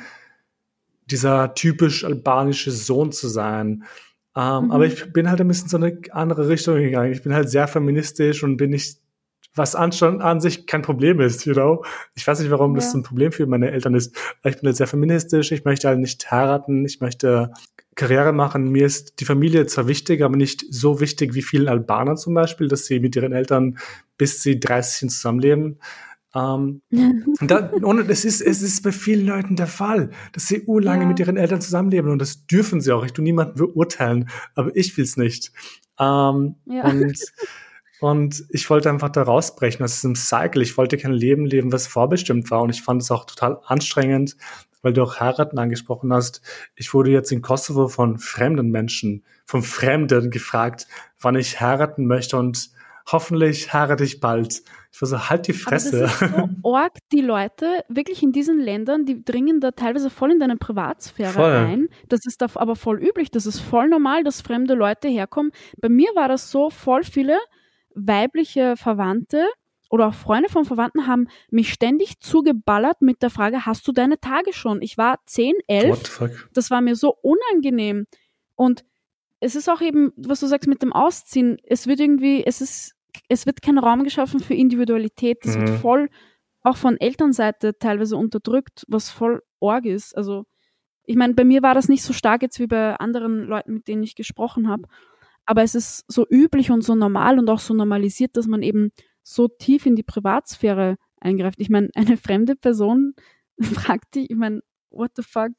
dieser 1.07 1.55
typisch 1.55 2.05
albanische 2.05 2.71
Sohn 2.71 3.11
zu 3.11 3.29
sein 3.29 3.85
ähm, 4.37 4.65
mhm. 4.65 4.71
Aber 4.71 4.87
ich 4.87 5.13
bin 5.13 5.29
halt 5.29 5.41
ein 5.41 5.49
bisschen 5.49 5.69
so 5.69 5.77
eine 5.77 5.99
andere 6.13 6.49
Richtung 6.49 6.77
gegangen. 6.77 7.13
Ich 7.13 7.23
bin 7.23 7.35
halt 7.35 7.51
sehr 7.51 7.67
feministisch 7.69 8.43
und 8.43 8.57
bin 8.57 8.71
nicht, 8.71 8.99
was 9.55 9.75
an, 9.75 9.91
an 10.21 10.41
sich 10.41 10.67
kein 10.67 10.83
Problem 10.83 11.21
ist, 11.21 11.45
you 11.45 11.55
know. 11.55 11.85
Ich 12.15 12.27
weiß 12.27 12.39
nicht, 12.41 12.51
warum 12.51 12.73
ja. 12.73 12.77
das 12.77 12.95
ein 12.95 13.03
Problem 13.03 13.33
für 13.33 13.47
meine 13.47 13.71
Eltern 13.73 13.95
ist. 13.95 14.17
Ich 14.45 14.57
bin 14.59 14.67
halt 14.67 14.77
sehr 14.77 14.87
feministisch. 14.87 15.51
Ich 15.51 15.65
möchte 15.65 15.89
halt 15.89 15.99
nicht 15.99 16.31
heiraten. 16.31 16.85
Ich 16.85 17.01
möchte 17.01 17.53
Karriere 18.01 18.33
machen. 18.33 18.71
Mir 18.71 18.87
ist 18.87 19.21
die 19.21 19.25
Familie 19.25 19.67
zwar 19.67 19.87
wichtig, 19.87 20.23
aber 20.23 20.37
nicht 20.37 20.65
so 20.71 21.01
wichtig 21.01 21.35
wie 21.35 21.43
vielen 21.43 21.69
Albanern 21.69 22.17
zum 22.17 22.35
Beispiel, 22.35 22.67
dass 22.67 22.87
sie 22.87 22.99
mit 22.99 23.15
ihren 23.15 23.33
Eltern 23.33 23.79
bis 24.17 24.43
sie 24.43 24.59
30 24.59 25.11
zusammenleben. 25.11 25.79
Ähm, 26.35 26.83
und, 26.91 27.51
da, 27.51 27.71
und 27.71 28.09
es, 28.09 28.25
ist, 28.25 28.41
es 28.41 28.63
ist 28.63 28.83
bei 28.83 28.93
vielen 28.93 29.27
Leuten 29.27 29.57
der 29.57 29.67
Fall, 29.67 30.11
dass 30.33 30.47
sie 30.47 30.63
urlange 30.65 31.03
ja. 31.03 31.09
mit 31.09 31.19
ihren 31.19 31.37
Eltern 31.37 31.61
zusammenleben 31.61 32.11
und 32.11 32.21
das 32.21 32.47
dürfen 32.47 32.81
sie 32.81 32.93
auch. 32.93 33.05
Ich 33.05 33.13
tu 33.13 33.21
niemanden 33.21 33.59
beurteilen, 33.59 34.31
aber 34.55 34.75
ich 34.75 34.97
will's 34.97 35.17
nicht. 35.17 35.53
Ähm, 35.99 36.55
ja. 36.67 36.85
und, 36.85 37.19
und 38.01 38.45
ich 38.49 38.71
wollte 38.71 38.89
einfach 38.89 39.11
da 39.11 39.23
rausbrechen 39.23 39.85
aus 39.85 39.95
diesem 39.95 40.15
Cycle. 40.15 40.63
Ich 40.63 40.79
wollte 40.79 40.97
kein 40.97 41.13
Leben 41.13 41.45
leben, 41.47 41.73
was 41.73 41.87
vorbestimmt 41.87 42.51
war 42.51 42.63
und 42.63 42.71
ich 42.71 42.83
fand 42.83 43.03
es 43.03 43.11
auch 43.11 43.27
total 43.27 43.59
anstrengend, 43.67 44.37
weil 44.83 44.93
du 44.93 45.03
auch 45.03 45.21
heiraten 45.21 45.59
angesprochen 45.59 46.13
hast. 46.13 46.43
Ich 46.75 46.95
wurde 46.95 47.11
jetzt 47.11 47.33
in 47.33 47.43
Kosovo 47.43 47.89
von 47.89 48.19
fremden 48.19 48.71
Menschen, 48.71 49.25
von 49.45 49.63
Fremden 49.63 50.31
gefragt, 50.31 50.87
wann 51.21 51.37
ich 51.37 51.61
heiraten 51.61 52.07
möchte 52.07 52.37
und 52.37 52.71
hoffentlich 53.13 53.73
heirate 53.73 54.05
ich 54.05 54.21
bald. 54.21 54.63
Ich 54.93 55.01
war 55.01 55.09
so, 55.09 55.29
halt 55.29 55.47
die 55.47 55.53
Fresse. 55.53 56.05
Aber 56.05 56.07
das 56.07 56.23
ist 56.23 56.63
so 56.63 56.75
arg, 56.75 56.93
die 57.13 57.21
Leute 57.21 57.85
wirklich 57.89 58.23
in 58.23 58.33
diesen 58.33 58.59
Ländern, 58.59 59.05
die 59.05 59.25
dringen 59.25 59.61
da 59.61 59.71
teilweise 59.71 60.11
voll 60.11 60.33
in 60.33 60.41
deine 60.41 60.57
Privatsphäre 60.57 61.33
Voll. 61.33 61.53
ein. 61.53 61.89
Das 62.09 62.21
ist 62.27 62.43
da 62.43 62.47
aber 62.55 62.77
voll 62.77 63.03
üblich. 63.03 63.31
Das 63.31 63.47
ist 63.47 63.61
voll 63.61 63.89
normal, 63.89 64.25
dass 64.25 64.41
fremde 64.41 64.75
Leute 64.75 65.09
herkommen. 65.09 65.53
Bei 65.81 65.89
mir 65.89 66.11
war 66.15 66.29
das 66.29 66.51
so, 66.51 66.71
voll 66.71 67.05
viele 67.05 67.39
weibliche 67.95 68.77
Verwandte 68.77 69.47
oder 69.91 70.09
auch 70.09 70.15
Freunde 70.15 70.49
von 70.49 70.65
Verwandten 70.65 71.07
haben 71.07 71.29
mich 71.51 71.73
ständig 71.73 72.21
zugeballert 72.21 73.03
mit 73.03 73.23
der 73.23 73.29
Frage, 73.31 73.67
hast 73.67 73.87
du 73.87 73.93
deine 73.93 74.19
Tage 74.21 74.53
schon? 74.53 74.81
Ich 74.81 74.97
war 74.97 75.19
10, 75.27 75.55
11 75.67 75.91
What 75.91 76.07
the 76.07 76.11
fuck? 76.13 76.49
das 76.55 76.71
war 76.71 76.81
mir 76.81 76.97
so 76.97 77.15
unangenehm. 77.23 78.07
Und 78.55 78.85
es 79.41 79.55
ist 79.57 79.69
auch 79.69 79.81
eben, 79.81 80.13
was 80.17 80.41
du 80.41 80.47
sagst 80.47 80.69
mit 80.69 80.83
dem 80.83 80.93
Ausziehen, 80.93 81.59
es 81.65 81.87
wird 81.87 82.01
irgendwie, 82.01 82.45
es 82.47 82.61
ist, 82.61 82.95
es 83.29 83.47
wird 83.47 83.63
kein 83.63 83.79
Raum 83.79 84.05
geschaffen 84.05 84.41
für 84.41 84.55
Individualität. 84.55 85.39
Das 85.45 85.57
Mhm. 85.57 85.61
wird 85.69 85.81
voll 85.81 86.09
auch 86.63 86.77
von 86.77 86.99
Elternseite 87.01 87.79
teilweise 87.79 88.17
unterdrückt, 88.17 88.85
was 88.87 89.11
voll 89.11 89.43
org 89.61 89.87
ist. 89.87 90.15
Also, 90.17 90.45
ich 91.05 91.17
meine, 91.17 91.35
bei 91.35 91.45
mir 91.45 91.63
war 91.63 91.75
das 91.75 91.89
nicht 91.89 92.03
so 92.03 92.13
stark 92.13 92.43
jetzt 92.43 92.61
wie 92.61 92.67
bei 92.67 92.95
anderen 92.97 93.45
Leuten, 93.45 93.73
mit 93.75 93.89
denen 93.89 94.03
ich 94.03 94.15
gesprochen 94.15 94.69
habe. 94.69 94.85
Aber 95.47 95.63
es 95.63 95.75
ist 95.75 96.05
so 96.07 96.27
üblich 96.29 96.71
und 96.71 96.83
so 96.83 96.95
normal 96.95 97.39
und 97.39 97.49
auch 97.49 97.59
so 97.59 97.73
normalisiert, 97.75 98.37
dass 98.37 98.47
man 98.47 98.63
eben 98.63 98.93
so 99.23 99.49
tief 99.49 99.87
in 99.87 99.97
die 99.97 100.03
Privatsphäre 100.03 100.97
eingreift. 101.21 101.61
Ich 101.61 101.71
meine, 101.71 101.89
eine 101.95 102.17
fremde 102.17 102.57
Person 102.57 103.15
fragt 103.61 104.15
dich, 104.15 104.31
ich 104.31 104.37
meine, 104.37 104.61
what 104.91 105.13
the 105.17 105.23
fuck? 105.23 105.53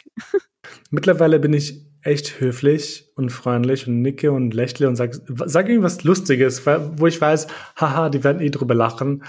Mittlerweile 0.90 1.40
bin 1.40 1.54
ich 1.54 1.86
echt 2.04 2.40
höflich 2.40 3.12
und 3.16 3.30
freundlich 3.30 3.88
und 3.88 4.02
nicke 4.02 4.32
und 4.32 4.54
lächle 4.54 4.88
und 4.88 4.96
sag, 4.96 5.14
sag 5.46 5.70
irgendwas 5.70 6.04
Lustiges, 6.04 6.66
wo 6.66 7.08
ich 7.08 7.22
weiß, 7.22 7.48
haha, 7.76 8.10
die 8.10 8.24
werden 8.24 8.42
eh 8.42 8.50
drüber 8.50 8.74
lachen. 8.74 9.24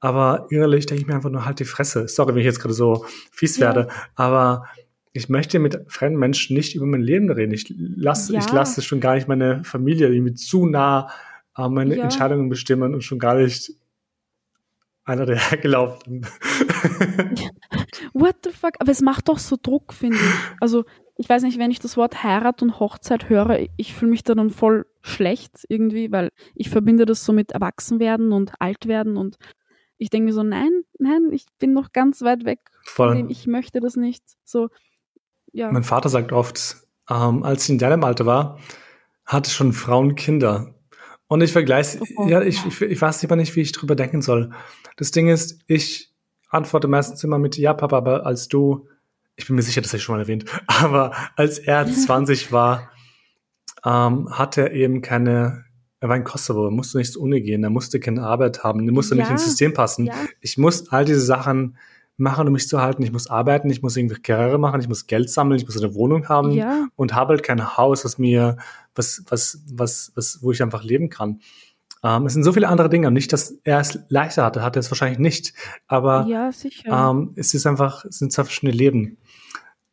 Aber 0.00 0.46
innerlich 0.50 0.86
denke 0.86 1.02
ich 1.02 1.06
mir 1.06 1.14
einfach 1.14 1.30
nur, 1.30 1.44
halt 1.44 1.60
die 1.60 1.66
Fresse. 1.66 2.08
Sorry, 2.08 2.32
wenn 2.34 2.40
ich 2.40 2.46
jetzt 2.46 2.60
gerade 2.60 2.72
so 2.74 3.04
fies 3.32 3.58
Ja. 3.58 3.66
werde. 3.66 3.88
Aber 4.14 4.64
ich 5.12 5.28
möchte 5.28 5.58
mit 5.58 5.78
fremden 5.88 6.18
Menschen 6.18 6.56
nicht 6.56 6.74
über 6.74 6.86
mein 6.86 7.02
Leben 7.02 7.30
reden. 7.30 7.52
Ich 7.52 7.72
lasse, 7.76 8.34
ich 8.36 8.46
Ja. 8.46 8.54
lasse 8.54 8.80
schon 8.80 9.00
gar 9.00 9.14
nicht 9.14 9.28
meine 9.28 9.62
Familie 9.64 10.08
irgendwie 10.08 10.34
zu 10.34 10.66
nah 10.66 11.10
äh, 11.56 11.68
meine 11.68 11.96
Ja. 11.96 12.04
Entscheidungen 12.04 12.48
bestimmen 12.48 12.94
und 12.94 13.02
schon 13.02 13.18
gar 13.18 13.34
nicht 13.36 13.72
einer 15.04 15.26
der 15.26 15.36
hergelaufenen. 15.50 16.26
What 18.12 18.36
the 18.44 18.50
fuck? 18.50 18.74
Aber 18.78 18.90
es 18.90 19.00
macht 19.00 19.28
doch 19.28 19.38
so 19.38 19.56
Druck, 19.60 19.92
finde 19.92 20.16
ich. 20.16 20.34
Also, 20.60 20.84
ich 21.16 21.28
weiß 21.28 21.42
nicht, 21.42 21.58
wenn 21.58 21.70
ich 21.70 21.78
das 21.80 21.96
Wort 21.96 22.22
Heirat 22.22 22.62
und 22.62 22.80
Hochzeit 22.80 23.28
höre, 23.28 23.66
ich 23.76 23.94
fühle 23.94 24.10
mich 24.10 24.22
da 24.22 24.34
dann 24.34 24.50
voll 24.50 24.86
schlecht 25.02 25.64
irgendwie, 25.68 26.10
weil 26.12 26.30
ich 26.54 26.70
verbinde 26.70 27.04
das 27.06 27.24
so 27.24 27.32
mit 27.32 27.52
Erwachsenwerden 27.52 28.32
und 28.32 28.52
Altwerden 28.58 29.16
und 29.16 29.36
ich 29.98 30.08
denke 30.08 30.26
mir 30.26 30.32
so, 30.32 30.42
nein, 30.42 30.70
nein, 30.98 31.28
ich 31.30 31.44
bin 31.58 31.74
noch 31.74 31.92
ganz 31.92 32.22
weit 32.22 32.44
weg 32.46 32.60
von 32.84 33.08
Voll. 33.08 33.16
dem, 33.16 33.28
ich 33.30 33.46
möchte 33.46 33.80
das 33.80 33.96
nicht. 33.96 34.22
So, 34.44 34.68
ja. 35.52 35.70
Mein 35.70 35.84
Vater 35.84 36.08
sagt 36.08 36.32
oft, 36.32 36.76
ähm, 37.10 37.42
als 37.42 37.64
ich 37.64 37.70
in 37.70 37.78
deinem 37.78 38.02
Alter 38.04 38.24
war, 38.24 38.58
hatte 39.26 39.50
schon 39.50 39.72
Frauen 39.74 40.14
Kinder. 40.14 40.74
Und 41.30 41.40
ich 41.42 41.52
vergleiche, 41.52 42.00
Oh. 42.16 42.26
ja, 42.26 42.42
ich, 42.42 42.64
ich, 42.66 42.80
ich 42.82 43.00
weiß 43.00 43.22
immer 43.22 43.36
nicht, 43.36 43.54
wie 43.54 43.60
ich 43.60 43.70
drüber 43.72 43.94
denken 43.94 44.20
soll. 44.20 44.50
Das 44.96 45.12
Ding 45.12 45.28
ist, 45.28 45.60
ich 45.68 46.12
antworte 46.50 46.88
meistens 46.88 47.22
immer 47.22 47.38
mit, 47.38 47.56
ja, 47.56 47.72
Papa, 47.72 47.96
aber 47.96 48.26
als 48.26 48.48
du, 48.48 48.88
ich 49.36 49.46
bin 49.46 49.54
mir 49.54 49.62
sicher, 49.62 49.80
das 49.80 49.90
habe 49.92 49.98
ich 49.98 50.02
schon 50.02 50.16
mal 50.16 50.22
erwähnt, 50.22 50.44
aber 50.66 51.12
als 51.36 51.58
er 51.60 51.86
20 51.90 52.50
war, 52.52 52.90
ähm, 53.84 54.28
hatte 54.36 54.62
er 54.62 54.72
eben 54.72 55.02
keine, 55.02 55.64
er 56.00 56.08
war 56.08 56.16
in 56.16 56.24
Kosovo, 56.24 56.64
er 56.66 56.70
musste 56.72 56.98
nicht 56.98 57.12
zur 57.12 57.22
Uni 57.22 57.40
gehen, 57.40 57.62
er 57.62 57.70
musste 57.70 58.00
keine 58.00 58.22
Arbeit 58.24 58.64
haben, 58.64 58.86
er 58.86 58.92
musste 58.92 59.14
nicht 59.14 59.26
Ja, 59.26 59.32
ins 59.32 59.44
System 59.44 59.72
passen. 59.72 60.06
ja. 60.06 60.14
Ich 60.40 60.58
muss 60.58 60.90
all 60.90 61.04
diese 61.04 61.20
Sachen 61.20 61.76
machen, 62.16 62.46
um 62.46 62.52
mich 62.52 62.68
zu 62.68 62.82
halten. 62.82 63.02
Ich 63.02 63.12
muss 63.12 63.28
arbeiten, 63.30 63.70
ich 63.70 63.80
muss 63.82 63.96
irgendwie 63.96 64.20
Karriere 64.20 64.58
machen, 64.58 64.80
ich 64.80 64.88
muss 64.88 65.06
Geld 65.06 65.30
sammeln, 65.30 65.58
ich 65.58 65.64
muss 65.64 65.80
eine 65.82 65.94
Wohnung 65.94 66.28
haben 66.28 66.50
Ja, 66.50 66.88
und 66.96 67.14
habe 67.14 67.30
halt 67.34 67.42
kein 67.42 67.76
Haus, 67.78 68.04
was 68.04 68.18
mir, 68.18 68.58
was, 68.94 69.24
was, 69.28 69.62
was, 69.72 70.12
was, 70.14 70.38
wo 70.42 70.52
ich 70.52 70.62
einfach 70.62 70.82
leben 70.84 71.08
kann. 71.08 71.40
Ähm, 72.02 72.26
es 72.26 72.32
sind 72.32 72.44
so 72.44 72.52
viele 72.52 72.68
andere 72.68 72.88
Dinge. 72.88 73.10
Nicht, 73.10 73.32
dass 73.32 73.54
er 73.64 73.80
es 73.80 73.98
leichter 74.08 74.44
hatte, 74.44 74.62
hatte 74.62 74.78
er 74.78 74.80
es 74.80 74.90
wahrscheinlich 74.90 75.18
nicht. 75.18 75.52
Aber 75.86 76.26
ja, 76.26 76.50
ähm, 76.86 77.32
es 77.36 77.52
ist 77.54 77.66
einfach, 77.66 78.04
es 78.06 78.18
sind 78.18 78.32
zwei 78.32 78.44
verschiedene 78.44 78.72
Leben. 78.72 79.18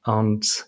Und 0.06 0.68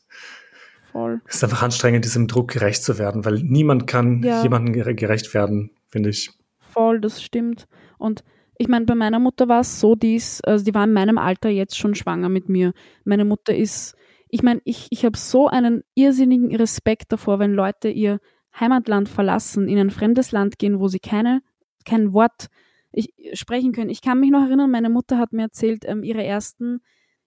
voll. 0.92 1.22
es 1.26 1.36
ist 1.36 1.44
einfach 1.44 1.62
anstrengend, 1.64 2.04
diesem 2.06 2.28
Druck 2.28 2.52
gerecht 2.52 2.84
zu 2.84 2.98
werden, 2.98 3.24
weil 3.26 3.36
niemand 3.42 3.88
kann 3.88 4.22
Ja. 4.22 4.44
jemandem 4.44 4.76
gere- 4.76 4.94
gerecht 4.96 5.34
werden, 5.34 5.72
finde 5.88 6.10
ich. 6.10 6.32
Voll, 6.60 7.00
das 7.00 7.24
stimmt. 7.24 7.68
Und 7.98 8.24
ich 8.58 8.68
meine, 8.68 8.86
bei 8.86 8.96
meiner 8.96 9.20
Mutter 9.20 9.48
war 9.48 9.62
es 9.62 9.80
so, 9.80 9.96
die, 9.96 10.16
ist, 10.16 10.46
also 10.46 10.66
die 10.66 10.74
war 10.74 10.84
in 10.84 10.92
meinem 10.92 11.18
Alter 11.18 11.48
jetzt 11.50 11.78
schon 11.78 11.96
schwanger 11.96 12.28
mit 12.28 12.50
mir. 12.50 12.74
Meine 13.06 13.24
Mutter 13.24 13.56
ist, 13.56 13.96
ich 14.30 14.44
meine, 14.44 14.62
ich, 14.64 14.88
ich 14.92 15.06
habe 15.06 15.18
so 15.18 15.48
einen 15.48 15.84
irrsinnigen 15.96 16.56
Respekt 16.56 17.12
davor, 17.12 17.40
wenn 17.40 17.54
Leute 17.54 17.90
ihr 17.90 18.20
Heimatland 18.60 19.10
verlassen, 19.10 19.68
in 19.68 19.78
ein 19.78 19.90
fremdes 19.90 20.32
Land 20.32 20.60
gehen, 20.60 20.80
wo 20.80 20.88
sie 20.88 21.00
keine, 21.00 21.42
kein 21.86 22.14
Wort 22.14 22.48
ich, 22.92 23.14
sprechen 23.34 23.72
können. 23.72 23.90
Ich 23.90 24.02
kann 24.02 24.20
mich 24.20 24.32
noch 24.32 24.42
erinnern, 24.46 24.72
meine 24.72 24.90
Mutter 24.90 25.18
hat 25.18 25.34
mir 25.34 25.44
erzählt, 25.44 25.84
ähm, 25.86 26.04
ihre 26.04 26.24
ersten, 26.24 26.82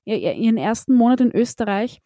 ihr- 0.04 0.34
ihren 0.34 0.56
ersten 0.56 0.94
Monat 0.94 1.20
in 1.20 1.32
Österreich, 1.34 2.00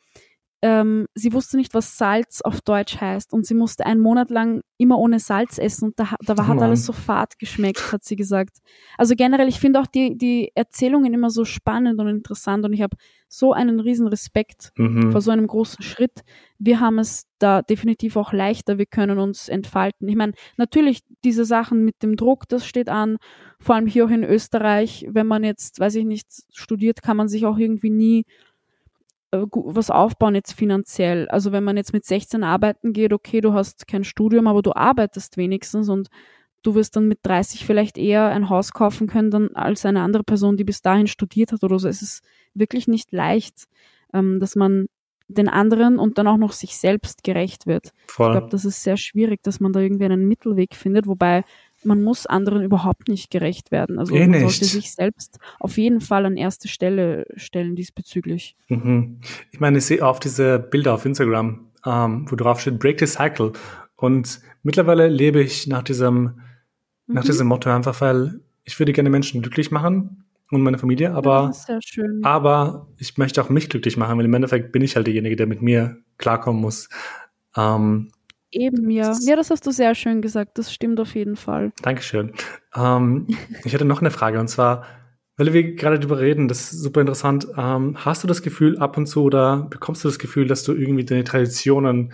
ähm, 0.67 1.07
sie 1.15 1.33
wusste 1.33 1.57
nicht, 1.57 1.75
was 1.75 1.97
Salz 1.97 2.41
auf 2.43 2.61
Deutsch 2.61 3.01
heißt 3.01 3.33
und 3.33 3.47
sie 3.47 3.55
musste 3.55 3.87
einen 3.87 4.01
Monat 4.01 4.31
lang 4.31 4.63
immer 4.79 4.99
ohne 4.99 5.21
Salz 5.21 5.59
essen 5.59 5.85
und 5.87 6.01
da, 6.01 6.17
da 6.27 6.37
war, 6.37 6.49
hat 6.49 6.61
alles 6.61 6.85
so 6.85 6.93
fad 6.93 7.39
geschmeckt, 7.39 7.93
hat 7.93 8.03
sie 8.03 8.17
gesagt. 8.17 8.59
Also 8.99 9.15
generell, 9.15 9.47
ich 9.47 9.61
finde 9.61 9.81
auch 9.81 9.87
die, 9.87 10.19
die 10.19 10.51
Erzählungen 10.57 11.15
immer 11.15 11.31
so 11.31 11.45
spannend 11.45 12.01
und 12.01 12.09
interessant 12.09 12.65
und 12.65 12.73
ich 12.73 12.83
habe 12.83 12.97
so 13.29 13.53
einen 13.53 13.79
riesen 13.79 14.09
Respekt 14.09 14.73
Mhm. 14.77 15.13
vor 15.13 15.21
so 15.21 15.31
einem 15.31 15.47
großen 15.47 15.83
Schritt. 15.85 16.23
Wir 16.59 16.81
haben 16.81 16.99
es 16.99 17.27
da 17.39 17.63
definitiv 17.63 18.17
auch 18.17 18.33
leichter, 18.33 18.77
wir 18.79 18.87
können 18.87 19.19
uns 19.19 19.49
entfalten. 19.49 20.09
Ich 20.09 20.17
meine, 20.17 20.33
natürlich 20.57 21.03
diese 21.23 21.45
Sachen 21.45 21.85
mit 21.85 22.03
dem 22.03 22.17
Druck, 22.17 22.49
das 22.49 22.67
steht 22.67 22.89
an, 22.89 23.19
vor 23.61 23.77
allem 23.77 23.87
hier 23.87 24.05
auch 24.05 24.11
in 24.11 24.25
Österreich, 24.25 25.07
wenn 25.11 25.27
man 25.29 25.45
jetzt, 25.45 25.79
weiß 25.79 25.95
ich 25.95 26.05
nicht, 26.05 26.27
studiert, 26.53 27.03
kann 27.03 27.17
man 27.17 27.29
sich 27.29 27.47
auch 27.47 27.59
irgendwie 27.59 27.91
nie 27.91 28.25
was 29.51 29.91
aufbauen 29.91 30.35
jetzt 30.35 30.53
finanziell. 30.53 31.29
Also 31.29 31.53
wenn 31.53 31.65
man 31.65 31.77
jetzt 31.77 31.93
mit 31.93 32.05
16 32.05 32.45
arbeiten 32.45 32.93
geht, 32.93 33.13
okay, 33.13 33.41
du 33.41 33.53
hast 33.53 33.87
kein 33.87 34.05
Studium, 34.05 34.47
aber 34.47 34.63
du 34.63 34.75
arbeitest 34.75 35.37
wenigstens 35.37 35.89
und 35.89 36.09
du 36.63 36.75
wirst 36.75 36.97
dann 36.97 37.09
mit 37.09 37.21
30 37.23 37.65
vielleicht 37.65 37.99
eher 37.99 38.29
ein 38.29 38.49
Haus 38.49 38.73
kaufen 38.73 39.07
können 39.07 39.31
dann 39.31 39.55
als 39.55 39.87
eine 39.87 40.01
andere 40.01 40.25
Person, 40.25 40.57
die 40.57 40.65
bis 40.65 40.83
dahin 40.83 41.07
studiert 41.07 41.53
hat 41.53 41.63
oder 41.63 41.79
so. 41.79 41.89
Es 41.89 42.03
ist 42.03 42.23
wirklich 42.55 42.89
nicht 42.89 43.13
leicht, 43.13 43.65
ähm, 44.13 44.41
dass 44.41 44.57
man 44.57 44.87
den 45.29 45.49
anderen 45.49 45.99
und 45.99 46.19
dann 46.19 46.29
auch 46.29 46.37
noch 46.37 46.53
sich 46.53 46.77
selbst 46.77 47.25
gerecht 47.25 47.67
wird. 47.67 47.93
Ich 48.07 48.15
Voll. 48.15 48.33
glaube, 48.33 48.49
das 48.51 48.65
ist 48.65 48.83
sehr 48.83 48.97
schwierig, 48.97 49.43
dass 49.43 49.61
man 49.61 49.73
da 49.73 49.81
irgendwie 49.81 50.05
einen 50.05 50.29
Mittelweg 50.29 50.75
findet, 50.75 51.07
wobei 51.07 51.45
man 51.85 52.03
muss 52.03 52.27
anderen 52.27 52.63
überhaupt 52.63 53.09
nicht 53.09 53.31
gerecht 53.31 53.71
werden. 53.71 53.99
Also 53.99 54.15
Eh 54.15 54.21
man 54.21 54.31
nicht. 54.31 54.41
sollte 54.41 54.65
sich 54.65 54.93
selbst 54.93 55.39
auf 55.61 55.79
jeden 55.79 56.01
Fall 56.01 56.27
an 56.27 56.37
erste 56.37 56.69
Stelle 56.69 57.27
stellen 57.37 57.77
diesbezüglich. 57.77 58.57
Mhm. 58.69 59.21
Ich 59.53 59.61
meine, 59.61 59.79
ich 59.79 59.85
sehe 59.87 60.03
oft 60.03 60.25
diese 60.25 60.59
Bilder 60.59 60.95
auf 60.95 61.05
Instagram, 61.07 61.67
ähm, 61.85 62.27
wo 62.31 62.37
drauf 62.37 62.61
steht, 62.61 62.79
break 62.79 62.99
the 63.01 63.07
cycle. 63.07 63.53
Und 63.95 64.41
mittlerweile 64.63 65.09
lebe 65.09 65.41
ich 65.41 65.67
nach 65.67 65.83
diesem, 65.83 66.41
nach 67.07 67.23
Mhm. 67.23 67.27
diesem 67.27 67.47
Motto 67.47 67.71
einfach, 67.71 68.01
weil 68.01 68.41
ich 68.65 68.79
würde 68.79 68.93
gerne 68.93 69.11
Menschen 69.11 69.41
glücklich 69.43 69.71
machen 69.71 70.25
und 70.51 70.63
meine 70.63 70.79
Familie, 70.79 71.09
ja, 71.09 71.15
aber, 71.15 71.53
schön. 71.85 72.21
aber 72.25 72.89
ich 72.99 73.17
möchte 73.17 73.43
auch 73.43 73.49
mich 73.49 73.69
glücklich 73.69 73.97
machen, 73.97 74.19
weil 74.19 74.25
im 74.25 74.35
Endeffekt 74.35 74.73
bin 74.73 74.83
ich 74.83 74.97
halt 74.97 75.07
derjenige, 75.07 75.37
der 75.37 75.47
mit 75.47 75.63
mir 75.63 75.99
klarkommen 76.19 76.61
muss. 76.61 76.89
Ähm, 77.57 78.11
Eben, 78.51 78.91
ja. 78.91 79.15
Ja, 79.21 79.37
das 79.37 79.51
hast 79.51 79.67
du 79.67 79.71
sehr 79.71 79.95
schön 79.95 80.23
gesagt. 80.23 80.59
Das 80.59 80.73
stimmt 80.73 81.01
auf 81.01 81.15
jeden 81.15 81.37
Fall. 81.37 81.73
Dankeschön. 81.83 82.33
Ähm, 82.75 83.27
ich 83.65 83.73
hätte 83.73 83.85
noch 83.85 84.01
eine 84.01 84.11
Frage 84.11 84.41
und 84.41 84.49
zwar, 84.49 84.85
weil 85.37 85.53
wir 85.53 85.75
gerade 85.75 85.99
darüber 85.99 86.21
reden, 86.21 86.49
das 86.49 86.73
ist 86.73 86.83
super 86.83 87.01
interessant. 87.01 87.47
Ähm, 87.57 87.97
hast 88.05 88.23
du 88.23 88.29
das 88.29 88.43
Gefühl 88.43 88.79
ab 88.79 88.97
und 88.97 89.07
zu 89.07 89.23
oder 89.25 89.67
bekommst 89.69 90.05
du 90.05 90.09
das 90.09 90.19
Gefühl, 90.19 90.47
dass 90.47 90.65
du 90.65 90.73
irgendwie 90.73 91.05
deine 91.05 91.25
Traditionen 91.25 92.13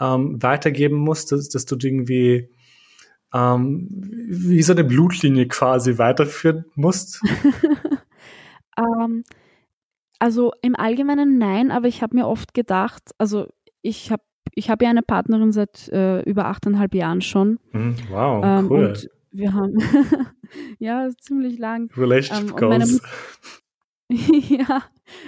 ähm, 0.00 0.42
weitergeben 0.42 0.96
musst, 0.96 1.32
dass, 1.32 1.48
dass 1.48 1.66
du 1.66 1.76
irgendwie 1.80 2.50
ähm, 3.32 3.88
wie 4.28 4.62
so 4.62 4.72
eine 4.72 4.84
Blutlinie 4.84 5.48
quasi 5.48 5.98
weiterführen 5.98 6.64
musst? 6.74 7.20
Ähm, 8.76 9.24
also 10.18 10.52
im 10.62 10.74
Allgemeinen 10.76 11.38
nein, 11.38 11.70
aber 11.70 11.88
ich 11.88 12.02
habe 12.02 12.16
mir 12.16 12.26
oft 12.26 12.54
gedacht, 12.54 13.02
also 13.18 13.46
ich 13.82 14.10
habe 14.10 14.22
ich 14.52 14.70
habe 14.70 14.84
ja 14.84 14.90
eine 14.90 15.02
Partnerin 15.02 15.52
seit 15.52 15.88
äh, 15.88 16.20
über 16.22 16.46
achteinhalb 16.46 16.94
Jahren 16.94 17.20
schon. 17.20 17.58
Mhm, 17.72 17.96
wow, 18.10 18.44
ähm, 18.44 18.70
cool. 18.70 18.86
Und 18.86 19.10
wir 19.30 19.52
haben 19.52 19.78
ja 20.78 21.08
ziemlich 21.18 21.58
lang. 21.58 21.90
Relationship 21.96 22.60
ähm, 22.60 22.68
meine 22.68 22.84
Goals. 22.84 23.02
ja, 24.48 24.82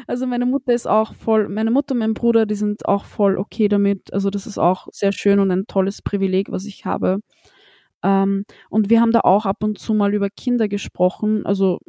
also 0.07 0.27
meine 0.27 0.47
Mutter 0.47 0.73
ist 0.73 0.87
auch 0.87 1.15
voll, 1.15 1.49
meine 1.49 1.71
Mutter 1.71 1.93
und 1.95 1.99
mein 1.99 2.15
Bruder, 2.15 2.47
die 2.47 2.55
sind 2.55 2.87
auch 2.87 3.05
voll 3.05 3.39
okay 3.39 3.69
damit. 3.69 4.13
Also 4.13 4.31
das 4.31 4.47
ist 4.47 4.59
auch 4.59 4.89
sehr 4.93 5.13
schön 5.13 5.41
und 5.41 5.51
ein 5.51 5.67
tolles 5.67 6.03
Privileg, 6.03 6.51
was 6.51 6.67
ich 6.67 6.85
habe. 6.85 7.19
Ähm, 8.03 8.45
und 8.71 8.91
wir 8.91 9.01
haben 9.01 9.13
da 9.13 9.21
auch 9.21 9.47
ab 9.47 9.65
und 9.65 9.79
zu 9.79 9.95
mal 9.95 10.15
über 10.15 10.29
Kinder 10.31 10.69
gesprochen. 10.69 11.47
Also 11.47 11.81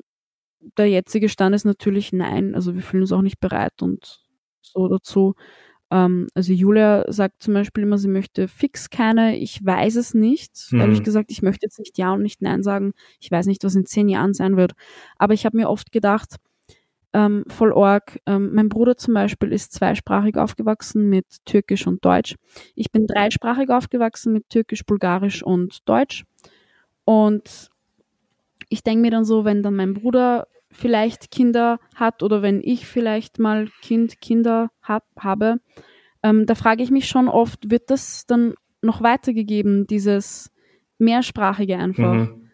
der 0.77 0.89
jetzige 0.89 1.29
Stand 1.29 1.55
ist 1.55 1.65
natürlich 1.65 2.13
nein. 2.13 2.55
Also 2.55 2.73
wir 2.73 2.81
fühlen 2.81 3.03
uns 3.03 3.11
auch 3.11 3.21
nicht 3.21 3.39
bereit 3.39 3.81
und 3.81 4.21
so 4.61 4.87
dazu. 4.87 5.35
Ähm, 5.89 6.27
also 6.33 6.53
Julia 6.53 7.05
sagt 7.11 7.41
zum 7.41 7.53
Beispiel 7.53 7.83
immer, 7.83 7.97
sie 7.97 8.07
möchte 8.07 8.47
fix 8.47 8.89
keine. 8.89 9.37
Ich 9.37 9.63
weiß 9.65 9.95
es 9.95 10.13
nicht. 10.13 10.51
Mhm. 10.71 10.81
Ehrlich 10.81 11.03
gesagt, 11.03 11.31
ich 11.31 11.41
möchte 11.41 11.65
jetzt 11.65 11.79
nicht 11.79 11.97
ja 11.97 12.13
und 12.13 12.21
nicht 12.21 12.41
nein 12.41 12.63
sagen. 12.63 12.93
Ich 13.19 13.31
weiß 13.31 13.45
nicht, 13.45 13.63
was 13.63 13.75
in 13.75 13.85
zehn 13.85 14.09
Jahren 14.09 14.33
sein 14.33 14.57
wird. 14.57 14.73
Aber 15.17 15.33
ich 15.33 15.45
habe 15.45 15.57
mir 15.57 15.69
oft 15.69 15.91
gedacht, 15.91 16.35
ähm, 17.13 17.45
voll 17.47 17.71
org. 17.71 18.19
Ähm, 18.25 18.53
mein 18.53 18.69
Bruder 18.69 18.97
zum 18.97 19.13
Beispiel 19.13 19.51
ist 19.51 19.73
zweisprachig 19.73 20.37
aufgewachsen 20.37 21.09
mit 21.09 21.25
Türkisch 21.45 21.87
und 21.87 22.03
Deutsch. 22.03 22.35
Ich 22.75 22.91
bin 22.91 23.07
dreisprachig 23.07 23.69
aufgewachsen 23.69 24.33
mit 24.33 24.49
Türkisch, 24.49 24.85
Bulgarisch 24.85 25.41
und 25.41 25.87
Deutsch. 25.87 26.25
Und 27.05 27.69
ich 28.69 28.83
denke 28.83 29.01
mir 29.01 29.11
dann 29.11 29.23
so, 29.23 29.45
wenn 29.45 29.63
dann 29.63 29.75
mein 29.75 29.93
Bruder 29.93 30.47
vielleicht 30.77 31.31
Kinder 31.31 31.79
hat 31.95 32.23
oder 32.23 32.41
wenn 32.41 32.61
ich 32.61 32.85
vielleicht 32.85 33.39
mal 33.39 33.67
Kind, 33.81 34.21
Kinder 34.21 34.69
hab, 34.81 35.03
habe, 35.17 35.59
ähm, 36.23 36.45
da 36.45 36.55
frage 36.55 36.83
ich 36.83 36.91
mich 36.91 37.07
schon 37.07 37.27
oft, 37.27 37.69
wird 37.71 37.89
das 37.89 38.25
dann 38.25 38.53
noch 38.81 39.01
weitergegeben, 39.01 39.87
dieses 39.87 40.51
Mehrsprachige 40.99 41.77
einfach? 41.77 42.13
Mhm. 42.13 42.51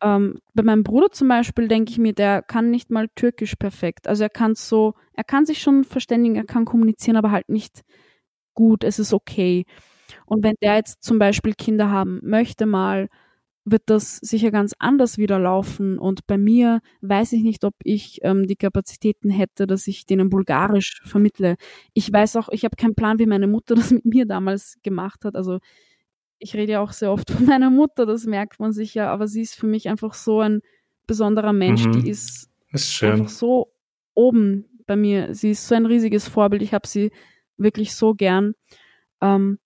Ähm, 0.00 0.38
bei 0.54 0.62
meinem 0.62 0.84
Bruder 0.84 1.10
zum 1.10 1.28
Beispiel 1.28 1.68
denke 1.68 1.90
ich 1.90 1.98
mir, 1.98 2.12
der 2.12 2.42
kann 2.42 2.70
nicht 2.70 2.90
mal 2.90 3.08
Türkisch 3.14 3.56
perfekt. 3.56 4.06
Also 4.08 4.22
er 4.22 4.30
kann 4.30 4.54
so, 4.54 4.94
er 5.12 5.24
kann 5.24 5.44
sich 5.44 5.60
schon 5.60 5.84
verständigen, 5.84 6.36
er 6.36 6.44
kann 6.44 6.64
kommunizieren, 6.64 7.16
aber 7.16 7.32
halt 7.32 7.48
nicht 7.48 7.82
gut. 8.54 8.84
Es 8.84 8.98
ist 8.98 9.12
okay. 9.12 9.64
Und 10.24 10.44
wenn 10.44 10.54
der 10.62 10.76
jetzt 10.76 11.02
zum 11.02 11.18
Beispiel 11.18 11.54
Kinder 11.54 11.90
haben 11.90 12.20
möchte 12.22 12.64
mal, 12.64 13.08
wird 13.70 13.84
das 13.86 14.16
sicher 14.16 14.50
ganz 14.50 14.74
anders 14.78 15.18
wieder 15.18 15.38
laufen. 15.38 15.98
Und 15.98 16.26
bei 16.26 16.38
mir 16.38 16.80
weiß 17.00 17.32
ich 17.32 17.42
nicht, 17.42 17.64
ob 17.64 17.74
ich 17.82 18.20
ähm, 18.22 18.46
die 18.46 18.56
Kapazitäten 18.56 19.30
hätte, 19.30 19.66
dass 19.66 19.86
ich 19.86 20.06
denen 20.06 20.30
Bulgarisch 20.30 21.02
vermittle. 21.04 21.56
Ich 21.94 22.12
weiß 22.12 22.36
auch, 22.36 22.48
ich 22.50 22.64
habe 22.64 22.76
keinen 22.76 22.94
Plan, 22.94 23.18
wie 23.18 23.26
meine 23.26 23.46
Mutter 23.46 23.74
das 23.76 23.90
mit 23.90 24.04
mir 24.04 24.26
damals 24.26 24.78
gemacht 24.82 25.24
hat. 25.24 25.36
Also 25.36 25.58
ich 26.38 26.54
rede 26.54 26.72
ja 26.72 26.80
auch 26.80 26.92
sehr 26.92 27.12
oft 27.12 27.30
von 27.30 27.46
meiner 27.46 27.70
Mutter, 27.70 28.06
das 28.06 28.24
merkt 28.24 28.60
man 28.60 28.72
sich 28.72 28.94
ja, 28.94 29.10
aber 29.12 29.26
sie 29.26 29.42
ist 29.42 29.54
für 29.54 29.66
mich 29.66 29.88
einfach 29.88 30.14
so 30.14 30.40
ein 30.40 30.60
besonderer 31.06 31.52
Mensch, 31.52 31.84
mhm. 31.84 31.92
die 31.92 32.10
ist, 32.10 32.50
ist 32.70 33.02
einfach 33.02 33.28
so 33.28 33.72
oben 34.14 34.66
bei 34.86 34.96
mir. 34.96 35.34
Sie 35.34 35.50
ist 35.50 35.66
so 35.66 35.74
ein 35.74 35.86
riesiges 35.86 36.28
Vorbild, 36.28 36.62
ich 36.62 36.74
habe 36.74 36.86
sie 36.86 37.10
wirklich 37.56 37.94
so 37.94 38.14
gern. 38.14 38.54
Ähm, 39.20 39.58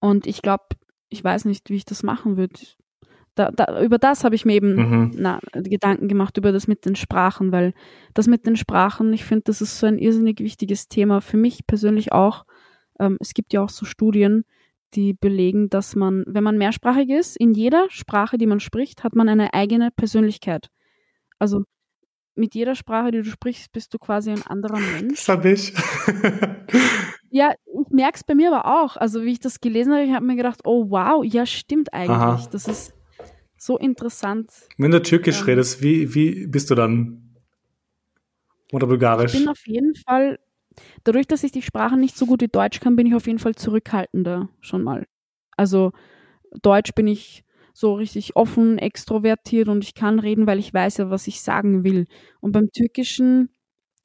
und 0.00 0.26
ich 0.26 0.42
glaube, 0.42 0.64
ich 1.08 1.22
weiß 1.22 1.44
nicht, 1.44 1.70
wie 1.70 1.76
ich 1.76 1.84
das 1.84 2.02
machen 2.02 2.36
würde. 2.36 2.58
Da, 3.36 3.50
da, 3.50 3.82
über 3.82 3.98
das 3.98 4.24
habe 4.24 4.34
ich 4.34 4.44
mir 4.44 4.54
eben 4.54 4.74
mhm. 4.74 5.10
na, 5.14 5.40
Gedanken 5.52 6.08
gemacht, 6.08 6.36
über 6.38 6.52
das 6.52 6.66
mit 6.66 6.84
den 6.86 6.96
Sprachen, 6.96 7.52
weil 7.52 7.74
das 8.14 8.26
mit 8.26 8.46
den 8.46 8.56
Sprachen, 8.56 9.12
ich 9.12 9.24
finde, 9.24 9.44
das 9.44 9.60
ist 9.60 9.78
so 9.78 9.86
ein 9.86 9.98
irrsinnig 9.98 10.40
wichtiges 10.40 10.88
Thema. 10.88 11.20
Für 11.20 11.36
mich 11.36 11.66
persönlich 11.66 12.12
auch. 12.12 12.44
Ähm, 12.98 13.18
es 13.20 13.34
gibt 13.34 13.52
ja 13.52 13.62
auch 13.62 13.68
so 13.68 13.84
Studien, 13.84 14.44
die 14.94 15.12
belegen, 15.12 15.68
dass 15.68 15.94
man, 15.94 16.24
wenn 16.26 16.42
man 16.42 16.56
mehrsprachig 16.56 17.10
ist, 17.10 17.36
in 17.36 17.52
jeder 17.52 17.86
Sprache, 17.90 18.38
die 18.38 18.46
man 18.46 18.58
spricht, 18.58 19.04
hat 19.04 19.14
man 19.14 19.28
eine 19.28 19.52
eigene 19.52 19.90
Persönlichkeit. 19.90 20.70
Also 21.38 21.64
mit 22.34 22.54
jeder 22.54 22.74
Sprache, 22.74 23.10
die 23.10 23.22
du 23.22 23.30
sprichst, 23.30 23.70
bist 23.72 23.92
du 23.92 23.98
quasi 23.98 24.30
ein 24.30 24.42
anderer 24.42 24.78
Mensch. 24.78 25.26
Das 25.26 25.28
habe 25.28 25.50
ich. 25.50 25.74
ja, 27.30 27.52
ich 27.52 27.90
merke 27.90 28.16
es 28.16 28.24
bei 28.24 28.34
mir 28.34 28.54
aber 28.54 28.82
auch. 28.82 28.96
Also 28.96 29.22
wie 29.22 29.32
ich 29.32 29.40
das 29.40 29.60
gelesen 29.60 29.92
habe, 29.92 30.04
ich 30.04 30.12
habe 30.12 30.24
mir 30.24 30.36
gedacht, 30.36 30.60
oh 30.64 30.86
wow, 30.88 31.24
ja 31.24 31.44
stimmt 31.44 31.92
eigentlich. 31.92 32.10
Aha. 32.10 32.48
Das 32.50 32.66
ist 32.66 32.95
so 33.66 33.78
interessant. 33.78 34.50
Wenn 34.78 34.92
du 34.92 35.02
Türkisch 35.02 35.40
ähm, 35.40 35.46
redest, 35.46 35.82
wie, 35.82 36.14
wie 36.14 36.46
bist 36.46 36.70
du 36.70 36.74
dann? 36.74 37.34
Oder 38.72 38.86
Bulgarisch? 38.86 39.34
Ich 39.34 39.40
bin 39.40 39.48
auf 39.48 39.66
jeden 39.66 39.94
Fall 39.94 40.38
Dadurch, 41.04 41.26
dass 41.26 41.44
ich 41.44 41.52
die 41.52 41.62
Sprache 41.62 41.96
nicht 41.96 42.16
so 42.16 42.26
gut 42.26 42.42
wie 42.42 42.48
Deutsch 42.48 42.80
kann, 42.80 42.96
bin 42.96 43.06
ich 43.06 43.14
auf 43.14 43.26
jeden 43.26 43.38
Fall 43.38 43.54
zurückhaltender 43.54 44.48
schon 44.60 44.82
mal. 44.82 45.06
Also 45.56 45.92
Deutsch 46.62 46.94
bin 46.94 47.06
ich 47.06 47.44
so 47.72 47.94
richtig 47.94 48.36
offen, 48.36 48.78
extrovertiert 48.78 49.68
und 49.68 49.84
ich 49.84 49.94
kann 49.94 50.18
reden, 50.18 50.46
weil 50.46 50.58
ich 50.58 50.72
weiß 50.72 50.98
ja, 50.98 51.10
was 51.10 51.26
ich 51.26 51.42
sagen 51.42 51.84
will. 51.84 52.06
Und 52.40 52.52
beim 52.52 52.70
Türkischen 52.70 53.50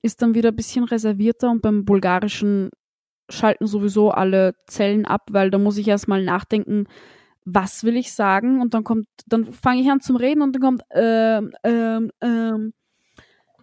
ist 0.02 0.22
dann 0.22 0.34
wieder 0.34 0.50
ein 0.50 0.56
bisschen 0.56 0.84
reservierter 0.84 1.50
und 1.50 1.62
beim 1.62 1.86
Bulgarischen 1.86 2.70
schalten 3.30 3.66
sowieso 3.68 4.12
alle 4.12 4.56
Zellen 4.68 5.06
ab, 5.06 5.28
weil 5.32 5.52
da 5.52 5.58
muss 5.58 5.78
ich 5.78 5.88
erstmal 5.88 6.24
nachdenken, 6.24 6.88
was 7.46 7.84
will 7.84 7.98
ich 7.98 8.14
sagen 8.14 8.62
und 8.62 8.74
dann 8.74 8.84
kommt, 8.84 9.08
dann 9.28 9.46
fange 9.46 9.82
ich 9.82 9.90
an 9.90 10.02
zum 10.02 10.16
Reden 10.16 10.42
und 10.42 10.54
dann 10.54 10.62
kommt 10.62 10.84
ähm, 10.92 11.52
ähm, 11.64 12.12
ähm. 12.22 12.74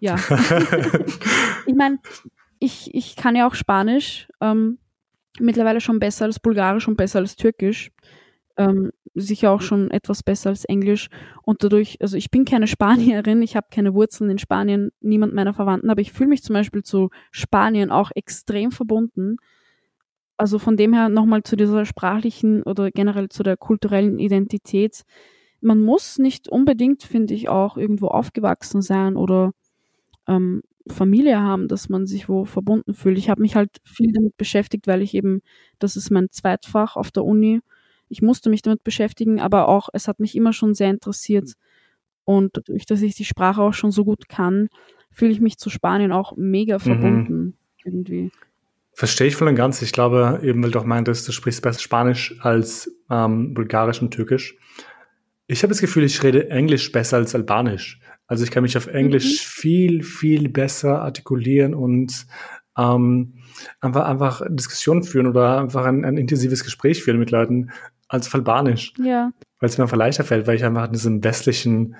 Ja. 0.00 0.16
ich 1.66 1.74
meine, 1.74 1.98
ich, 2.58 2.94
ich 2.94 3.16
kann 3.16 3.36
ja 3.36 3.46
auch 3.48 3.54
Spanisch, 3.54 4.28
ähm, 4.40 4.78
mittlerweile 5.40 5.80
schon 5.80 5.98
besser 5.98 6.24
als 6.24 6.40
Bulgarisch 6.40 6.88
und 6.88 6.96
besser 6.96 7.18
als 7.20 7.36
Türkisch. 7.36 7.90
Ähm, 8.56 8.90
sicher 9.14 9.50
auch 9.52 9.60
schon 9.60 9.90
etwas 9.90 10.22
besser 10.22 10.50
als 10.50 10.64
Englisch. 10.64 11.08
Und 11.42 11.62
dadurch, 11.62 11.98
also 12.00 12.16
ich 12.16 12.30
bin 12.30 12.44
keine 12.44 12.66
Spanierin, 12.66 13.42
ich 13.42 13.56
habe 13.56 13.68
keine 13.70 13.94
Wurzeln 13.94 14.30
in 14.30 14.38
Spanien, 14.38 14.90
niemand 15.00 15.34
meiner 15.34 15.54
Verwandten, 15.54 15.90
aber 15.90 16.00
ich 16.00 16.12
fühle 16.12 16.30
mich 16.30 16.42
zum 16.42 16.54
Beispiel 16.54 16.82
zu 16.82 17.10
Spanien 17.30 17.90
auch 17.90 18.10
extrem 18.14 18.70
verbunden. 18.70 19.36
Also 20.38 20.58
von 20.58 20.76
dem 20.76 20.94
her 20.94 21.08
nochmal 21.08 21.42
zu 21.42 21.56
dieser 21.56 21.84
sprachlichen 21.84 22.62
oder 22.62 22.90
generell 22.90 23.28
zu 23.28 23.42
der 23.42 23.56
kulturellen 23.56 24.18
Identität. 24.18 25.02
Man 25.60 25.82
muss 25.82 26.18
nicht 26.18 26.48
unbedingt, 26.48 27.02
finde 27.02 27.34
ich, 27.34 27.48
auch 27.48 27.76
irgendwo 27.76 28.06
aufgewachsen 28.06 28.80
sein 28.80 29.16
oder 29.16 29.52
ähm, 30.28 30.62
Familie 30.86 31.40
haben, 31.40 31.66
dass 31.66 31.88
man 31.88 32.06
sich 32.06 32.28
wo 32.28 32.44
verbunden 32.44 32.94
fühlt. 32.94 33.18
Ich 33.18 33.28
habe 33.28 33.42
mich 33.42 33.56
halt 33.56 33.78
viel 33.84 34.12
damit 34.12 34.36
beschäftigt, 34.36 34.86
weil 34.86 35.02
ich 35.02 35.14
eben, 35.14 35.42
das 35.80 35.96
ist 35.96 36.10
mein 36.10 36.30
Zweitfach 36.30 36.96
auf 36.96 37.10
der 37.10 37.24
Uni. 37.24 37.60
Ich 38.08 38.22
musste 38.22 38.48
mich 38.48 38.62
damit 38.62 38.84
beschäftigen, 38.84 39.40
aber 39.40 39.68
auch, 39.68 39.88
es 39.92 40.08
hat 40.08 40.20
mich 40.20 40.36
immer 40.36 40.52
schon 40.52 40.74
sehr 40.74 40.90
interessiert. 40.90 41.54
Und 42.24 42.56
dadurch, 42.56 42.86
dass 42.86 43.02
ich 43.02 43.16
die 43.16 43.24
Sprache 43.24 43.60
auch 43.60 43.74
schon 43.74 43.90
so 43.90 44.04
gut 44.04 44.28
kann, 44.28 44.68
fühle 45.10 45.32
ich 45.32 45.40
mich 45.40 45.58
zu 45.58 45.68
Spanien 45.68 46.12
auch 46.12 46.36
mega 46.36 46.76
mhm. 46.76 46.80
verbunden 46.80 47.38
mhm. 47.38 47.54
irgendwie. 47.84 48.30
Verstehe 48.98 49.28
ich 49.28 49.36
voll 49.36 49.46
und 49.46 49.54
ganz. 49.54 49.80
Ich 49.80 49.92
glaube, 49.92 50.40
eben 50.42 50.60
weil 50.60 50.72
du 50.72 50.80
auch 50.80 50.84
meintest, 50.84 51.28
du 51.28 51.30
sprichst 51.30 51.62
besser 51.62 51.78
Spanisch 51.78 52.34
als 52.40 52.90
ähm, 53.08 53.54
Bulgarisch 53.54 54.02
und 54.02 54.10
Türkisch. 54.10 54.56
Ich 55.46 55.62
habe 55.62 55.68
das 55.68 55.80
Gefühl, 55.80 56.02
ich 56.02 56.20
rede 56.24 56.50
Englisch 56.50 56.90
besser 56.90 57.18
als 57.18 57.32
Albanisch. 57.32 58.00
Also 58.26 58.42
ich 58.42 58.50
kann 58.50 58.64
mich 58.64 58.76
auf 58.76 58.88
Englisch 58.88 59.24
mhm. 59.24 59.36
viel, 59.38 60.02
viel 60.02 60.48
besser 60.48 61.00
artikulieren 61.00 61.74
und 61.74 62.26
ähm, 62.76 63.34
einfach, 63.80 64.04
einfach 64.04 64.42
Diskussionen 64.48 65.04
führen 65.04 65.28
oder 65.28 65.60
einfach 65.60 65.84
ein, 65.84 66.04
ein 66.04 66.16
intensives 66.16 66.64
Gespräch 66.64 67.04
führen 67.04 67.20
mit 67.20 67.30
Leuten 67.30 67.70
als 68.08 68.26
auf 68.26 68.34
Albanisch. 68.34 68.94
Ja. 69.00 69.30
Weil 69.60 69.68
es 69.68 69.78
mir 69.78 69.84
einfach 69.84 69.96
leichter 69.96 70.24
fällt, 70.24 70.48
weil 70.48 70.56
ich 70.56 70.64
einfach 70.64 70.86
in 70.86 70.92
diesem 70.92 71.22
westlichen 71.22 71.94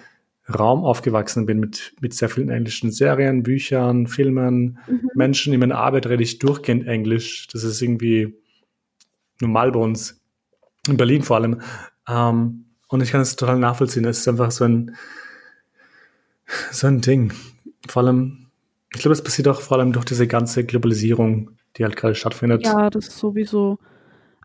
Raum 0.56 0.84
aufgewachsen 0.84 1.46
bin 1.46 1.60
mit, 1.60 1.94
mit 2.00 2.14
sehr 2.14 2.28
vielen 2.28 2.48
englischen 2.48 2.90
Serien, 2.90 3.42
Büchern, 3.42 4.06
Filmen, 4.06 4.78
mhm. 4.86 5.10
Menschen. 5.14 5.52
In 5.52 5.60
meiner 5.60 5.76
Arbeit 5.76 6.06
rede 6.06 6.22
ich 6.22 6.38
durchgehend 6.38 6.86
Englisch. 6.86 7.48
Das 7.48 7.64
ist 7.64 7.82
irgendwie 7.82 8.34
normal 9.40 9.72
bei 9.72 9.80
uns. 9.80 10.20
In 10.88 10.96
Berlin 10.96 11.22
vor 11.22 11.36
allem. 11.36 11.60
Ähm, 12.08 12.64
und 12.88 13.02
ich 13.02 13.10
kann 13.10 13.20
es 13.20 13.36
total 13.36 13.58
nachvollziehen. 13.58 14.06
Es 14.06 14.20
ist 14.20 14.28
einfach 14.28 14.50
so 14.50 14.64
ein, 14.64 14.96
so 16.70 16.86
ein 16.86 17.02
Ding. 17.02 17.32
Vor 17.86 18.02
allem, 18.02 18.46
ich 18.94 19.00
glaube, 19.00 19.12
es 19.12 19.22
passiert 19.22 19.48
auch 19.48 19.60
vor 19.60 19.78
allem 19.78 19.92
durch 19.92 20.06
diese 20.06 20.26
ganze 20.26 20.64
Globalisierung, 20.64 21.50
die 21.76 21.84
halt 21.84 21.96
gerade 21.96 22.14
stattfindet. 22.14 22.64
Ja, 22.64 22.88
das 22.88 23.08
ist 23.08 23.18
sowieso. 23.18 23.78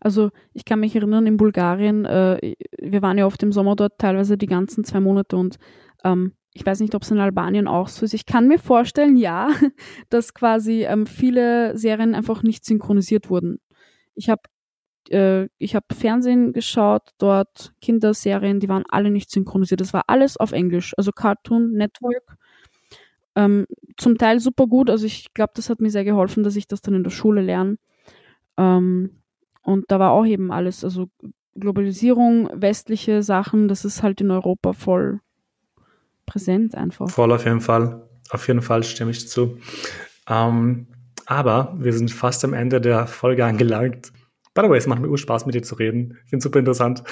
Also 0.04 0.30
ich 0.52 0.66
kann 0.66 0.80
mich 0.80 0.94
erinnern, 0.94 1.26
in 1.26 1.38
Bulgarien, 1.38 2.04
äh, 2.04 2.54
wir 2.78 3.00
waren 3.00 3.16
ja 3.16 3.24
oft 3.24 3.42
im 3.42 3.52
Sommer 3.52 3.74
dort 3.74 3.98
teilweise 3.98 4.36
die 4.36 4.46
ganzen 4.46 4.84
zwei 4.84 5.00
Monate 5.00 5.38
und 5.38 5.56
ähm, 6.04 6.32
ich 6.54 6.64
weiß 6.64 6.80
nicht, 6.80 6.94
ob 6.94 7.02
es 7.02 7.10
in 7.10 7.18
Albanien 7.18 7.66
auch 7.66 7.88
so 7.88 8.04
ist. 8.04 8.14
Ich 8.14 8.26
kann 8.26 8.46
mir 8.46 8.58
vorstellen, 8.58 9.16
ja, 9.16 9.48
dass 10.08 10.34
quasi 10.34 10.84
ähm, 10.84 11.06
viele 11.06 11.76
Serien 11.76 12.14
einfach 12.14 12.42
nicht 12.42 12.64
synchronisiert 12.64 13.28
wurden. 13.28 13.58
Ich 14.14 14.30
habe 14.30 14.42
äh, 15.10 15.48
ich 15.58 15.74
habe 15.74 15.86
Fernsehen 15.94 16.52
geschaut, 16.52 17.10
dort 17.18 17.74
Kinderserien, 17.80 18.60
die 18.60 18.68
waren 18.68 18.84
alle 18.88 19.10
nicht 19.10 19.30
synchronisiert. 19.30 19.80
Das 19.80 19.92
war 19.92 20.04
alles 20.06 20.36
auf 20.36 20.52
Englisch, 20.52 20.94
also 20.96 21.12
Cartoon 21.12 21.72
Network. 21.72 22.36
Ähm, 23.36 23.66
zum 23.96 24.16
Teil 24.16 24.38
super 24.40 24.66
gut, 24.68 24.90
also 24.90 25.06
ich 25.06 25.34
glaube, 25.34 25.52
das 25.56 25.68
hat 25.68 25.80
mir 25.80 25.90
sehr 25.90 26.04
geholfen, 26.04 26.44
dass 26.44 26.56
ich 26.56 26.68
das 26.68 26.82
dann 26.82 26.94
in 26.94 27.02
der 27.02 27.10
Schule 27.10 27.42
lerne. 27.42 27.78
Ähm, 28.56 29.22
und 29.62 29.86
da 29.90 29.98
war 29.98 30.12
auch 30.12 30.26
eben 30.26 30.52
alles, 30.52 30.84
also 30.84 31.08
Globalisierung, 31.56 32.48
westliche 32.54 33.22
Sachen, 33.22 33.68
das 33.68 33.84
ist 33.84 34.02
halt 34.02 34.20
in 34.20 34.30
Europa 34.30 34.72
voll 34.72 35.20
präsent 36.26 36.74
einfach. 36.74 37.10
Voll 37.10 37.32
auf 37.32 37.44
jeden 37.44 37.60
Fall. 37.60 38.08
auf 38.30 38.46
jeden 38.48 38.62
Fall 38.62 38.82
stimme 38.82 39.10
ich 39.10 39.28
zu. 39.28 39.58
Ähm, 40.28 40.86
aber 41.26 41.74
wir 41.78 41.92
sind 41.92 42.10
fast 42.10 42.44
am 42.44 42.52
Ende 42.52 42.80
der 42.80 43.06
Folge 43.06 43.44
angelangt. 43.44 44.12
By 44.54 44.62
the 44.62 44.70
way, 44.70 44.78
es 44.78 44.86
macht 44.86 45.00
mir 45.00 45.16
Spaß, 45.16 45.46
mit 45.46 45.54
dir 45.54 45.62
zu 45.62 45.74
reden. 45.74 46.18
Ich 46.24 46.30
finde 46.30 46.38
es 46.38 46.44
super 46.44 46.58
interessant. 46.58 47.02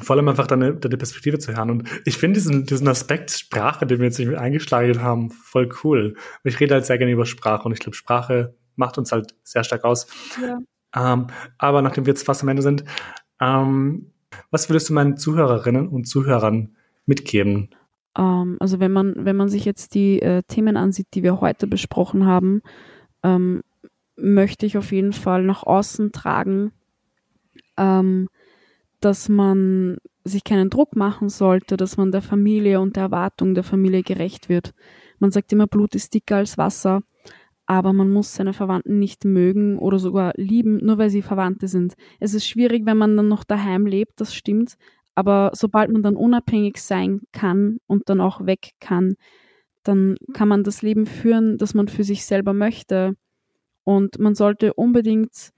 Vor 0.00 0.16
allem 0.16 0.28
einfach 0.28 0.46
deine, 0.46 0.74
deine 0.74 0.96
Perspektive 0.96 1.38
zu 1.38 1.54
hören. 1.54 1.70
Und 1.70 1.88
ich 2.04 2.16
finde 2.16 2.34
diesen, 2.34 2.66
diesen 2.66 2.88
Aspekt 2.88 3.30
Sprache, 3.30 3.86
den 3.86 3.98
wir 3.98 4.06
jetzt 4.06 4.18
nicht 4.18 4.34
eingeschlagen 4.36 5.02
haben, 5.02 5.30
voll 5.30 5.68
cool. 5.82 6.16
Ich 6.44 6.60
rede 6.60 6.74
halt 6.74 6.86
sehr 6.86 6.98
gerne 6.98 7.12
über 7.12 7.26
Sprache 7.26 7.64
und 7.64 7.72
ich 7.72 7.80
glaube, 7.80 7.96
Sprache 7.96 8.54
macht 8.76 8.98
uns 8.98 9.12
halt 9.12 9.34
sehr 9.42 9.64
stark 9.64 9.84
aus. 9.84 10.06
Ja. 10.40 10.58
Ähm, 10.94 11.28
aber 11.58 11.82
nachdem 11.82 12.06
wir 12.06 12.12
jetzt 12.12 12.24
fast 12.24 12.42
am 12.42 12.48
Ende 12.48 12.62
sind, 12.62 12.84
ähm, 13.40 14.12
was 14.50 14.68
würdest 14.68 14.88
du 14.90 14.94
meinen 14.94 15.16
Zuhörerinnen 15.16 15.88
und 15.88 16.04
Zuhörern 16.04 16.76
mitgeben? 17.06 17.70
Ähm, 18.16 18.56
also 18.60 18.80
wenn 18.80 18.92
man, 18.92 19.14
wenn 19.16 19.36
man 19.36 19.48
sich 19.48 19.64
jetzt 19.64 19.94
die 19.94 20.20
äh, 20.20 20.42
Themen 20.42 20.76
ansieht, 20.76 21.08
die 21.14 21.22
wir 21.22 21.40
heute 21.40 21.66
besprochen 21.66 22.26
haben, 22.26 22.62
ähm, 23.22 23.62
möchte 24.16 24.66
ich 24.66 24.76
auf 24.76 24.92
jeden 24.92 25.12
Fall 25.12 25.42
nach 25.42 25.62
außen 25.62 26.12
tragen, 26.12 26.72
ähm, 27.76 28.28
dass 29.00 29.28
man 29.28 29.98
sich 30.24 30.44
keinen 30.44 30.68
Druck 30.68 30.96
machen 30.96 31.28
sollte, 31.30 31.76
dass 31.76 31.96
man 31.96 32.12
der 32.12 32.22
Familie 32.22 32.80
und 32.80 32.96
der 32.96 33.04
Erwartung 33.04 33.54
der 33.54 33.64
Familie 33.64 34.02
gerecht 34.02 34.48
wird. 34.48 34.74
Man 35.18 35.30
sagt 35.30 35.52
immer, 35.52 35.66
Blut 35.66 35.94
ist 35.94 36.12
dicker 36.12 36.36
als 36.36 36.58
Wasser, 36.58 37.02
aber 37.66 37.92
man 37.92 38.10
muss 38.10 38.34
seine 38.34 38.52
Verwandten 38.52 38.98
nicht 38.98 39.24
mögen 39.24 39.78
oder 39.78 39.98
sogar 39.98 40.32
lieben, 40.36 40.78
nur 40.84 40.98
weil 40.98 41.08
sie 41.08 41.22
Verwandte 41.22 41.68
sind. 41.68 41.94
Es 42.18 42.34
ist 42.34 42.46
schwierig, 42.46 42.84
wenn 42.84 42.98
man 42.98 43.16
dann 43.16 43.28
noch 43.28 43.44
daheim 43.44 43.86
lebt, 43.86 44.20
das 44.20 44.34
stimmt, 44.34 44.76
aber 45.14 45.50
sobald 45.54 45.90
man 45.90 46.02
dann 46.02 46.16
unabhängig 46.16 46.78
sein 46.78 47.22
kann 47.32 47.78
und 47.86 48.08
dann 48.08 48.20
auch 48.20 48.46
weg 48.46 48.72
kann, 48.80 49.16
dann 49.82 50.16
kann 50.34 50.48
man 50.48 50.64
das 50.64 50.82
Leben 50.82 51.06
führen, 51.06 51.58
das 51.58 51.74
man 51.74 51.88
für 51.88 52.04
sich 52.04 52.24
selber 52.24 52.52
möchte. 52.52 53.14
Und 53.84 54.18
man 54.18 54.34
sollte 54.34 54.74
unbedingt 54.74 55.52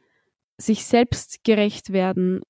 sich 0.59 0.85
selbst 0.85 1.45
gerecht 1.45 1.93
werden, 1.93 2.41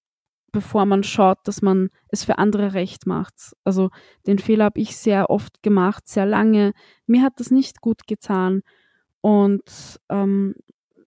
bevor 0.53 0.85
man 0.85 1.03
schaut, 1.03 1.39
dass 1.45 1.63
man 1.63 1.89
es 2.09 2.25
für 2.25 2.39
andere 2.39 2.75
recht 2.75 3.07
macht. 3.07 3.55
Also 3.65 3.91
den 4.27 4.39
Fehler 4.39 4.67
habe 4.67 4.81
ich 4.81 4.97
sehr 4.97 5.31
oft 5.31 5.63
gemacht, 5.63 6.07
sehr 6.07 6.27
lange. 6.27 6.73
Mir 7.07 7.23
hat 7.23 7.41
das 7.41 7.51
nicht 7.51 7.81
gut 7.81 8.07
getan. 8.07 8.63
Und 9.23 9.99
ähm, 10.11 10.55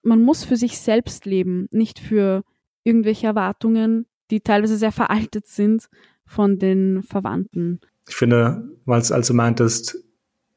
man 0.01 0.21
muss 0.21 0.43
für 0.43 0.55
sich 0.55 0.79
selbst 0.79 1.25
leben, 1.25 1.67
nicht 1.71 1.99
für 1.99 2.43
irgendwelche 2.83 3.27
Erwartungen, 3.27 4.07
die 4.31 4.41
teilweise 4.41 4.77
sehr 4.77 4.91
veraltet 4.91 5.47
sind 5.47 5.89
von 6.25 6.59
den 6.59 7.03
Verwandten. 7.03 7.81
Ich 8.07 8.15
finde, 8.15 8.67
weil 8.85 9.01
es 9.01 9.11
also 9.11 9.33
meintest, 9.33 9.97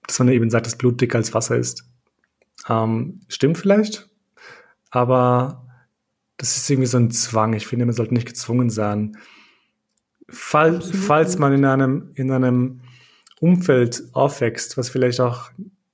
dass 0.06 0.18
man 0.18 0.28
eben 0.28 0.50
sagt, 0.50 0.66
dass 0.66 0.76
Blut 0.76 1.00
dicker 1.00 1.18
als 1.18 1.34
Wasser 1.34 1.56
ist. 1.56 1.84
Ähm, 2.68 3.20
stimmt 3.28 3.58
vielleicht, 3.58 4.08
aber 4.90 5.66
das 6.36 6.56
ist 6.56 6.68
irgendwie 6.70 6.86
so 6.86 6.98
ein 6.98 7.10
Zwang. 7.10 7.52
Ich 7.52 7.66
finde, 7.66 7.84
man 7.84 7.94
sollte 7.94 8.14
nicht 8.14 8.26
gezwungen 8.26 8.70
sein. 8.70 9.16
Fall, 10.28 10.80
falls 10.80 11.38
man 11.38 11.52
in 11.52 11.64
einem, 11.64 12.12
in 12.14 12.30
einem 12.30 12.80
Umfeld 13.40 14.04
aufwächst, 14.12 14.76
was 14.76 14.88
vielleicht 14.88 15.20
auch 15.20 15.50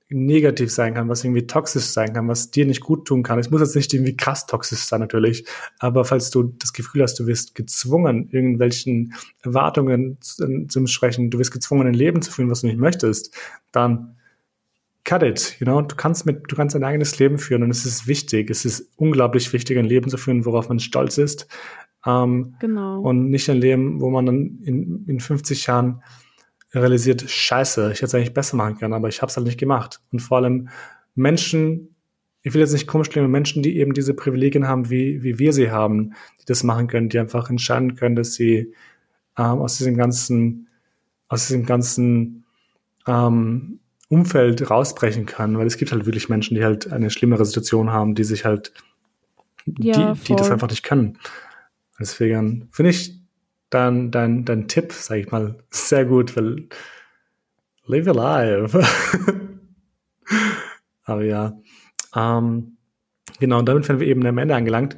negativ 0.09 0.71
sein 0.71 0.93
kann, 0.93 1.09
was 1.09 1.23
irgendwie 1.23 1.47
toxisch 1.47 1.85
sein 1.85 2.13
kann, 2.13 2.27
was 2.27 2.51
dir 2.51 2.65
nicht 2.65 2.81
gut 2.81 3.07
tun 3.07 3.23
kann. 3.23 3.39
Es 3.39 3.49
muss 3.49 3.61
jetzt 3.61 3.75
nicht 3.75 3.93
irgendwie 3.93 4.15
krass 4.15 4.45
toxisch 4.45 4.81
sein 4.81 4.99
natürlich, 4.99 5.45
aber 5.79 6.05
falls 6.05 6.29
du 6.29 6.43
das 6.43 6.73
Gefühl 6.73 7.01
hast, 7.01 7.19
du 7.19 7.25
wirst 7.25 7.55
gezwungen, 7.55 8.29
irgendwelchen 8.29 9.13
Erwartungen 9.41 10.17
zu, 10.21 10.67
zu 10.67 10.85
sprechen, 10.87 11.31
du 11.31 11.39
wirst 11.39 11.51
gezwungen, 11.51 11.87
ein 11.87 11.93
Leben 11.95 12.21
zu 12.21 12.31
führen, 12.31 12.51
was 12.51 12.61
du 12.61 12.67
nicht 12.67 12.79
möchtest, 12.79 13.35
dann 13.71 14.15
cut 15.05 15.23
it, 15.23 15.55
you 15.59 15.65
know, 15.65 15.81
du 15.81 15.95
kannst 15.95 16.25
mit, 16.25 16.43
du 16.49 16.55
kannst 16.55 16.75
ein 16.75 16.83
eigenes 16.83 17.17
Leben 17.17 17.39
führen 17.39 17.63
und 17.63 17.71
es 17.71 17.85
ist 17.85 18.05
wichtig, 18.05 18.49
es 18.51 18.63
ist 18.65 18.91
unglaublich 18.97 19.51
wichtig, 19.53 19.77
ein 19.77 19.85
Leben 19.85 20.09
zu 20.09 20.17
führen, 20.17 20.45
worauf 20.45 20.69
man 20.69 20.79
stolz 20.79 21.17
ist. 21.17 21.47
Ähm, 22.05 22.55
genau. 22.59 23.01
Und 23.01 23.29
nicht 23.29 23.49
ein 23.49 23.57
Leben, 23.57 24.01
wo 24.01 24.09
man 24.11 24.25
dann 24.25 24.59
in, 24.63 25.05
in 25.07 25.19
50 25.19 25.65
Jahren 25.65 26.03
realisiert, 26.75 27.29
scheiße, 27.29 27.91
ich 27.91 27.97
hätte 27.97 28.05
es 28.05 28.15
eigentlich 28.15 28.33
besser 28.33 28.57
machen 28.57 28.77
können, 28.77 28.93
aber 28.93 29.07
ich 29.07 29.21
habe 29.21 29.29
es 29.29 29.37
halt 29.37 29.47
nicht 29.47 29.59
gemacht. 29.59 30.01
Und 30.11 30.19
vor 30.19 30.37
allem 30.37 30.69
Menschen, 31.15 31.95
ich 32.41 32.53
will 32.53 32.61
jetzt 32.61 32.73
nicht 32.73 32.87
komisch 32.87 33.09
klingen, 33.09 33.31
Menschen, 33.31 33.63
die 33.63 33.77
eben 33.77 33.93
diese 33.93 34.13
Privilegien 34.13 34.67
haben, 34.67 34.89
wie, 34.89 35.23
wie 35.23 35.39
wir 35.39 35.53
sie 35.53 35.71
haben, 35.71 36.13
die 36.41 36.45
das 36.45 36.63
machen 36.63 36.87
können, 36.87 37.09
die 37.09 37.19
einfach 37.19 37.49
entscheiden 37.49 37.95
können, 37.95 38.15
dass 38.15 38.33
sie 38.33 38.73
ähm, 39.37 39.59
aus 39.59 39.77
diesem 39.77 39.97
ganzen, 39.97 40.67
aus 41.27 41.47
diesem 41.47 41.65
ganzen 41.65 42.45
ähm, 43.07 43.79
Umfeld 44.09 44.69
rausbrechen 44.69 45.25
können, 45.25 45.57
weil 45.57 45.67
es 45.67 45.77
gibt 45.77 45.91
halt 45.91 46.05
wirklich 46.05 46.29
Menschen, 46.29 46.55
die 46.55 46.63
halt 46.63 46.91
eine 46.91 47.09
schlimmere 47.09 47.45
Situation 47.45 47.91
haben, 47.91 48.15
die 48.15 48.23
sich 48.23 48.45
halt, 48.45 48.71
ja, 49.65 50.13
die, 50.13 50.19
die 50.21 50.35
das 50.35 50.51
einfach 50.51 50.69
nicht 50.69 50.83
können. 50.83 51.17
Deswegen 51.99 52.67
finde 52.71 52.91
ich 52.91 53.14
dein, 53.75 54.11
dein, 54.11 54.45
dein 54.45 54.67
Tipp, 54.67 54.93
sage 54.93 55.21
ich 55.21 55.31
mal, 55.31 55.57
sehr 55.69 56.05
gut, 56.05 56.35
weil 56.35 56.69
live 57.85 58.07
alive. 58.07 58.83
Aber 61.03 61.23
ja, 61.23 61.59
ähm, 62.15 62.77
genau, 63.39 63.59
und 63.59 63.69
damit 63.69 63.85
sind 63.85 63.99
wir 63.99 64.07
eben 64.07 64.25
am 64.25 64.37
Ende 64.37 64.55
angelangt. 64.55 64.95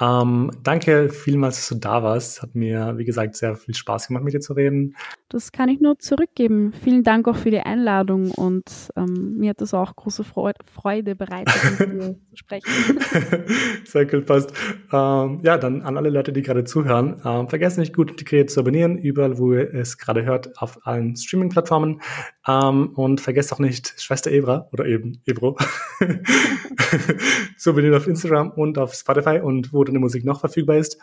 Ähm, 0.00 0.50
danke 0.62 1.08
vielmals, 1.08 1.56
dass 1.56 1.68
du 1.68 1.76
da 1.76 2.02
warst. 2.02 2.42
Hat 2.42 2.54
mir, 2.54 2.94
wie 2.96 3.04
gesagt, 3.04 3.36
sehr 3.36 3.54
viel 3.54 3.74
Spaß 3.74 4.08
gemacht, 4.08 4.24
mit 4.24 4.34
dir 4.34 4.40
zu 4.40 4.54
reden. 4.54 4.96
Das 5.28 5.52
kann 5.52 5.68
ich 5.68 5.80
nur 5.80 5.98
zurückgeben. 5.98 6.72
Vielen 6.72 7.04
Dank 7.04 7.28
auch 7.28 7.36
für 7.36 7.50
die 7.50 7.60
Einladung 7.60 8.30
und 8.32 8.64
ähm, 8.96 9.36
mir 9.38 9.50
hat 9.50 9.60
das 9.60 9.72
auch 9.72 9.94
große 9.94 10.24
Freude, 10.24 10.58
Freude 10.64 11.14
bereitet, 11.14 11.80
mit 11.80 11.92
dir 11.92 12.16
zu 12.30 12.36
sprechen. 12.36 12.70
sehr 13.84 14.12
cool, 14.12 14.22
passt. 14.22 14.52
Ähm, 14.92 15.40
ja, 15.44 15.58
dann 15.58 15.82
an 15.82 15.96
alle 15.96 16.10
Leute, 16.10 16.32
die 16.32 16.42
gerade 16.42 16.64
zuhören, 16.64 17.20
ähm, 17.24 17.48
vergesst 17.48 17.78
nicht, 17.78 17.94
gut 17.94 18.10
integriert 18.10 18.50
zu 18.50 18.60
abonnieren, 18.60 18.98
überall, 18.98 19.38
wo 19.38 19.52
ihr 19.52 19.72
es 19.74 19.98
gerade 19.98 20.24
hört, 20.24 20.58
auf 20.58 20.86
allen 20.86 21.16
Streaming-Plattformen. 21.16 22.00
Ähm, 22.46 22.90
und 22.94 23.20
vergesst 23.20 23.52
auch 23.52 23.58
nicht, 23.58 23.94
Schwester 24.00 24.30
Ebra 24.30 24.68
oder 24.72 24.84
eben 24.86 25.22
Ebro 25.24 25.56
zu 27.56 27.70
abonnieren 27.70 27.94
auf 27.94 28.06
Instagram 28.06 28.50
und 28.50 28.78
auf 28.78 28.94
Spotify 28.94 29.40
und 29.42 29.72
wo 29.72 29.82
deine 29.84 29.98
Musik 29.98 30.24
noch 30.24 30.40
verfügbar 30.40 30.76
ist. 30.76 30.98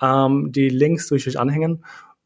Ähm, 0.00 0.52
die 0.52 0.68
Links 0.68 1.08
durch 1.08 1.26
euch 1.26 1.38
anhängen. 1.38 1.84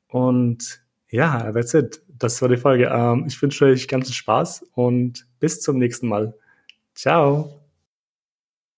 Und 0.09 0.83
ja, 1.11 1.51
that's 1.53 1.75
it. 1.75 2.03
Das 2.09 2.43
war 2.43 2.49
die 2.49 2.57
Folge. 2.57 2.91
Ähm, 2.93 3.25
ich 3.27 3.41
wünsche 3.41 3.67
euch 3.67 3.89
ganz 3.89 4.09
viel 4.09 4.15
Spaß 4.15 4.67
und 4.75 5.27
bis 5.41 5.61
zum 5.61 5.79
nächsten 5.79 6.09
Mal. 6.09 6.35
Ciao. 6.95 7.58